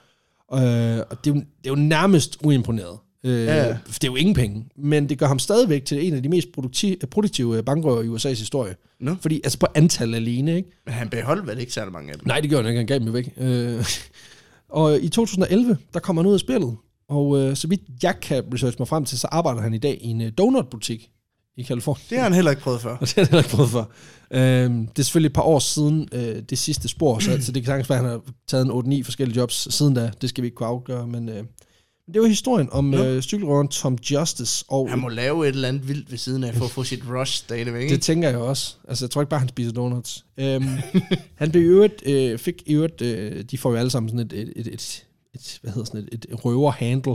Øh, 0.55 0.59
og 0.59 1.25
det 1.25 1.31
er, 1.31 1.35
jo, 1.35 1.35
det 1.35 1.45
er 1.65 1.71
jo 1.71 1.75
nærmest 1.75 2.39
uimponeret. 2.45 2.99
Øh, 3.25 3.45
Ja. 3.47 3.69
Det 3.69 4.05
er 4.05 4.07
jo 4.07 4.17
ingen 4.17 4.35
penge, 4.35 4.65
men 4.77 5.09
det 5.09 5.19
gør 5.19 5.27
ham 5.27 5.39
stadigvæk 5.39 5.85
til 5.85 6.07
en 6.07 6.15
af 6.15 6.23
de 6.23 6.29
mest 6.29 6.49
produktive, 6.55 6.97
produktive 7.11 7.63
bankrøver 7.63 8.03
i 8.03 8.09
USA's 8.09 8.29
historie. 8.39 8.77
Nå. 9.01 9.17
Fordi, 9.21 9.41
altså 9.45 9.59
på 9.59 9.67
antal 9.75 10.15
alene, 10.15 10.57
ikke? 10.57 10.69
Men 10.85 10.95
han 10.95 11.09
beholdt 11.09 11.47
vel 11.47 11.59
ikke 11.61 11.73
særlig 11.73 11.93
mange 11.93 12.13
af 12.13 12.19
dem. 12.19 12.27
Nej, 12.27 12.41
det 12.41 12.51
gjorde 12.51 12.65
han 12.65 12.71
ikke. 12.71 12.79
Han 12.79 12.87
gav 12.87 12.99
dem 12.99 13.07
jo 13.07 13.13
væk. 13.13 13.33
Øh, 13.37 13.85
og 14.69 15.01
i 15.01 15.09
2011, 15.09 15.79
der 15.95 16.01
kom 16.01 16.17
han 16.17 16.27
ud 16.27 16.35
af 16.35 16.41
spillet. 16.41 16.77
Og 17.11 17.39
øh, 17.39 17.57
så 17.57 17.69
vidt 17.69 17.81
jeg 18.03 18.15
kan 18.23 18.45
researche 18.55 18.77
mig 18.79 18.89
frem 18.89 19.05
til, 19.05 19.19
så 19.19 19.27
arbejder 19.31 19.61
han 19.61 19.75
i 19.75 19.79
dag 19.79 19.99
i 20.01 20.07
en 20.07 20.21
øh, 20.21 20.33
donutbutik 20.39 21.11
i 21.57 21.63
Kalifornien. 21.63 22.07
Det 22.11 22.17
har 22.19 22.25
han 22.25 22.33
heller 22.35 22.51
ikke 22.51 22.63
prøvet 22.63 22.81
før. 22.81 22.91
Og 22.97 23.01
det 23.07 23.15
har 23.15 23.23
jeg 23.23 23.27
heller 23.27 23.39
ikke 23.45 23.51
prøvet 23.57 23.71
for. 23.71 23.91
Øhm, 24.31 24.87
det 24.87 24.99
er 24.99 25.03
selvfølgelig 25.03 25.29
et 25.29 25.33
par 25.35 25.43
år 25.43 25.59
siden 25.59 26.09
øh, 26.13 26.43
det 26.51 26.59
sidste 26.59 26.89
spor, 26.89 27.19
så, 27.19 27.39
så 27.41 27.53
det 27.53 27.63
kan 27.63 27.67
sagtens 27.71 27.91
være, 27.91 27.99
at 27.99 28.05
han 28.05 28.11
har 28.13 28.21
taget 28.49 28.67
en 28.87 29.01
8-9 29.01 29.05
forskellige 29.05 29.37
jobs 29.37 29.75
siden 29.75 29.95
da. 29.95 30.11
Det 30.21 30.29
skal 30.29 30.43
vi 30.43 30.47
ikke 30.47 30.55
kunne 30.55 30.69
afgøre, 30.69 31.07
men 31.07 31.29
øh, 31.29 31.45
det 32.15 32.23
var 32.23 32.29
historien 32.29 32.69
om 32.73 32.95
Ja. 32.95 33.05
øh, 33.07 33.23
cykelrøveren 33.23 33.69
Tom 33.69 33.99
Justice. 34.11 34.65
Og 34.69 34.91
Han 34.91 34.99
må 34.99 35.09
lave 35.09 35.49
et 35.49 35.55
eller 35.55 35.69
andet 35.69 35.89
vildt 35.89 36.11
ved 36.11 36.19
siden 36.19 36.45
af, 36.45 36.55
for 36.55 36.65
at 36.65 36.71
få 36.71 36.85
sit 36.85 37.03
rush 37.11 37.33
stadigvæk. 37.39 37.75
det 37.83 37.91
ikke? 37.91 37.97
tænker 37.97 38.29
jeg 38.29 38.39
også. 38.39 38.75
Altså, 38.89 39.05
jeg 39.05 39.11
tror 39.11 39.21
ikke 39.23 39.31
bare, 39.31 39.41
han 39.41 39.49
spiser 39.49 39.73
donuts. 39.73 40.25
Øhm, 40.37 40.65
han 41.35 41.51
blev 41.51 41.63
i 41.63 41.67
øvrigt, 41.67 42.03
øh, 42.07 42.39
fik 42.39 42.63
i 42.67 42.73
øvrigt, 42.75 43.03
øh, 43.03 43.45
de 43.51 43.59
får 43.59 43.71
jo 43.71 43.77
alle 43.77 43.91
sammen 43.91 44.09
sådan 44.11 44.27
et, 44.27 44.33
et, 44.33 44.53
et, 44.57 44.67
et, 44.67 45.07
et 45.35 45.59
hvad 45.63 45.73
hedder 45.73 45.85
sådan 45.85 46.09
et, 46.13 46.27
et 46.29 46.45
røver-handle. 46.45 47.15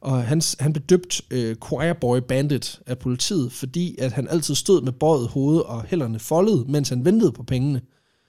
Og 0.00 0.22
han, 0.24 0.42
han 0.60 0.72
blev 0.72 0.82
døbt 0.84 1.20
øh, 1.30 1.56
Choir 1.66 1.92
Boy 1.92 2.18
Bandit 2.18 2.80
af 2.86 2.98
politiet, 2.98 3.52
fordi 3.52 3.96
at 3.98 4.12
han 4.12 4.28
altid 4.28 4.54
stod 4.54 4.82
med 4.82 4.92
bøjet 4.92 5.28
hoved 5.28 5.60
og 5.60 5.84
hælderne 5.84 6.18
foldet, 6.18 6.68
mens 6.68 6.88
han 6.88 7.04
ventede 7.04 7.32
på 7.32 7.42
pengene. 7.42 7.80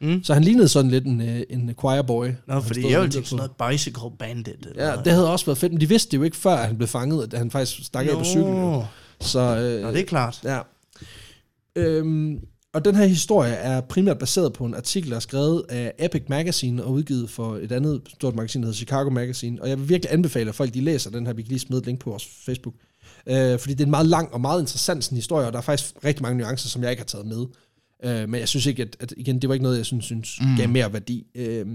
Mm. 0.01 0.23
Så 0.23 0.33
han 0.33 0.43
lignede 0.43 0.67
sådan 0.67 0.91
lidt 0.91 1.05
en, 1.05 1.21
øh, 1.21 1.41
en 1.49 1.73
choir 1.79 2.01
boy. 2.01 2.27
Nå, 2.47 2.61
fordi 2.61 2.91
jeg 2.91 2.99
ville 2.99 3.11
tænke 3.13 3.29
sådan 3.29 3.49
noget 3.59 3.71
bicycle 3.71 4.09
bandit. 4.19 4.65
Eller 4.69 4.83
Ja, 4.83 4.89
noget. 4.89 5.05
det 5.05 5.13
havde 5.13 5.31
også 5.31 5.45
været 5.45 5.57
fedt, 5.57 5.71
men 5.71 5.81
de 5.81 5.89
vidste 5.89 6.11
det 6.11 6.17
jo 6.17 6.23
ikke, 6.23 6.37
før 6.37 6.55
han 6.55 6.77
blev 6.77 6.87
fanget, 6.87 7.33
at 7.33 7.39
han 7.39 7.51
faktisk 7.51 7.85
stak 7.85 8.05
af 8.07 8.11
på 8.13 8.23
jo. 8.35 8.47
Nå. 8.47 8.85
Så, 9.21 9.39
øh, 9.39 9.81
Nå, 9.81 9.91
det 9.91 9.99
er 9.99 10.05
klart. 10.05 10.39
Ja. 10.43 10.59
Øhm, 11.75 12.39
og 12.73 12.85
den 12.85 12.95
her 12.95 13.05
historie 13.05 13.53
er 13.53 13.81
primært 13.81 14.19
baseret 14.19 14.53
på 14.53 14.65
en 14.65 14.73
artikel, 14.73 15.09
der 15.09 15.15
er 15.15 15.19
skrevet 15.19 15.63
af 15.69 15.93
Epic 15.99 16.23
Magazine 16.27 16.83
og 16.83 16.91
udgivet 16.91 17.29
for 17.29 17.55
et 17.55 17.71
andet 17.71 18.01
stort 18.13 18.35
magasin, 18.35 18.61
der 18.61 18.65
hedder 18.65 18.77
Chicago 18.77 19.09
Magazine. 19.09 19.61
Og 19.61 19.69
jeg 19.69 19.79
vil 19.79 19.89
virkelig 19.89 20.13
anbefale, 20.13 20.49
at 20.49 20.55
folk 20.55 20.73
de 20.73 20.81
læser 20.81 21.09
den 21.09 21.25
her. 21.25 21.33
Vi 21.33 21.41
kan 21.41 21.49
lige 21.49 21.59
smide 21.59 21.79
et 21.79 21.85
link 21.85 21.99
på 21.99 22.09
vores 22.09 22.25
Facebook. 22.45 22.75
Øh, 23.27 23.59
fordi 23.59 23.73
det 23.73 23.79
er 23.79 23.85
en 23.85 23.91
meget 23.91 24.07
lang 24.07 24.33
og 24.33 24.41
meget 24.41 24.61
interessant 24.61 25.03
sådan, 25.03 25.15
historie, 25.15 25.47
og 25.47 25.53
der 25.53 25.59
er 25.59 25.63
faktisk 25.63 25.93
rigtig 26.05 26.23
mange 26.23 26.37
nuancer, 26.37 26.69
som 26.69 26.83
jeg 26.83 26.91
ikke 26.91 27.01
har 27.01 27.05
taget 27.05 27.25
med. 27.25 27.45
Øh, 28.03 28.29
men 28.29 28.39
jeg 28.39 28.47
synes 28.47 28.65
ikke, 28.65 28.81
at, 28.81 28.97
at 28.99 29.13
igen, 29.17 29.39
det 29.39 29.47
var 29.47 29.53
ikke 29.53 29.63
noget, 29.63 29.77
jeg 29.77 29.85
synes, 29.85 30.05
synes 30.05 30.37
mm. 30.41 30.57
gav 30.57 30.69
mere 30.69 30.93
værdi. 30.93 31.25
Øh, 31.35 31.65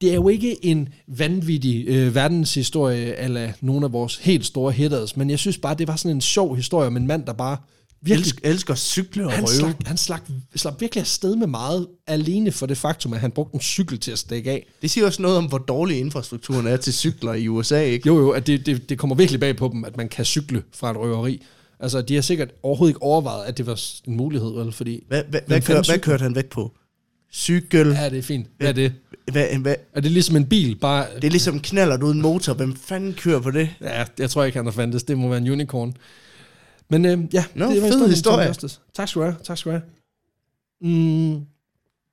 det 0.00 0.10
er 0.10 0.14
jo 0.14 0.28
ikke 0.28 0.64
en 0.64 0.88
vanvittig 1.06 1.84
øh, 1.88 2.14
verdenshistorie, 2.14 3.16
eller 3.16 3.52
nogle 3.60 3.86
af 3.86 3.92
vores 3.92 4.16
helt 4.16 4.46
store 4.46 4.72
hitters, 4.72 5.16
men 5.16 5.30
jeg 5.30 5.38
synes 5.38 5.58
bare, 5.58 5.74
det 5.74 5.88
var 5.88 5.96
sådan 5.96 6.16
en 6.16 6.20
sjov 6.20 6.56
historie 6.56 6.86
om 6.86 6.96
en 6.96 7.06
mand, 7.06 7.26
der 7.26 7.32
bare 7.32 7.56
virkelig 8.04 8.26
Elsker, 8.26 8.48
elsker 8.50 8.74
cykle 8.74 9.26
og 9.26 9.32
han, 9.32 9.44
røve. 9.44 9.54
slap, 9.58 9.86
han 9.86 9.96
slap, 9.96 10.20
slap 10.56 10.80
virkelig 10.80 11.00
afsted 11.00 11.36
med 11.36 11.46
meget, 11.46 11.86
alene 12.06 12.52
for 12.52 12.66
det 12.66 12.78
faktum, 12.78 13.12
at 13.12 13.20
han 13.20 13.30
brugte 13.30 13.54
en 13.54 13.60
cykel 13.60 13.98
til 13.98 14.12
at 14.12 14.18
stikke 14.18 14.50
af. 14.50 14.66
Det 14.82 14.90
siger 14.90 15.06
også 15.06 15.22
noget 15.22 15.36
om, 15.36 15.44
hvor 15.44 15.58
dårlig 15.58 15.98
infrastrukturen 15.98 16.66
er 16.66 16.76
til 16.76 16.92
cykler 16.94 17.32
i 17.34 17.48
USA, 17.48 17.80
ikke? 17.82 18.06
Jo 18.06 18.18
jo, 18.18 18.30
at 18.30 18.46
det, 18.46 18.66
det, 18.66 18.88
det 18.88 18.98
kommer 18.98 19.16
virkelig 19.16 19.40
bag 19.40 19.56
på 19.56 19.70
dem, 19.72 19.84
at 19.84 19.96
man 19.96 20.08
kan 20.08 20.24
cykle 20.24 20.62
fra 20.74 20.90
et 20.90 20.96
røveri. 20.96 21.42
Altså, 21.80 22.02
de 22.02 22.14
har 22.14 22.22
sikkert 22.22 22.48
overhovedet 22.62 22.90
ikke 22.90 23.02
overvejet, 23.02 23.44
at 23.44 23.58
det 23.58 23.66
var 23.66 23.80
en 24.06 24.16
mulighed, 24.16 24.52
vel? 24.52 24.72
Fordi, 24.72 25.04
Hvad, 25.08 25.22
hvad, 25.30 25.40
hvad, 25.46 25.60
kør, 25.60 25.82
hvad 25.82 25.98
kørte 25.98 26.22
han 26.22 26.34
væk 26.34 26.46
på? 26.46 26.72
Cykel. 27.32 27.86
ja, 27.88 28.10
det 28.10 28.18
er 28.18 28.22
fint. 28.22 28.46
Hvad 28.58 28.68
er 28.68 28.72
det? 28.72 28.92
Hvad, 29.32 29.46
hvad, 29.58 29.74
Er 29.94 30.00
det 30.00 30.10
ligesom 30.10 30.36
en 30.36 30.46
bil? 30.46 30.76
Bare, 30.76 31.06
det 31.16 31.24
er 31.24 31.30
ligesom 31.30 31.60
knaller 31.60 32.02
uden 32.02 32.22
motor. 32.22 32.54
Hvem 32.54 32.76
fanden 32.76 33.14
kører 33.14 33.40
på 33.40 33.50
det? 33.50 33.68
ja, 33.80 34.04
jeg 34.18 34.30
tror 34.30 34.44
ikke, 34.44 34.58
han 34.58 34.66
har 34.66 34.72
fandtes. 34.72 35.02
Det 35.02 35.18
må 35.18 35.28
være 35.28 35.38
en 35.38 35.48
unicorn. 35.50 35.96
Men 36.98 37.04
øh, 37.04 37.34
ja, 37.34 37.44
Nå, 37.54 37.70
det 37.70 37.82
var 37.82 37.88
fed 37.88 38.08
historie. 38.08 38.54
Tak 38.94 39.08
skal 39.08 39.20
du 39.20 39.24
have. 39.26 39.36
Tak 39.44 39.58
skal 39.58 39.72
du 39.72 39.78
have. 39.78 39.82
Mm, 40.80 41.46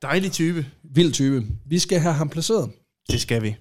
Dejlig 0.02 0.32
type. 0.32 0.66
vild 0.84 1.12
type. 1.14 1.46
Vi 1.66 1.80
skal 1.80 2.00
have 2.00 2.14
ham 2.14 2.30
placeret. 2.30 2.72
Det 3.10 3.22
skal 3.22 3.44
vi. 3.44 3.56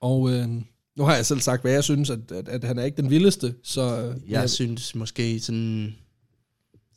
Og 0.00 0.30
øh, 0.32 0.48
nu 0.96 1.04
har 1.04 1.14
jeg 1.14 1.26
selv 1.26 1.40
sagt, 1.40 1.62
hvad 1.62 1.72
jeg 1.72 1.84
synes, 1.84 2.10
at, 2.10 2.32
at, 2.32 2.48
at 2.48 2.64
han 2.64 2.78
er 2.78 2.84
ikke 2.84 2.96
den 3.02 3.10
vildeste, 3.10 3.54
så 3.62 4.00
øh, 4.00 4.30
Jeg 4.30 4.50
synes 4.50 4.94
måske 4.94 5.40
sådan... 5.40 5.94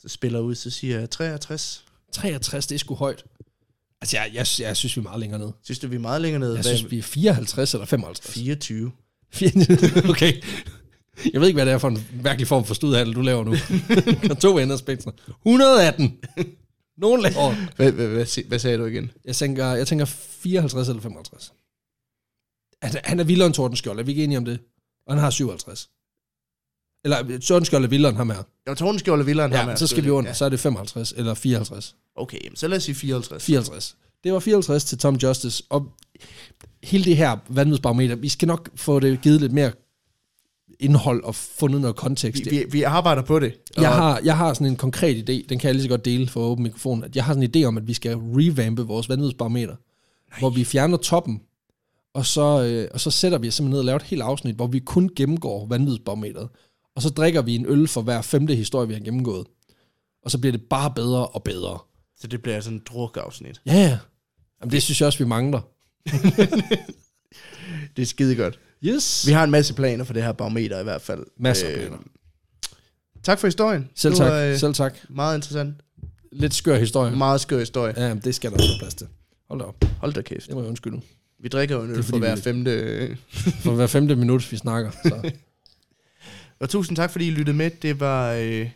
Så 0.02 0.08
spiller 0.10 0.40
ud, 0.40 0.56
så 0.56 0.70
siger 0.70 1.00
jeg 1.00 1.10
63. 1.10 1.86
63, 2.12 2.68
det 2.68 2.76
er 2.76 2.80
sgu 2.80 2.96
højt. 2.96 3.24
Altså, 4.02 4.18
jeg, 4.18 4.26
jeg, 4.34 4.46
jeg 4.60 4.78
synes, 4.78 4.96
vi 4.98 5.00
er 5.00 5.04
meget 5.04 5.20
længere 5.20 5.40
ned. 5.40 5.52
Synes 5.64 5.80
du, 5.80 5.88
vi 5.88 5.96
er 5.96 6.00
meget 6.00 6.22
længere 6.22 6.40
ned? 6.40 6.54
Jeg 6.54 6.62
Hvad- 6.62 6.76
synes, 6.78 6.92
vi 6.92 6.98
er 6.98 7.04
54 7.04 7.74
eller 7.74 7.86
55. 7.86 8.34
24. 8.34 8.92
okay. 10.10 10.34
Jeg 11.34 11.42
ved 11.42 11.48
ikke, 11.48 11.58
hvad 11.58 11.66
det 11.66 11.74
er 11.74 11.78
for 11.78 11.88
en 11.88 12.08
virkelig 12.12 12.48
form 12.48 12.66
for 12.66 12.74
studhandel, 12.74 13.16
du 13.16 13.22
laver 13.22 13.44
nu. 13.44 13.56
to 14.42 14.58
ender 14.58 14.78
spektrum. 14.78 15.14
118. 15.46 16.18
Nogen 16.98 17.22
laver. 17.22 17.76
Hvad, 17.76 17.92
hvad, 17.92 18.08
hvad, 18.08 18.44
hvad 18.48 18.60
sagde 18.60 18.78
du 18.78 18.86
igen? 18.86 19.12
Jeg 19.26 19.36
tænker, 19.36 19.66
jeg 19.66 19.88
tænker 19.88 20.06
54 20.06 20.88
eller 20.88 21.02
55. 21.02 21.54
Han, 22.82 23.02
han 23.04 23.20
er 23.20 23.24
vildere 23.24 23.46
end 23.46 23.54
Tordenskjold, 23.54 24.00
er 24.00 24.04
vi 24.04 24.12
ikke 24.12 24.24
enige 24.24 24.38
om 24.38 24.46
det? 24.46 24.60
Og 25.08 25.14
han 25.14 25.24
har 25.24 25.30
57. 25.30 25.90
Eller 27.04 27.40
Tordenskjold 27.40 27.84
er 27.84 27.88
vildere 27.88 28.10
end 28.10 28.18
ham 28.18 28.30
her. 28.30 28.44
Var 28.68 28.74
Tordenskjold 28.74 29.20
og 29.20 29.28
Villeren 29.28 29.52
Ja, 29.52 29.76
så 29.76 29.88
skal 29.88 30.04
vi 30.04 30.10
under, 30.10 30.34
så 30.34 30.46
er 30.46 30.50
det 30.50 30.60
55 30.60 31.14
eller 31.18 31.34
54. 31.34 31.96
Okay, 32.16 32.38
jamen, 32.44 32.56
så 32.56 32.68
lad 32.68 32.78
os 32.78 32.84
sige 32.84 32.96
54. 32.96 33.46
54. 33.46 33.96
Det 34.24 34.34
var 34.34 34.40
54 34.40 34.84
til 34.86 34.98
Tom 34.98 35.16
Justice, 35.16 35.64
og 35.70 35.86
hele 36.84 37.06
det 37.06 37.18
her 37.18 37.38
vanvidsbarometer, 37.50 38.16
vi 38.16 38.30
skal 38.30 38.48
nok 38.48 38.70
få 38.76 39.00
det 39.00 39.22
givet 39.22 39.42
lidt 39.42 39.52
mere 39.52 39.72
indhold 40.80 41.24
og 41.24 41.36
fundet 41.36 41.82
noget 41.82 41.96
kontekst. 41.96 42.46
Vi, 42.46 42.50
vi, 42.50 42.66
vi 42.72 42.84
arbejder 42.84 43.22
på 43.22 43.40
det. 43.40 43.54
Jeg 43.78 43.90
og- 43.90 43.96
har, 43.96 44.22
jeg 44.24 44.38
har 44.38 44.54
sådan 44.54 44.68
en 44.68 44.76
konkret 44.76 45.16
idé, 45.30 45.46
den 45.50 45.60
kan 45.60 45.68
jeg 45.68 45.74
lige 45.74 45.84
så 45.84 45.90
godt 45.90 46.06
dele 46.06 46.28
for 46.28 46.40
åben 46.42 46.64
mikrofon, 46.64 47.04
at 47.04 47.16
jeg 47.16 47.26
har 47.26 47.34
sådan 47.34 47.50
en 47.56 47.64
idé 47.64 47.68
om, 47.68 47.78
at 47.78 47.88
vi 47.88 47.94
skal 47.94 48.16
revampe 48.18 48.82
vores 48.82 49.10
vanvidsbarometer, 49.10 49.76
hvor 50.40 50.50
vi 50.50 50.64
fjerner 50.64 50.98
toppen, 50.98 51.42
og 52.14 52.26
så, 52.26 52.64
øh, 52.64 52.88
og 52.94 53.00
så 53.00 53.12
sætter 53.12 53.38
vi 53.38 53.48
os 53.48 53.54
simpelthen 53.54 53.72
ned 53.74 53.80
og 53.80 53.86
laver 53.86 53.96
et 54.00 54.04
helt 54.06 54.22
afsnit, 54.22 54.56
hvor 54.56 54.68
vi 54.68 54.80
kun 54.80 55.10
gennemgår 55.16 55.68
vanvidsbarometeret, 55.68 56.50
og 56.96 57.02
så 57.02 57.10
drikker 57.10 57.42
vi 57.42 57.56
en 57.56 57.66
øl 57.66 57.88
for 57.88 58.02
hver 58.02 58.22
femte 58.22 58.56
historie, 58.56 58.88
vi 58.88 58.94
har 58.94 59.02
gennemgået. 59.02 59.48
Og 60.26 60.32
så 60.32 60.38
bliver 60.38 60.52
det 60.52 60.62
bare 60.70 60.92
bedre 60.96 61.28
og 61.28 61.44
bedre. 61.44 61.78
Så 62.20 62.28
det 62.28 62.42
bliver 62.42 62.60
sådan 62.62 62.78
et 62.78 62.88
drukafsnit. 62.88 63.62
Ja, 63.66 63.74
ja. 63.74 63.98
Jamen, 64.62 64.72
det 64.72 64.84
synes 64.84 65.02
jeg 65.02 65.08
også, 65.08 65.20
vi 65.20 65.26
mangler. 65.26 65.62
Det 67.96 68.02
er 68.02 68.06
skide 68.06 68.36
godt. 68.36 68.60
Yes. 68.84 69.28
Vi 69.28 69.32
har 69.32 69.44
en 69.44 69.52
masse 69.52 69.74
planer 69.74 70.04
for 70.04 70.14
det 70.14 70.24
her 70.24 70.32
barometer 70.32 70.80
i 70.80 70.84
hvert 70.84 71.02
fald. 71.02 71.26
Masser 71.40 71.68
af 71.68 71.74
planer. 71.74 71.98
Tak 73.24 73.40
for 73.40 73.48
historien. 73.48 73.90
Selv 73.96 74.16
tak, 74.16 74.28
var, 74.32 74.40
øh, 74.40 74.58
selv 74.60 74.74
tak. 74.74 74.96
Meget 75.10 75.36
interessant. 75.38 75.74
Lidt 76.32 76.54
skør 76.54 76.78
historie. 76.78 77.16
Meget 77.16 77.42
skør 77.42 77.60
historie. 77.60 77.94
Ja, 77.98 78.14
men 78.14 78.24
det 78.24 78.36
skal 78.36 78.52
der 78.52 78.58
også 78.58 78.70
være 78.70 78.80
plads 78.80 78.94
til. 78.96 79.08
Hold 79.50 79.60
da 79.60 79.66
op. 79.66 79.76
Hold 80.00 80.14
da 80.14 80.22
kæft. 80.22 80.48
Det 80.48 80.54
må 80.56 80.62
jeg 80.62 80.70
undskylde. 80.70 81.02
Vi 81.40 81.48
drikker 81.48 81.76
jo 81.76 81.82
en 81.82 81.92
øl 81.92 82.04
for 82.04 82.18
hver 82.18 82.36
vi- 82.36 82.42
femte... 82.42 82.72
øh. 82.72 83.16
For 83.64 83.72
hver 83.72 83.88
femte 83.88 84.16
minut, 84.16 84.52
vi 84.52 84.58
snakker. 84.58 84.92
Så. 84.92 85.32
Og 86.60 86.70
tusind 86.70 86.96
tak, 86.98 87.12
fordi 87.12 87.28
I 87.28 87.32
lyttede 87.32 87.58
med. 87.58 87.72
Det 87.82 88.00
var, 88.00 88.34
øh, 88.34 88.70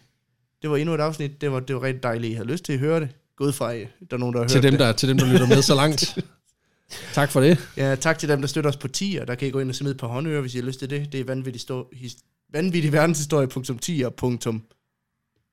det 0.61 0.69
var 0.69 0.77
endnu 0.77 0.95
et 0.95 0.99
afsnit. 0.99 1.41
Det 1.41 1.51
var, 1.51 1.59
det 1.59 1.75
var 1.75 1.83
rigtig 1.83 2.03
dejligt, 2.03 2.31
I 2.31 2.33
havde 2.33 2.47
lyst 2.47 2.65
til 2.65 2.73
at 2.73 2.79
høre 2.79 2.99
det. 2.99 3.09
Gå 3.37 3.43
ud 3.43 3.51
fra, 3.51 3.73
øh, 3.75 3.79
der 3.79 3.87
er 4.11 4.17
nogen, 4.17 4.33
der 4.33 4.41
har 4.41 4.47
til, 4.47 4.55
hørt 4.57 4.63
dem, 4.63 4.71
det. 4.71 4.79
der, 4.79 4.91
til 4.91 5.09
dem, 5.09 5.17
der 5.17 5.25
lytter 5.33 5.47
med 5.47 5.61
så 5.61 5.75
langt. 5.75 6.17
tak 7.13 7.31
for 7.31 7.41
det. 7.41 7.69
Ja, 7.77 7.95
tak 7.95 8.19
til 8.19 8.29
dem, 8.29 8.41
der 8.41 8.47
støtter 8.47 8.69
os 8.69 8.77
på 8.77 8.87
10, 8.87 9.17
og 9.21 9.27
der 9.27 9.35
kan 9.35 9.47
I 9.47 9.51
gå 9.51 9.59
ind 9.59 9.69
og 9.69 9.75
med 9.81 9.95
på 9.95 10.07
håndører, 10.07 10.41
hvis 10.41 10.55
I 10.55 10.57
har 10.57 10.65
lyst 10.65 10.79
til 10.79 10.89
det. 10.89 11.11
Det 11.11 11.19
er 11.19 11.23
vanvittig, 11.25 11.61
his- 11.93 12.47
vanvittig 12.53 12.91
verdenshistorie.10.dk, 12.93 14.61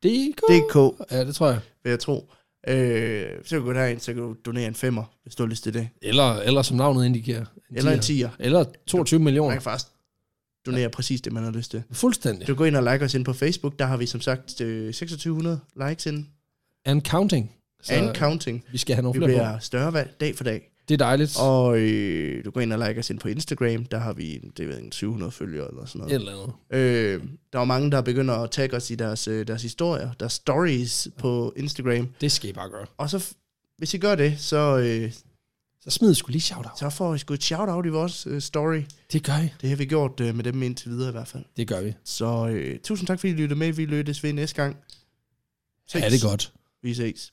DK. 0.03 0.77
Ja, 1.11 1.25
det 1.25 1.35
tror 1.35 1.49
jeg. 1.51 1.61
vil 1.83 1.91
jeg 1.91 2.01
tro. 2.01 2.31
Øh, 2.69 3.27
så 3.45 3.49
kan 3.49 3.59
du 3.59 3.65
gå 3.65 3.73
derind, 3.73 4.01
så 4.01 4.13
kan 4.13 4.23
du 4.23 4.37
donere 4.47 4.67
en 4.69 4.75
femmer, 4.75 5.05
hvis 5.23 5.35
du 5.35 5.43
har 5.43 5.49
lyst 5.49 5.63
til 5.63 5.75
det. 5.75 5.89
Eller, 6.03 6.35
eller 6.37 6.63
som 6.63 6.77
navnet 6.77 7.07
indikerer. 7.07 7.45
Eller 7.77 7.93
en 7.93 8.01
tier. 8.01 8.29
10'er. 8.29 8.33
Eller 8.39 8.65
22 8.87 9.19
Man 9.21 9.25
millioner. 9.25 9.53
kan 9.53 9.63
faktisk 9.63 9.91
donere 10.67 10.91
præcis 10.91 11.21
det, 11.21 11.33
man 11.33 11.45
har 11.45 11.51
lyst 11.51 11.71
til. 11.71 11.83
Fuldstændig. 11.93 12.41
Du 12.47 12.53
kan 12.53 12.57
gå 12.57 12.65
ind 12.65 12.77
og 12.77 12.93
like 12.93 13.05
os 13.05 13.15
ind 13.15 13.25
på 13.25 13.33
Facebook. 13.33 13.79
Der 13.79 13.87
har 13.87 13.97
vi 13.97 14.07
som 14.07 14.21
sagt 14.21 14.61
øh, 14.61 14.87
2600 14.87 15.61
likes 15.89 16.07
ind. 16.07 16.27
And 16.85 17.03
counting. 17.03 17.51
Så 17.83 17.95
And 17.95 18.15
counting. 18.15 18.65
vi 18.73 18.79
skal 18.79 18.95
have 18.95 19.03
nogle 19.03 19.21
Vi 19.21 19.27
flere 19.27 19.39
på. 19.39 19.45
bliver 19.45 19.59
større 19.59 19.91
hver 19.91 20.05
dag 20.21 20.37
for 20.37 20.45
dag. 20.45 20.71
Det 20.91 21.01
er 21.01 21.05
dejligt. 21.07 21.37
Og 21.41 21.79
øh, 21.79 22.45
du 22.45 22.51
går 22.51 22.61
ind 22.61 22.73
og 22.73 22.89
like 22.89 23.01
os 23.01 23.11
ind 23.11 23.19
på 23.19 23.29
Instagram. 23.29 23.85
Der 23.85 23.99
har 23.99 24.13
vi, 24.13 24.39
det 24.57 24.69
ved 24.69 24.79
ikke, 24.79 24.91
700 24.97 25.33
følgere 25.33 25.69
eller 25.69 25.85
sådan 25.87 26.01
Et 26.01 26.09
noget. 26.09 26.21
eller 26.21 26.55
andet. 26.73 27.21
Øh, 27.21 27.23
der 27.53 27.59
er 27.61 27.65
mange, 27.65 27.91
der 27.91 28.01
begynder 28.01 28.35
at 28.35 28.51
tagge 28.51 28.77
os 28.77 28.91
i 28.91 28.95
deres, 28.95 29.29
øh, 29.29 29.47
deres 29.47 29.63
historier, 29.63 30.13
deres 30.21 30.33
stories 30.33 31.09
på 31.19 31.53
Instagram. 31.57 32.09
Det 32.21 32.33
skal 32.33 32.51
I 32.51 32.53
bare 32.53 32.71
gøre. 32.71 32.87
Og 32.97 33.11
så, 33.11 33.35
hvis 33.79 33.95
I 33.95 33.99
gør 33.99 34.15
det, 34.15 34.35
så, 34.41 34.79
øh, 34.79 35.13
Så 35.81 35.91
smid 35.91 36.15
sgu 36.15 36.31
lige 36.31 36.41
shout-out. 36.41 36.79
så 36.79 36.91
får 36.91 37.15
I 37.15 37.19
sgu 37.19 37.35
et 37.35 37.43
shout-out 37.45 37.87
i 37.87 37.89
vores 37.89 38.27
øh, 38.27 38.41
story. 38.41 38.83
Det 39.13 39.25
gør 39.25 39.39
I. 39.45 39.49
Det 39.61 39.69
har 39.69 39.77
vi 39.77 39.85
gjort 39.85 40.21
øh, 40.21 40.35
med 40.35 40.45
dem 40.45 40.63
indtil 40.63 40.91
videre 40.91 41.09
i 41.09 41.13
hvert 41.13 41.29
fald. 41.29 41.45
Det 41.57 41.69
gør 41.69 41.81
vi. 41.81 41.95
Så 42.05 42.49
øh, 42.49 42.79
tusind 42.81 43.07
tak, 43.07 43.21
fordi 43.21 43.33
I 43.33 43.37
lyttede 43.37 43.59
med. 43.59 43.73
Vi 43.73 43.85
lyttes 43.85 44.23
ved 44.23 44.33
næste 44.33 44.63
gang. 44.63 44.77
Ja, 45.95 46.11
det 46.11 46.25
er 46.25 46.29
godt. 46.29 46.53
Vi 46.83 46.95
ses. 46.95 47.31